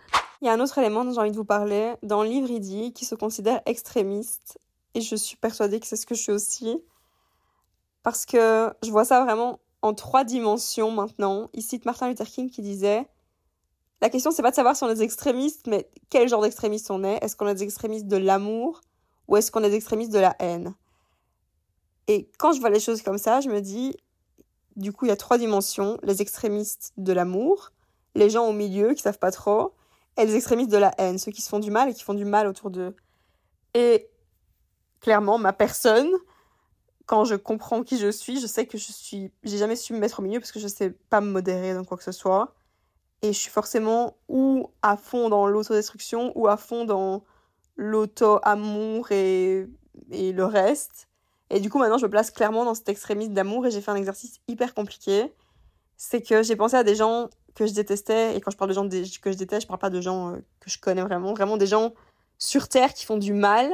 Il 0.42 0.46
y 0.46 0.48
a 0.48 0.52
un 0.54 0.60
autre 0.60 0.76
élément 0.78 1.04
dont 1.04 1.12
j'ai 1.12 1.20
envie 1.20 1.30
de 1.30 1.36
vous 1.36 1.44
parler. 1.44 1.94
Dans 2.02 2.24
le 2.24 2.28
livre, 2.28 2.50
il 2.50 2.58
dit 2.58 2.92
qu'il 2.92 3.06
se 3.06 3.14
considère 3.14 3.62
extrémiste. 3.64 4.58
Et 4.94 5.00
je 5.00 5.14
suis 5.14 5.36
persuadée 5.36 5.78
que 5.78 5.86
c'est 5.86 5.94
ce 5.94 6.04
que 6.04 6.16
je 6.16 6.20
suis 6.20 6.32
aussi. 6.32 6.82
Parce 8.02 8.26
que 8.26 8.74
je 8.82 8.90
vois 8.90 9.04
ça 9.04 9.24
vraiment 9.24 9.60
en 9.82 9.94
trois 9.94 10.24
dimensions 10.24 10.90
maintenant. 10.90 11.48
Il 11.52 11.62
cite 11.62 11.84
Martin 11.84 12.08
Luther 12.08 12.26
King 12.26 12.50
qui 12.50 12.60
disait 12.60 13.06
La 14.00 14.10
question, 14.10 14.32
c'est 14.32 14.42
pas 14.42 14.50
de 14.50 14.56
savoir 14.56 14.74
si 14.74 14.82
on 14.82 14.90
est 14.90 15.00
extrémiste, 15.00 15.68
mais 15.68 15.88
quel 16.10 16.28
genre 16.28 16.42
d'extrémiste 16.42 16.90
on 16.90 17.04
est. 17.04 17.22
Est-ce 17.22 17.36
qu'on 17.36 17.46
est 17.46 17.54
des 17.54 17.62
extrémistes 17.62 18.08
de 18.08 18.16
l'amour 18.16 18.80
ou 19.28 19.36
est-ce 19.36 19.52
qu'on 19.52 19.62
est 19.62 19.70
des 19.70 19.76
extrémistes 19.76 20.12
de 20.12 20.18
la 20.18 20.34
haine? 20.40 20.74
Et 22.08 22.28
quand 22.38 22.52
je 22.52 22.58
vois 22.58 22.70
les 22.70 22.80
choses 22.80 23.02
comme 23.02 23.18
ça, 23.18 23.40
je 23.40 23.48
me 23.48 23.60
dis, 23.60 23.96
du 24.74 24.92
coup, 24.92 25.04
il 25.04 25.10
y 25.10 25.12
a 25.12 25.16
trois 25.16 25.38
dimensions. 25.38 25.98
Les 26.02 26.20
extrémistes 26.20 26.94
de 26.96 27.12
l'amour, 27.12 27.70
les 28.16 28.28
gens 28.28 28.48
au 28.48 28.52
milieu 28.52 28.92
qui 28.94 29.02
savent 29.02 29.20
pas 29.20 29.30
trop, 29.30 29.72
et 30.16 30.26
les 30.26 30.36
extrémistes 30.36 30.70
de 30.70 30.76
la 30.76 30.92
haine, 30.98 31.18
ceux 31.18 31.32
qui 31.32 31.42
se 31.42 31.48
font 31.48 31.58
du 31.58 31.70
mal 31.70 31.88
et 31.88 31.94
qui 31.94 32.02
font 32.02 32.14
du 32.14 32.24
mal 32.24 32.46
autour 32.46 32.70
d'eux. 32.70 32.94
Et 33.74 34.10
clairement, 35.00 35.38
ma 35.38 35.52
personne, 35.52 36.10
quand 37.06 37.24
je 37.24 37.34
comprends 37.34 37.82
qui 37.82 37.98
je 37.98 38.10
suis, 38.10 38.40
je 38.40 38.46
sais 38.46 38.66
que 38.66 38.78
je 38.78 38.92
suis. 38.92 39.32
J'ai 39.42 39.58
jamais 39.58 39.76
su 39.76 39.92
me 39.92 39.98
mettre 39.98 40.20
au 40.20 40.22
milieu 40.22 40.40
parce 40.40 40.52
que 40.52 40.60
je 40.60 40.68
sais 40.68 40.90
pas 40.90 41.20
me 41.20 41.30
modérer 41.30 41.74
dans 41.74 41.84
quoi 41.84 41.96
que 41.96 42.04
ce 42.04 42.12
soit. 42.12 42.54
Et 43.22 43.32
je 43.32 43.38
suis 43.38 43.50
forcément 43.50 44.16
ou 44.28 44.70
à 44.82 44.96
fond 44.96 45.28
dans 45.28 45.46
l'autodestruction 45.46 46.32
ou 46.34 46.48
à 46.48 46.56
fond 46.56 46.84
dans 46.84 47.24
l'auto-amour 47.76 49.12
et, 49.12 49.68
et 50.10 50.32
le 50.32 50.44
reste. 50.44 51.08
Et 51.50 51.60
du 51.60 51.70
coup, 51.70 51.78
maintenant, 51.78 51.98
je 51.98 52.06
me 52.06 52.10
place 52.10 52.30
clairement 52.30 52.64
dans 52.64 52.74
cet 52.74 52.88
extrémisme 52.88 53.34
d'amour 53.34 53.66
et 53.66 53.70
j'ai 53.70 53.80
fait 53.80 53.90
un 53.90 53.96
exercice 53.96 54.40
hyper 54.48 54.74
compliqué. 54.74 55.32
C'est 55.96 56.22
que 56.22 56.42
j'ai 56.42 56.56
pensé 56.56 56.76
à 56.76 56.82
des 56.82 56.96
gens 56.96 57.28
que 57.54 57.66
je 57.66 57.72
détestais. 57.72 58.36
Et 58.36 58.40
quand 58.40 58.50
je 58.50 58.56
parle 58.56 58.70
de 58.70 58.74
gens 58.74 58.88
que 58.88 59.32
je 59.32 59.36
déteste, 59.36 59.62
je 59.62 59.66
parle 59.66 59.80
pas 59.80 59.90
de 59.90 60.00
gens 60.00 60.32
euh, 60.34 60.38
que 60.60 60.70
je 60.70 60.78
connais 60.78 61.02
vraiment. 61.02 61.32
Vraiment 61.32 61.56
des 61.56 61.66
gens 61.66 61.92
sur 62.38 62.68
Terre 62.68 62.94
qui 62.94 63.04
font 63.04 63.18
du 63.18 63.32
mal. 63.32 63.70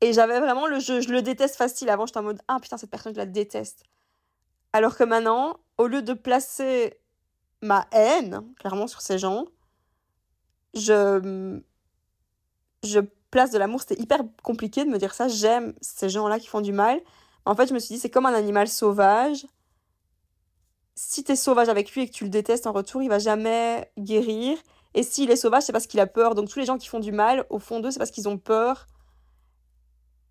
Et 0.00 0.12
j'avais 0.12 0.40
vraiment 0.40 0.66
le 0.66 0.78
jeu, 0.78 1.00
je 1.00 1.10
le 1.10 1.22
déteste 1.22 1.56
facile. 1.56 1.90
Avant, 1.90 2.06
j'étais 2.06 2.18
en 2.18 2.22
mode, 2.22 2.40
ah 2.48 2.58
putain, 2.60 2.76
cette 2.76 2.90
personne, 2.90 3.12
je 3.12 3.18
la 3.18 3.26
déteste. 3.26 3.82
Alors 4.72 4.96
que 4.96 5.04
maintenant, 5.04 5.58
au 5.78 5.86
lieu 5.86 6.02
de 6.02 6.14
placer 6.14 6.98
ma 7.60 7.86
haine, 7.92 8.42
clairement, 8.58 8.86
sur 8.86 9.02
ces 9.02 9.18
gens, 9.18 9.44
je, 10.74 11.60
je 12.82 13.00
place 13.30 13.50
de 13.50 13.58
l'amour. 13.58 13.80
C'était 13.80 14.00
hyper 14.00 14.20
compliqué 14.42 14.84
de 14.84 14.90
me 14.90 14.98
dire 14.98 15.14
ça. 15.14 15.28
J'aime 15.28 15.74
ces 15.80 16.08
gens-là 16.08 16.38
qui 16.38 16.46
font 16.46 16.60
du 16.60 16.72
mal. 16.72 17.00
En 17.44 17.54
fait, 17.54 17.66
je 17.66 17.74
me 17.74 17.78
suis 17.78 17.94
dit, 17.94 18.00
c'est 18.00 18.10
comme 18.10 18.26
un 18.26 18.34
animal 18.34 18.68
sauvage. 18.68 19.46
Si 21.02 21.24
t'es 21.24 21.34
sauvage 21.34 21.70
avec 21.70 21.92
lui 21.92 22.02
et 22.02 22.08
que 22.10 22.12
tu 22.12 22.24
le 22.24 22.30
détestes 22.30 22.66
en 22.66 22.72
retour, 22.72 23.02
il 23.02 23.08
va 23.08 23.18
jamais 23.18 23.90
guérir. 23.98 24.58
Et 24.92 25.02
s'il 25.02 25.30
est 25.30 25.36
sauvage, 25.36 25.62
c'est 25.62 25.72
parce 25.72 25.86
qu'il 25.86 25.98
a 25.98 26.06
peur. 26.06 26.34
Donc 26.34 26.50
tous 26.50 26.58
les 26.58 26.66
gens 26.66 26.76
qui 26.76 26.88
font 26.88 27.00
du 27.00 27.10
mal, 27.10 27.46
au 27.48 27.58
fond 27.58 27.80
d'eux, 27.80 27.90
c'est 27.90 27.98
parce 27.98 28.10
qu'ils 28.10 28.28
ont 28.28 28.36
peur. 28.36 28.86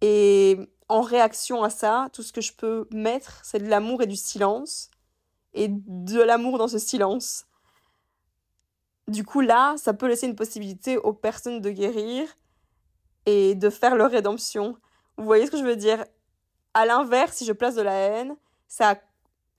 Et 0.02 0.60
en 0.88 1.02
réaction 1.02 1.64
à 1.64 1.72
ça, 1.72 2.10
tout 2.14 2.22
ce 2.22 2.32
que 2.32 2.40
je 2.40 2.54
peux 2.54 2.88
mettre, 2.92 3.42
c'est 3.44 3.58
de 3.58 3.68
l'amour 3.68 4.04
et 4.04 4.06
du 4.06 4.16
silence. 4.16 4.92
Et 5.56 5.70
de 5.70 6.22
l'amour 6.22 6.60
dans 6.60 6.68
ce 6.68 6.78
silence. 6.78 7.48
Du 9.08 9.26
coup, 9.26 9.42
là, 9.42 9.74
ça 9.78 9.96
peut 9.96 10.08
laisser 10.08 10.28
une 10.28 10.36
possibilité 10.36 10.98
aux 10.98 11.14
personnes 11.14 11.62
de 11.62 11.72
guérir 11.72 12.28
et 13.26 13.56
de 13.56 13.72
faire 13.72 13.96
leur 13.96 14.12
rédemption. 14.12 14.78
Vous 15.18 15.26
voyez 15.26 15.48
ce 15.48 15.52
que 15.52 15.58
je 15.58 15.64
veux 15.64 15.76
dire? 15.76 16.06
À 16.76 16.86
l'inverse, 16.86 17.38
si 17.38 17.46
je 17.46 17.54
place 17.54 17.74
de 17.74 17.82
la 17.82 17.96
haine, 17.96 18.38
ça 18.68 19.00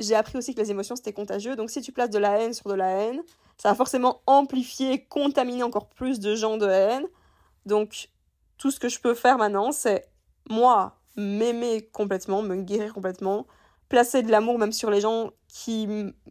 j'ai 0.00 0.14
appris 0.14 0.38
aussi 0.38 0.54
que 0.54 0.60
les 0.60 0.70
émotions 0.70 0.96
c'était 0.96 1.12
contagieux. 1.12 1.56
Donc 1.56 1.70
si 1.70 1.80
tu 1.82 1.92
places 1.92 2.10
de 2.10 2.18
la 2.18 2.40
haine 2.40 2.52
sur 2.52 2.68
de 2.68 2.74
la 2.74 2.88
haine, 2.88 3.22
ça 3.58 3.68
va 3.68 3.74
forcément 3.74 4.22
amplifier, 4.26 5.04
contaminer 5.04 5.62
encore 5.62 5.88
plus 5.88 6.18
de 6.18 6.34
gens 6.34 6.56
de 6.56 6.66
haine. 6.66 7.06
Donc 7.66 8.08
tout 8.58 8.70
ce 8.70 8.80
que 8.80 8.88
je 8.88 9.00
peux 9.00 9.14
faire 9.14 9.38
maintenant, 9.38 9.72
c'est 9.72 10.08
moi 10.48 10.96
m'aimer 11.16 11.88
complètement, 11.92 12.42
me 12.42 12.56
guérir 12.56 12.94
complètement, 12.94 13.46
placer 13.88 14.22
de 14.22 14.30
l'amour 14.30 14.58
même 14.58 14.72
sur 14.72 14.90
les 14.90 15.00
gens 15.00 15.30
qui 15.48 15.86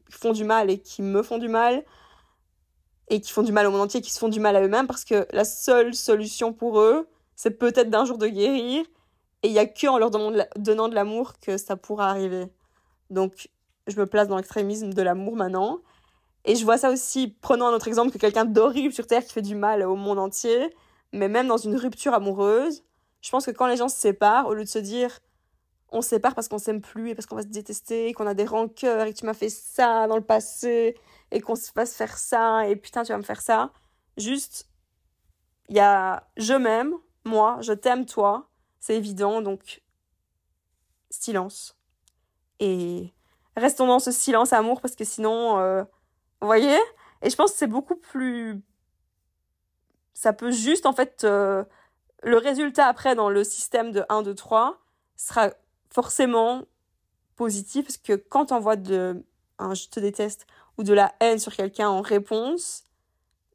font 0.10 0.32
du 0.32 0.44
mal 0.44 0.70
et 0.70 0.80
qui 0.80 1.02
me 1.02 1.22
font 1.22 1.38
du 1.38 1.48
mal 1.48 1.84
et 3.10 3.22
qui 3.22 3.32
font 3.32 3.44
du 3.44 3.52
mal 3.52 3.68
au 3.68 3.72
monde 3.72 3.82
entier, 3.82 4.02
qui 4.02 4.12
se 4.12 4.20
font 4.20 4.30
du 4.30 4.40
mal 4.40 4.56
à 4.56 4.62
eux-mêmes 4.62 4.88
parce 4.88 5.06
que 5.06 5.28
la 5.32 5.46
seule 5.46 5.94
solution 5.94 6.54
pour 6.54 6.80
eux, 6.80 7.08
c'est 7.36 7.52
peut-être 7.52 7.90
d'un 7.90 8.06
jour 8.06 8.18
de 8.18 8.28
guérir. 8.28 8.86
Et 9.42 9.48
il 9.48 9.54
n'y 9.54 9.60
a 9.60 9.66
que 9.66 9.88
en 9.88 9.98
leur 9.98 10.12
donnant 10.12 10.90
de 10.90 10.96
l'amour 10.96 11.40
que 11.40 11.58
ça 11.58 11.78
pourra 11.78 12.10
arriver. 12.10 12.48
Donc, 13.10 13.50
je 13.90 14.00
me 14.00 14.06
place 14.06 14.28
dans 14.28 14.38
l'extrémisme 14.38 14.94
de 14.94 15.02
l'amour 15.02 15.36
maintenant. 15.36 15.82
Et 16.46 16.56
je 16.56 16.64
vois 16.64 16.78
ça 16.78 16.92
aussi, 16.92 17.36
prenons 17.42 17.68
un 17.68 17.74
autre 17.74 17.88
exemple 17.88 18.12
que 18.12 18.18
quelqu'un 18.18 18.46
d'horrible 18.46 18.94
sur 18.94 19.08
Terre 19.08 19.24
qui 19.24 19.34
fait 19.34 19.42
du 19.42 19.56
mal 19.56 19.84
au 19.84 19.96
monde 19.96 20.20
entier, 20.20 20.74
mais 21.14 21.28
même 21.28 21.48
dans 21.48 21.58
une 21.58 21.76
rupture 21.76 22.14
amoureuse, 22.14 22.84
je 23.22 23.30
pense 23.30 23.46
que 23.46 23.52
quand 23.52 23.68
les 23.68 23.76
gens 23.78 23.90
se 23.90 23.98
séparent, 23.98 24.48
au 24.48 24.54
lieu 24.54 24.64
de 24.64 24.70
se 24.70 24.80
dire 24.80 25.20
on 25.92 26.02
se 26.02 26.10
sépare 26.10 26.36
parce 26.36 26.48
qu'on 26.48 26.60
s'aime 26.60 26.82
plus 26.82 27.10
et 27.10 27.16
parce 27.16 27.26
qu'on 27.26 27.36
va 27.36 27.42
se 27.42 27.48
détester, 27.48 28.14
qu'on 28.14 28.28
a 28.28 28.36
des 28.36 28.46
rancœurs 28.46 29.08
et 29.08 29.14
que 29.14 29.20
tu 29.20 29.26
m'as 29.26 29.34
fait 29.34 29.50
ça 29.50 30.08
dans 30.08 30.16
le 30.16 30.24
passé 30.24 30.96
et 31.32 31.42
qu'on 31.42 31.56
se 31.56 31.72
fasse 31.72 31.96
faire 31.96 32.18
ça 32.18 32.68
et 32.68 32.76
putain 32.76 33.04
tu 33.04 33.12
vas 33.12 33.18
me 33.18 33.24
faire 33.24 33.42
ça, 33.42 33.72
juste 34.18 34.70
il 35.68 35.76
y 35.76 35.80
a 35.80 36.28
je 36.38 36.54
m'aime, 36.54 36.94
moi, 37.26 37.58
je 37.62 37.74
t'aime 37.74 38.06
toi, 38.06 38.50
c'est 38.80 38.96
évident, 38.96 39.42
donc 39.42 39.82
silence. 41.10 41.78
Et 42.60 43.14
restons 43.60 43.88
dans 43.88 44.00
ce 44.00 44.12
silence 44.12 44.54
amour 44.54 44.82
parce 44.82 44.96
que 44.96 45.04
sinon, 45.04 45.60
euh, 45.60 45.84
vous 46.42 46.48
voyez? 46.48 46.78
Et 47.22 47.30
je 47.30 47.36
pense 47.36 47.52
que 47.52 47.58
c'est 47.58 47.68
beaucoup 47.68 47.96
plus... 47.96 48.62
Ça 50.14 50.34
peut 50.34 50.52
juste, 50.52 50.86
en 50.86 50.94
fait, 50.94 51.24
euh, 51.24 51.64
le 52.24 52.38
résultat 52.38 52.88
après 52.88 53.16
dans 53.16 53.30
le 53.30 53.44
système 53.44 53.92
de 53.92 54.04
1, 54.10 54.24
2, 54.24 54.36
3 54.36 54.80
sera 55.16 55.52
forcément 55.90 56.64
positif 57.36 57.86
parce 57.86 57.98
que 57.98 58.14
quand 58.14 58.52
on 58.52 58.60
voit 58.60 58.76
de 58.76 59.24
un 59.60 59.74
je 59.74 59.88
te 59.88 60.00
déteste 60.00 60.46
ou 60.78 60.84
de 60.84 60.94
la 60.94 61.14
haine 61.20 61.40
sur 61.40 61.56
quelqu'un 61.56 61.90
en 61.90 62.02
réponse, 62.02 62.84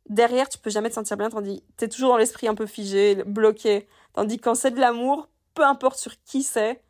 derrière, 0.08 0.48
tu 0.48 0.58
peux 0.58 0.70
jamais 0.70 0.88
te 0.88 0.94
sentir 0.94 1.16
bien, 1.16 1.30
tandis 1.30 1.62
t'es 1.76 1.88
toujours 1.88 2.10
dans 2.10 2.16
l'esprit 2.16 2.48
un 2.48 2.54
peu 2.54 2.66
figé, 2.66 3.22
bloqué. 3.24 3.88
Tandis 4.12 4.38
que 4.38 4.44
quand 4.44 4.54
c'est 4.54 4.70
de 4.70 4.80
l'amour, 4.80 5.28
peu 5.54 5.64
importe 5.64 5.98
sur 5.98 6.12
qui 6.24 6.42
c'est, 6.42 6.82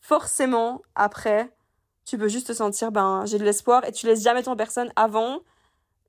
forcément, 0.00 0.82
après, 0.94 1.50
tu 2.10 2.18
peux 2.18 2.28
juste 2.28 2.48
te 2.48 2.52
sentir, 2.52 2.90
ben, 2.90 3.24
j'ai 3.24 3.38
de 3.38 3.44
l'espoir 3.44 3.84
et 3.84 3.92
tu 3.92 4.06
laisses 4.06 4.22
jamais 4.24 4.42
ton 4.42 4.56
personne. 4.56 4.92
Avant, 4.96 5.42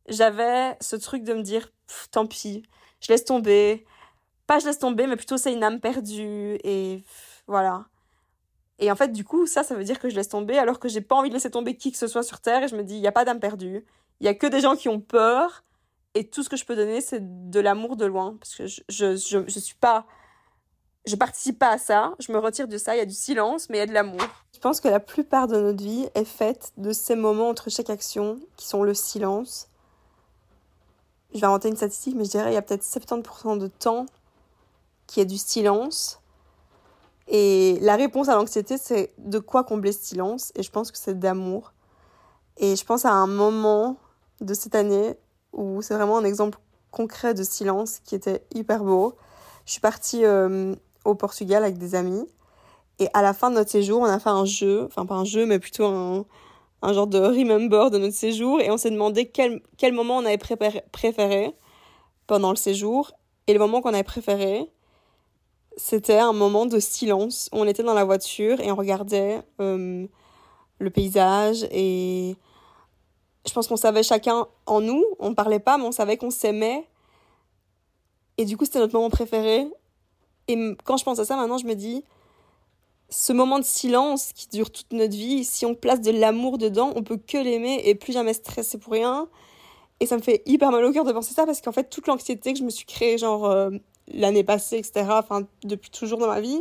j'avais 0.07 0.75
ce 0.81 0.95
truc 0.95 1.23
de 1.23 1.33
me 1.33 1.43
dire, 1.43 1.71
tant 2.11 2.25
pis, 2.25 2.63
je 3.01 3.09
laisse 3.09 3.23
tomber. 3.23 3.85
Pas 4.47 4.57
je 4.57 4.65
laisse 4.65 4.79
tomber, 4.79 5.05
mais 5.05 5.15
plutôt 5.15 5.37
c'est 5.37 5.53
une 5.53 5.63
âme 5.63 5.79
perdue 5.79 6.57
et 6.63 7.03
voilà. 7.45 7.85
Et 8.79 8.91
en 8.91 8.95
fait, 8.95 9.09
du 9.09 9.23
coup, 9.23 9.45
ça, 9.45 9.63
ça 9.63 9.75
veut 9.75 9.83
dire 9.83 9.99
que 9.99 10.09
je 10.09 10.15
laisse 10.15 10.29
tomber 10.29 10.57
alors 10.57 10.79
que 10.79 10.89
j'ai 10.89 11.01
pas 11.01 11.15
envie 11.15 11.29
de 11.29 11.35
laisser 11.35 11.51
tomber 11.51 11.77
qui 11.77 11.91
que 11.91 11.97
ce 11.99 12.07
soit 12.07 12.23
sur 12.23 12.41
Terre 12.41 12.63
et 12.63 12.67
je 12.67 12.75
me 12.75 12.83
dis, 12.83 12.95
il 12.95 13.01
n'y 13.01 13.07
a 13.07 13.11
pas 13.11 13.25
d'âme 13.25 13.39
perdue. 13.39 13.85
Il 14.19 14.25
y 14.25 14.27
a 14.27 14.33
que 14.33 14.47
des 14.47 14.59
gens 14.59 14.75
qui 14.75 14.89
ont 14.89 14.99
peur 14.99 15.63
et 16.15 16.27
tout 16.27 16.41
ce 16.41 16.49
que 16.49 16.57
je 16.57 16.65
peux 16.65 16.75
donner, 16.75 16.99
c'est 16.99 17.49
de 17.51 17.59
l'amour 17.59 17.95
de 17.95 18.05
loin. 18.05 18.37
Parce 18.39 18.55
que 18.55 18.65
je, 18.65 18.81
je, 18.89 19.15
je, 19.15 19.47
je, 19.47 19.59
suis 19.59 19.75
pas. 19.75 20.07
Je 21.05 21.15
participe 21.15 21.57
pas 21.57 21.69
à 21.69 21.77
ça. 21.77 22.13
Je 22.19 22.31
me 22.31 22.37
retire 22.37 22.67
de 22.67 22.77
ça. 22.77 22.95
Il 22.95 22.99
y 22.99 23.01
a 23.01 23.05
du 23.05 23.13
silence, 23.13 23.69
mais 23.69 23.77
il 23.77 23.79
y 23.79 23.83
a 23.83 23.87
de 23.87 23.93
l'amour. 23.93 24.21
Je 24.53 24.59
pense 24.59 24.79
que 24.79 24.87
la 24.87 24.99
plupart 24.99 25.47
de 25.47 25.59
notre 25.59 25.83
vie 25.83 26.07
est 26.13 26.25
faite 26.25 26.71
de 26.77 26.93
ces 26.93 27.15
moments 27.15 27.49
entre 27.49 27.69
chaque 27.69 27.89
action 27.89 28.39
qui 28.57 28.67
sont 28.67 28.83
le 28.83 28.93
silence. 28.93 29.67
Je 31.33 31.39
vais 31.39 31.47
inventer 31.47 31.69
une 31.69 31.75
statistique, 31.75 32.15
mais 32.15 32.25
je 32.25 32.31
dirais 32.31 32.51
il 32.51 32.53
y 32.53 32.57
a 32.57 32.61
peut-être 32.61 32.83
70% 32.83 33.57
de 33.57 33.67
temps 33.67 34.05
qui 35.07 35.19
est 35.19 35.25
du 35.25 35.37
silence. 35.37 36.19
Et 37.27 37.79
la 37.81 37.95
réponse 37.95 38.29
à 38.29 38.35
l'anxiété, 38.35 38.77
c'est 38.77 39.13
de 39.17 39.39
quoi 39.39 39.63
combler 39.63 39.93
ce 39.93 40.03
silence. 40.03 40.51
Et 40.55 40.63
je 40.63 40.69
pense 40.69 40.91
que 40.91 40.97
c'est 40.97 41.17
d'amour. 41.17 41.73
Et 42.57 42.75
je 42.75 42.85
pense 42.85 43.05
à 43.05 43.11
un 43.11 43.27
moment 43.27 43.97
de 44.41 44.53
cette 44.53 44.75
année 44.75 45.15
où 45.53 45.81
c'est 45.81 45.95
vraiment 45.95 46.17
un 46.17 46.23
exemple 46.25 46.59
concret 46.91 47.33
de 47.33 47.43
silence 47.43 47.99
qui 48.03 48.15
était 48.15 48.45
hyper 48.53 48.83
beau. 48.83 49.15
Je 49.65 49.71
suis 49.71 49.81
partie 49.81 50.25
euh, 50.25 50.75
au 51.05 51.15
Portugal 51.15 51.63
avec 51.63 51.77
des 51.77 51.95
amis 51.95 52.27
et 53.01 53.09
à 53.13 53.23
la 53.23 53.33
fin 53.33 53.49
de 53.49 53.55
notre 53.55 53.71
séjour, 53.71 54.01
on 54.01 54.05
a 54.05 54.19
fait 54.19 54.29
un 54.29 54.45
jeu, 54.45 54.83
enfin 54.85 55.07
pas 55.07 55.15
un 55.15 55.25
jeu, 55.25 55.47
mais 55.47 55.57
plutôt 55.57 55.85
un, 55.85 56.23
un 56.83 56.93
genre 56.93 57.07
de 57.07 57.17
remember 57.17 57.89
de 57.89 57.97
notre 57.97 58.13
séjour 58.13 58.61
et 58.61 58.69
on 58.69 58.77
s'est 58.77 58.91
demandé 58.91 59.27
quel, 59.27 59.61
quel 59.77 59.91
moment 59.91 60.17
on 60.17 60.25
avait 60.25 60.37
préféré 60.37 61.55
pendant 62.27 62.51
le 62.51 62.57
séjour. 62.57 63.11
Et 63.47 63.53
le 63.53 63.59
moment 63.59 63.81
qu'on 63.81 63.93
avait 63.93 64.03
préféré, 64.03 64.71
c'était 65.77 66.19
un 66.19 66.31
moment 66.31 66.67
de 66.67 66.79
silence. 66.79 67.49
On 67.51 67.67
était 67.67 67.81
dans 67.81 67.95
la 67.95 68.03
voiture 68.03 68.59
et 68.59 68.71
on 68.71 68.75
regardait 68.75 69.41
euh, 69.59 70.05
le 70.77 70.89
paysage 70.91 71.63
et 71.71 72.35
je 73.47 73.53
pense 73.53 73.67
qu'on 73.67 73.77
savait 73.77 74.03
chacun 74.03 74.45
en 74.67 74.81
nous, 74.81 75.03
on 75.17 75.33
parlait 75.33 75.59
pas, 75.59 75.79
mais 75.79 75.85
on 75.85 75.91
savait 75.91 76.17
qu'on 76.17 76.29
s'aimait. 76.29 76.87
Et 78.37 78.45
du 78.45 78.57
coup, 78.57 78.65
c'était 78.65 78.77
notre 78.77 78.93
moment 78.93 79.09
préféré. 79.09 79.67
Et 80.51 80.75
quand 80.83 80.97
je 80.97 81.05
pense 81.05 81.17
à 81.19 81.25
ça 81.25 81.37
maintenant, 81.37 81.57
je 81.57 81.65
me 81.65 81.75
dis, 81.75 82.03
ce 83.09 83.31
moment 83.31 83.57
de 83.57 83.63
silence 83.63 84.33
qui 84.33 84.47
dure 84.49 84.69
toute 84.69 84.91
notre 84.91 85.15
vie, 85.15 85.45
si 85.45 85.65
on 85.65 85.75
place 85.75 86.01
de 86.01 86.11
l'amour 86.11 86.57
dedans, 86.57 86.91
on 86.95 87.03
peut 87.03 87.17
que 87.17 87.37
l'aimer 87.37 87.81
et 87.85 87.95
plus 87.95 88.11
jamais 88.11 88.33
stresser 88.33 88.77
pour 88.77 88.91
rien. 88.91 89.29
Et 90.01 90.05
ça 90.05 90.17
me 90.17 90.21
fait 90.21 90.41
hyper 90.45 90.71
mal 90.71 90.83
au 90.83 90.91
cœur 90.91 91.05
de 91.05 91.11
penser 91.13 91.33
ça 91.33 91.45
parce 91.45 91.61
qu'en 91.61 91.71
fait, 91.71 91.89
toute 91.89 92.07
l'anxiété 92.07 92.51
que 92.51 92.59
je 92.59 92.65
me 92.65 92.69
suis 92.69 92.85
créée, 92.85 93.17
genre 93.17 93.45
euh, 93.45 93.69
l'année 94.09 94.43
passée, 94.43 94.77
etc., 94.77 95.05
enfin, 95.09 95.47
depuis 95.63 95.89
toujours 95.89 96.19
dans 96.19 96.27
ma 96.27 96.41
vie, 96.41 96.59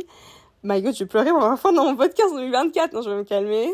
my 0.63 0.81
god, 0.81 0.93
je 0.93 0.99
vais 0.99 1.07
pleurer 1.07 1.31
pour 1.31 1.39
la 1.39 1.57
fois 1.57 1.73
dans 1.73 1.83
mon 1.83 1.97
podcast 1.97 2.33
2024, 2.33 2.93
non, 2.93 3.01
je 3.01 3.09
vais 3.09 3.15
me 3.17 3.23
calmer. 3.23 3.69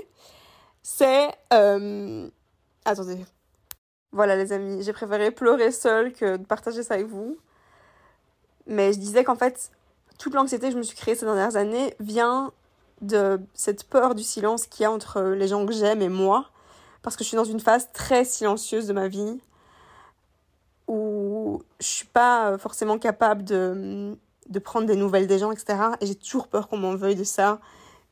C'est 0.82 1.30
euh, 1.54 2.28
Attendez. 2.86 3.20
Voilà 4.14 4.36
les 4.36 4.52
amis, 4.52 4.82
j'ai 4.82 4.94
préféré 4.94 5.30
pleurer 5.30 5.72
seule 5.72 6.14
que 6.14 6.38
de 6.38 6.46
partager 6.46 6.82
ça 6.82 6.96
avec 6.96 7.06
vous. 7.06 7.38
Mais 8.66 8.94
je 8.94 9.00
disais 9.00 9.24
qu'en 9.24 9.36
fait, 9.36 9.72
toute 10.18 10.34
l'anxiété 10.34 10.68
que 10.68 10.74
je 10.74 10.78
me 10.78 10.84
suis 10.84 10.98
créée 10.98 11.16
ces 11.16 11.26
dernières 11.26 11.56
années 11.56 11.96
vient 12.00 12.52
de 13.02 13.40
cette 13.54 13.84
peur 13.84 14.16
du 14.16 14.24
silence 14.24 14.66
qu'il 14.66 14.84
y 14.84 14.86
a 14.86 14.92
entre 14.92 15.22
les 15.22 15.48
gens 15.48 15.66
que 15.66 15.74
j'aime 15.74 16.02
et 16.02 16.10
moi. 16.10 16.50
Parce 17.02 17.16
que 17.16 17.24
je 17.24 17.30
suis 17.30 17.38
dans 17.38 17.44
une 17.44 17.60
phase 17.60 17.90
très 17.94 18.26
silencieuse 18.26 18.88
de 18.88 18.94
ma 18.94 19.08
vie 19.08 19.40
où 20.88 21.62
je 21.80 21.86
suis 21.86 22.08
pas 22.08 22.58
forcément 22.58 22.98
capable 22.98 23.44
de, 23.44 24.18
de 24.50 24.60
prendre 24.60 24.88
des 24.88 24.96
nouvelles 24.96 25.28
des 25.28 25.40
gens, 25.40 25.52
etc. 25.52 25.78
Et 26.02 26.06
j'ai 26.06 26.16
toujours 26.16 26.48
peur 26.48 26.68
qu'on 26.68 26.78
m'en 26.78 26.96
veuille 26.96 27.16
de 27.16 27.24
ça. 27.24 27.60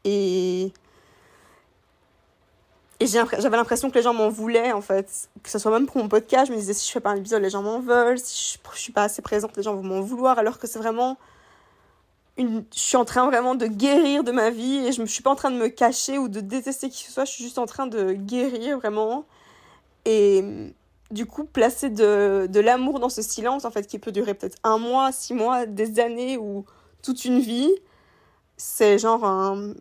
Et 0.04 0.72
et 3.02 3.08
j'avais 3.08 3.58
l'impression 3.58 3.90
que 3.90 3.96
les 3.96 4.02
gens 4.02 4.14
m'en 4.14 4.30
voulaient, 4.30 4.72
en 4.72 4.80
fait. 4.82 5.30
Que 5.44 5.50
ce 5.50 5.60
soit 5.60 5.72
même 5.72 5.86
pour 5.86 5.98
mon 5.98 6.08
podcast, 6.08 6.48
je 6.48 6.54
me 6.54 6.58
disais, 6.58 6.74
si 6.74 6.88
je 6.88 6.94
fais 6.94 7.02
pas 7.02 7.10
un 7.12 7.16
épisode, 7.16 7.42
les 7.42 7.50
gens 7.50 7.62
m'en 7.62 7.80
veulent. 7.80 8.20
Si 8.20 8.58
je, 8.58 8.70
je 8.74 8.80
suis 8.80 8.94
pas 8.94 9.04
assez 9.04 9.22
présente, 9.22 9.56
les 9.58 9.64
gens 9.64 9.76
vont 9.76 9.84
m'en 9.84 10.02
vouloir. 10.02 10.40
Alors 10.40 10.60
que 10.60 10.68
c'est 10.68 10.80
vraiment. 10.80 11.18
Je 12.38 12.62
suis 12.72 12.98
en 12.98 13.06
train 13.06 13.26
vraiment 13.28 13.56
de 13.56 13.66
guérir 13.66 14.24
de 14.24 14.32
ma 14.32 14.50
vie 14.50 14.86
et 14.86 14.92
je 14.92 15.02
ne 15.02 15.06
suis 15.06 15.24
pas 15.24 15.32
en 15.32 15.36
train 15.36 15.52
de 15.52 15.58
me 15.58 15.70
cacher 15.70 16.18
ou 16.18 16.28
de 16.28 16.42
détester 16.42 16.90
qui 16.90 17.04
que 17.04 17.08
ce 17.08 17.14
soit. 17.14 17.26
Je 17.26 17.32
suis 17.32 17.44
juste 17.44 17.58
en 17.58 17.66
train 17.66 17.88
de 17.88 18.12
guérir 18.12 18.78
vraiment. 18.78 19.26
Et 20.04 20.44
du 21.12 21.26
coup, 21.26 21.46
placer 21.46 21.90
de, 21.90 22.60
l'amour 22.60 23.00
dans 23.00 23.10
ce 23.10 23.22
silence, 23.22 23.64
en 23.64 23.72
fait, 23.72 23.88
qui 23.88 24.00
peut 24.00 24.12
durer 24.12 24.34
peut-être 24.34 24.58
un 24.64 24.78
mois, 24.78 25.12
six 25.12 25.34
mois, 25.34 25.66
des 25.66 26.00
années 26.00 26.38
ou 26.38 26.66
toute 27.02 27.24
une 27.26 27.40
vie, 27.40 27.72
c'est 28.58 29.00
genre 29.00 29.24
un, 29.24 29.74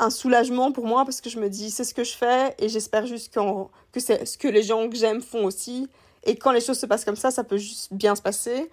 un 0.00 0.10
soulagement 0.10 0.72
pour 0.72 0.86
moi 0.86 1.04
parce 1.04 1.20
que 1.20 1.30
je 1.30 1.38
me 1.38 1.48
dis 1.48 1.70
c'est 1.70 1.84
ce 1.84 1.94
que 1.94 2.04
je 2.04 2.16
fais 2.16 2.54
et 2.58 2.68
j'espère 2.68 3.06
juste 3.06 3.32
que 3.92 4.00
c'est 4.00 4.24
ce 4.24 4.38
que 4.38 4.48
les 4.48 4.62
gens 4.62 4.88
que 4.88 4.96
j'aime 4.96 5.20
font 5.20 5.44
aussi. 5.44 5.88
Et 6.24 6.36
quand 6.36 6.52
les 6.52 6.60
choses 6.60 6.78
se 6.78 6.86
passent 6.86 7.04
comme 7.04 7.16
ça, 7.16 7.30
ça 7.30 7.44
peut 7.44 7.58
juste 7.58 7.92
bien 7.92 8.14
se 8.14 8.22
passer. 8.22 8.70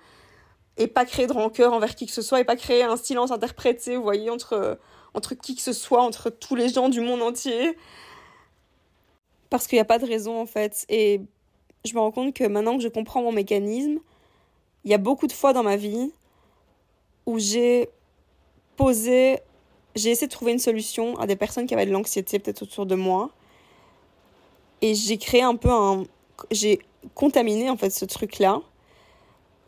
Et 0.78 0.88
pas 0.88 1.05
créer 1.05 1.28
de 1.28 1.34
rancœur 1.34 1.73
envers 1.73 1.95
qui 1.95 2.05
que 2.05 2.11
ce 2.11 2.21
soit 2.21 2.39
et 2.39 2.43
pas 2.43 2.55
créer 2.55 2.84
un 2.84 2.97
silence 2.97 3.32
interprété, 3.32 3.97
vous 3.97 4.03
voyez, 4.03 4.30
entre, 4.30 4.80
entre 5.13 5.34
qui 5.34 5.55
que 5.55 5.61
ce 5.61 5.73
soit, 5.73 6.03
entre 6.03 6.30
tous 6.30 6.55
les 6.55 6.69
gens 6.69 6.89
du 6.89 7.01
monde 7.01 7.21
entier. 7.21 7.78
Parce 9.49 9.65
qu'il 9.67 9.78
n'y 9.78 9.82
a 9.82 9.86
pas 9.86 9.99
de 9.99 10.05
raison 10.05 10.39
en 10.39 10.45
fait. 10.45 10.86
Et 10.89 11.21
je 11.86 11.93
me 11.93 11.99
rends 11.99 12.11
compte 12.11 12.34
que 12.34 12.43
maintenant 12.43 12.78
que 12.78 12.84
je 12.84 12.89
comprends 12.89 13.23
mon 13.23 13.32
mécanisme, 13.32 13.99
il 14.84 14.91
y 14.91 14.93
a 14.93 14.99
beaucoup 14.99 15.28
de 15.28 15.32
fois 15.34 15.53
dans 15.53 15.63
ma 15.63 15.78
vie 15.78 16.11
où 17.25 17.39
j'ai 17.39 17.89
posé 18.75 19.41
j'ai 19.97 20.11
essayé 20.11 20.28
de 20.28 20.32
trouver 20.32 20.51
une 20.51 20.59
solution 20.59 21.17
à 21.17 21.25
des 21.25 21.36
personnes 21.36 21.65
qui 21.65 21.73
avaient 21.73 21.86
de 21.86 21.91
l'anxiété 21.91 22.39
peut-être 22.39 22.61
autour 22.61 22.86
de 22.86 22.95
moi. 22.95 23.32
Et 24.82 24.93
j'ai 24.93 25.17
créé 25.17 25.41
un 25.41 25.55
peu 25.55 25.71
un... 25.71 26.03
J'ai 26.51 26.80
contaminé 27.15 27.69
en 27.69 27.78
fait 27.78 27.89
ce 27.89 28.05
truc-là. 28.05 28.61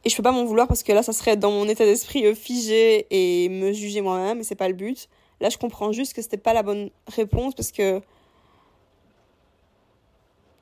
Et 0.05 0.09
je 0.09 0.15
peux 0.15 0.23
pas 0.23 0.31
m'en 0.31 0.45
vouloir 0.45 0.67
parce 0.67 0.83
que 0.83 0.91
là, 0.91 1.03
ça 1.03 1.13
serait 1.13 1.37
dans 1.37 1.51
mon 1.51 1.67
état 1.67 1.85
d'esprit 1.85 2.25
euh, 2.25 2.35
figé 2.35 3.07
et 3.09 3.49
me 3.49 3.73
juger 3.73 4.01
moi-même, 4.01 4.39
et 4.39 4.43
c'est 4.43 4.55
pas 4.55 4.67
le 4.67 4.73
but. 4.73 5.09
Là, 5.41 5.49
je 5.49 5.57
comprends 5.57 5.91
juste 5.91 6.13
que 6.13 6.21
c'était 6.21 6.37
pas 6.37 6.53
la 6.53 6.63
bonne 6.63 6.89
réponse 7.07 7.55
parce 7.55 7.71
que 7.71 8.01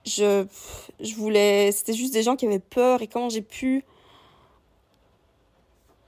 je, 0.05 0.45
je 0.99 1.15
voulais. 1.15 1.71
C'était 1.71 1.93
juste 1.93 2.13
des 2.13 2.23
gens 2.23 2.35
qui 2.35 2.45
avaient 2.45 2.59
peur 2.59 3.01
et 3.01 3.07
comment 3.07 3.29
j'ai 3.29 3.41
pu. 3.41 3.83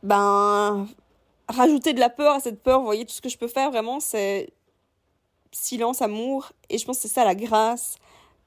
Ben 0.01 0.87
rajouter 1.49 1.93
de 1.93 1.99
la 1.99 2.09
peur 2.09 2.33
à 2.33 2.39
cette 2.39 2.61
peur, 2.61 2.79
vous 2.79 2.85
voyez, 2.85 3.05
tout 3.05 3.13
ce 3.13 3.21
que 3.21 3.29
je 3.29 3.37
peux 3.37 3.47
faire 3.47 3.71
vraiment, 3.71 3.99
c'est 3.99 4.49
silence, 5.51 6.01
amour. 6.01 6.51
Et 6.69 6.77
je 6.77 6.85
pense 6.85 6.97
que 6.97 7.01
c'est 7.03 7.13
ça 7.13 7.25
la 7.25 7.35
grâce. 7.35 7.97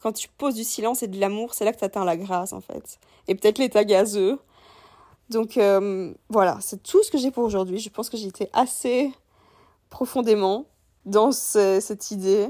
Quand 0.00 0.12
tu 0.12 0.28
poses 0.28 0.54
du 0.54 0.64
silence 0.64 1.02
et 1.02 1.08
de 1.08 1.18
l'amour, 1.20 1.54
c'est 1.54 1.64
là 1.64 1.72
que 1.72 1.78
tu 1.78 1.84
atteins 1.84 2.04
la 2.04 2.16
grâce, 2.16 2.52
en 2.52 2.60
fait. 2.60 2.98
Et 3.28 3.34
peut-être 3.34 3.58
l'état 3.58 3.84
gazeux. 3.84 4.38
Donc 5.32 5.56
euh, 5.56 6.12
voilà, 6.28 6.58
c'est 6.60 6.82
tout 6.82 7.02
ce 7.02 7.10
que 7.10 7.16
j'ai 7.16 7.30
pour 7.30 7.44
aujourd'hui. 7.44 7.78
Je 7.78 7.88
pense 7.88 8.10
que 8.10 8.18
j'ai 8.18 8.28
été 8.28 8.50
assez 8.52 9.10
profondément 9.88 10.66
dans 11.06 11.32
cette 11.32 12.10
idée. 12.10 12.48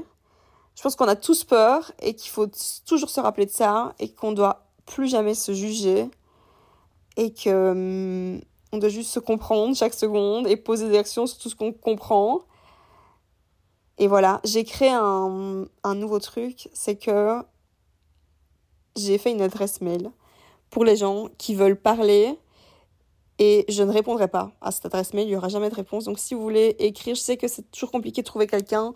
Je 0.75 0.81
pense 0.81 0.95
qu'on 0.95 1.07
a 1.07 1.15
tous 1.15 1.45
peur 1.45 1.93
et 2.01 2.13
qu'il 2.13 2.29
faut 2.29 2.47
toujours 2.85 3.09
se 3.09 3.21
rappeler 3.21 3.45
de 3.45 3.51
ça 3.51 3.93
et 3.99 4.09
qu'on 4.09 4.33
doit 4.33 4.67
plus 4.85 5.07
jamais 5.07 5.33
se 5.33 5.53
juger 5.53 6.09
et 7.15 7.33
que 7.33 7.71
hum, 7.71 8.41
on 8.73 8.79
doit 8.79 8.89
juste 8.89 9.11
se 9.11 9.19
comprendre 9.19 9.75
chaque 9.77 9.93
seconde 9.93 10.47
et 10.47 10.57
poser 10.57 10.89
des 10.89 10.97
actions 10.97 11.25
sur 11.25 11.37
tout 11.37 11.49
ce 11.49 11.55
qu'on 11.55 11.71
comprend. 11.71 12.41
Et 13.97 14.07
voilà, 14.07 14.41
j'ai 14.43 14.65
créé 14.65 14.89
un, 14.89 15.67
nouveau 15.95 16.19
truc, 16.19 16.67
c'est 16.73 16.95
que 16.97 17.41
j'ai 18.97 19.17
fait 19.17 19.31
une 19.31 19.41
adresse 19.41 19.79
mail 19.79 20.11
pour 20.69 20.83
les 20.83 20.97
gens 20.97 21.29
qui 21.37 21.55
veulent 21.55 21.79
parler 21.79 22.37
et 23.39 23.65
je 23.67 23.83
ne 23.83 23.91
répondrai 23.91 24.27
pas 24.27 24.51
à 24.61 24.71
cette 24.71 24.85
adresse 24.85 25.13
mail, 25.13 25.25
il 25.25 25.31
n'y 25.31 25.35
aura 25.35 25.49
jamais 25.49 25.69
de 25.69 25.75
réponse. 25.75 26.05
Donc 26.05 26.19
si 26.19 26.33
vous 26.33 26.41
voulez 26.41 26.75
écrire, 26.79 27.15
je 27.15 27.21
sais 27.21 27.37
que 27.37 27.47
c'est 27.47 27.69
toujours 27.71 27.91
compliqué 27.91 28.21
de 28.21 28.27
trouver 28.27 28.47
quelqu'un 28.47 28.93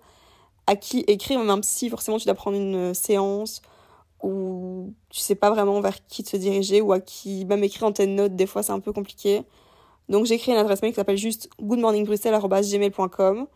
à 0.68 0.76
qui 0.76 1.00
écrire, 1.08 1.40
même 1.40 1.64
si 1.64 1.90
forcément 1.90 2.18
tu 2.18 2.26
dois 2.26 2.36
prendre 2.36 2.58
une 2.58 2.94
séance 2.94 3.62
ou 4.22 4.94
tu 5.10 5.20
sais 5.20 5.36
pas 5.36 5.50
vraiment 5.50 5.80
vers 5.82 6.06
qui 6.08 6.24
te 6.24 6.36
diriger 6.38 6.82
ou 6.82 6.92
à 6.92 7.00
qui 7.00 7.46
même 7.46 7.64
écrire 7.64 7.88
en 7.88 7.92
tes 7.92 8.08
notes, 8.08 8.36
des 8.36 8.46
fois 8.46 8.64
c'est 8.64 8.74
un 8.74 8.80
peu 8.80 8.92
compliqué. 8.94 9.44
Donc 10.10 10.26
j'ai 10.26 10.38
créé 10.38 10.54
une 10.54 10.60
adresse 10.60 10.82
mail 10.82 10.92
qui 10.92 10.98
s'appelle 10.98 11.18
juste 11.18 11.50
goodmorningbruxelles.gmail.com. 11.62 13.48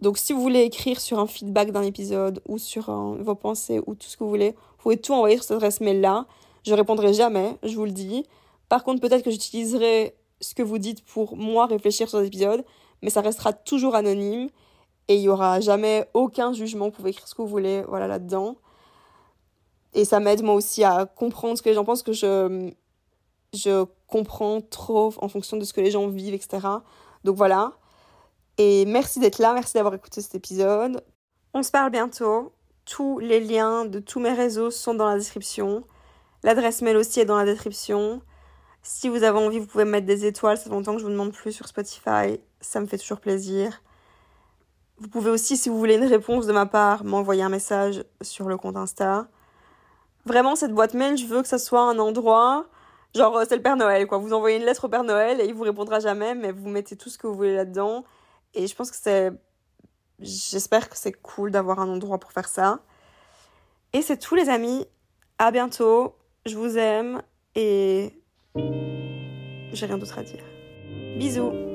Donc 0.00 0.18
si 0.18 0.32
vous 0.32 0.40
voulez 0.40 0.60
écrire 0.60 1.00
sur 1.00 1.18
un 1.18 1.26
feedback 1.26 1.72
d'un 1.72 1.82
épisode 1.82 2.42
ou 2.46 2.58
sur 2.58 2.90
vos 2.90 3.34
pensées 3.34 3.80
ou 3.86 3.94
tout 3.94 4.06
ce 4.06 4.16
que 4.16 4.24
vous 4.24 4.30
voulez, 4.30 4.50
vous 4.50 4.82
pouvez 4.82 4.96
tout 4.98 5.12
envoyer 5.12 5.36
sur 5.36 5.44
cette 5.44 5.56
adresse 5.56 5.80
mail 5.80 6.00
là. 6.00 6.26
Je 6.64 6.74
répondrai 6.74 7.12
jamais, 7.12 7.56
je 7.62 7.74
vous 7.74 7.84
le 7.84 7.90
dis. 7.90 8.24
Par 8.74 8.82
contre, 8.82 9.00
peut-être 9.00 9.22
que 9.22 9.30
j'utiliserai 9.30 10.16
ce 10.40 10.52
que 10.52 10.64
vous 10.64 10.78
dites 10.78 11.04
pour 11.04 11.36
moi 11.36 11.66
réfléchir 11.66 12.08
sur 12.08 12.18
l'épisode, 12.20 12.64
mais 13.02 13.10
ça 13.10 13.20
restera 13.20 13.52
toujours 13.52 13.94
anonyme 13.94 14.48
et 15.06 15.14
il 15.14 15.20
y 15.20 15.28
aura 15.28 15.60
jamais 15.60 16.10
aucun 16.12 16.52
jugement. 16.52 16.86
Vous 16.86 16.90
pouvez 16.90 17.10
écrire 17.10 17.28
ce 17.28 17.36
que 17.36 17.42
vous 17.42 17.46
voulez, 17.46 17.84
voilà 17.86 18.08
là-dedans. 18.08 18.56
Et 19.92 20.04
ça 20.04 20.18
m'aide 20.18 20.42
moi 20.42 20.56
aussi 20.56 20.82
à 20.82 21.06
comprendre 21.06 21.56
ce 21.56 21.62
que 21.62 21.68
les 21.68 21.76
gens 21.76 21.84
pensent 21.84 22.02
que 22.02 22.12
je 22.12 22.72
je 23.52 23.84
comprends 24.08 24.60
trop 24.60 25.14
en 25.18 25.28
fonction 25.28 25.56
de 25.56 25.62
ce 25.62 25.72
que 25.72 25.80
les 25.80 25.92
gens 25.92 26.08
vivent, 26.08 26.34
etc. 26.34 26.66
Donc 27.22 27.36
voilà. 27.36 27.74
Et 28.58 28.86
merci 28.86 29.20
d'être 29.20 29.38
là, 29.38 29.54
merci 29.54 29.74
d'avoir 29.74 29.94
écouté 29.94 30.20
cet 30.20 30.34
épisode. 30.34 31.00
On 31.52 31.62
se 31.62 31.70
parle 31.70 31.92
bientôt. 31.92 32.50
Tous 32.86 33.20
les 33.20 33.38
liens 33.38 33.84
de 33.84 34.00
tous 34.00 34.18
mes 34.18 34.32
réseaux 34.32 34.72
sont 34.72 34.94
dans 34.94 35.06
la 35.06 35.16
description. 35.16 35.84
L'adresse 36.42 36.82
mail 36.82 36.96
aussi 36.96 37.20
est 37.20 37.24
dans 37.24 37.38
la 37.38 37.44
description. 37.44 38.20
Si 38.86 39.08
vous 39.08 39.22
avez 39.22 39.38
envie, 39.38 39.58
vous 39.58 39.66
pouvez 39.66 39.86
mettre 39.86 40.06
des 40.06 40.26
étoiles. 40.26 40.58
Ça 40.58 40.64
fait 40.64 40.70
longtemps 40.70 40.92
que 40.92 40.98
je 40.98 41.04
vous 41.04 41.10
demande 41.10 41.32
plus 41.32 41.52
sur 41.52 41.66
Spotify. 41.66 42.38
Ça 42.60 42.80
me 42.80 42.86
fait 42.86 42.98
toujours 42.98 43.18
plaisir. 43.18 43.82
Vous 44.98 45.08
pouvez 45.08 45.30
aussi, 45.30 45.56
si 45.56 45.70
vous 45.70 45.78
voulez 45.78 45.96
une 45.96 46.04
réponse 46.04 46.46
de 46.46 46.52
ma 46.52 46.66
part, 46.66 47.02
m'envoyer 47.02 47.42
un 47.42 47.48
message 47.48 48.04
sur 48.20 48.46
le 48.46 48.58
compte 48.58 48.76
Insta. 48.76 49.26
Vraiment, 50.26 50.54
cette 50.54 50.72
boîte 50.72 50.92
mail, 50.92 51.16
je 51.16 51.24
veux 51.24 51.40
que 51.40 51.48
ça 51.48 51.58
soit 51.58 51.82
un 51.82 51.98
endroit 51.98 52.66
Genre, 53.14 53.36
euh, 53.36 53.44
c'est 53.48 53.56
le 53.56 53.62
Père 53.62 53.76
Noël, 53.76 54.06
quoi. 54.06 54.18
Vous 54.18 54.32
envoyez 54.32 54.56
une 54.58 54.64
lettre 54.64 54.84
au 54.84 54.88
Père 54.88 55.04
Noël 55.04 55.40
et 55.40 55.46
il 55.46 55.54
vous 55.54 55.62
répondra 55.62 56.00
jamais, 56.00 56.34
mais 56.34 56.50
vous 56.50 56.68
mettez 56.68 56.96
tout 56.96 57.08
ce 57.08 57.16
que 57.16 57.26
vous 57.26 57.34
voulez 57.34 57.54
là-dedans. 57.54 58.04
Et 58.54 58.66
je 58.66 58.74
pense 58.74 58.90
que 58.90 58.96
c'est. 59.00 59.30
J'espère 60.20 60.88
que 60.88 60.96
c'est 60.96 61.12
cool 61.12 61.50
d'avoir 61.50 61.80
un 61.80 61.88
endroit 61.88 62.18
pour 62.18 62.32
faire 62.32 62.48
ça. 62.48 62.80
Et 63.92 64.02
c'est 64.02 64.18
tout, 64.18 64.34
les 64.34 64.48
amis. 64.48 64.86
À 65.38 65.50
bientôt. 65.52 66.16
Je 66.44 66.56
vous 66.56 66.76
aime 66.76 67.22
et. 67.54 68.20
J'ai 68.56 69.86
rien 69.86 69.98
d'autre 69.98 70.16
à 70.16 70.22
dire. 70.22 70.44
Bisous. 71.18 71.73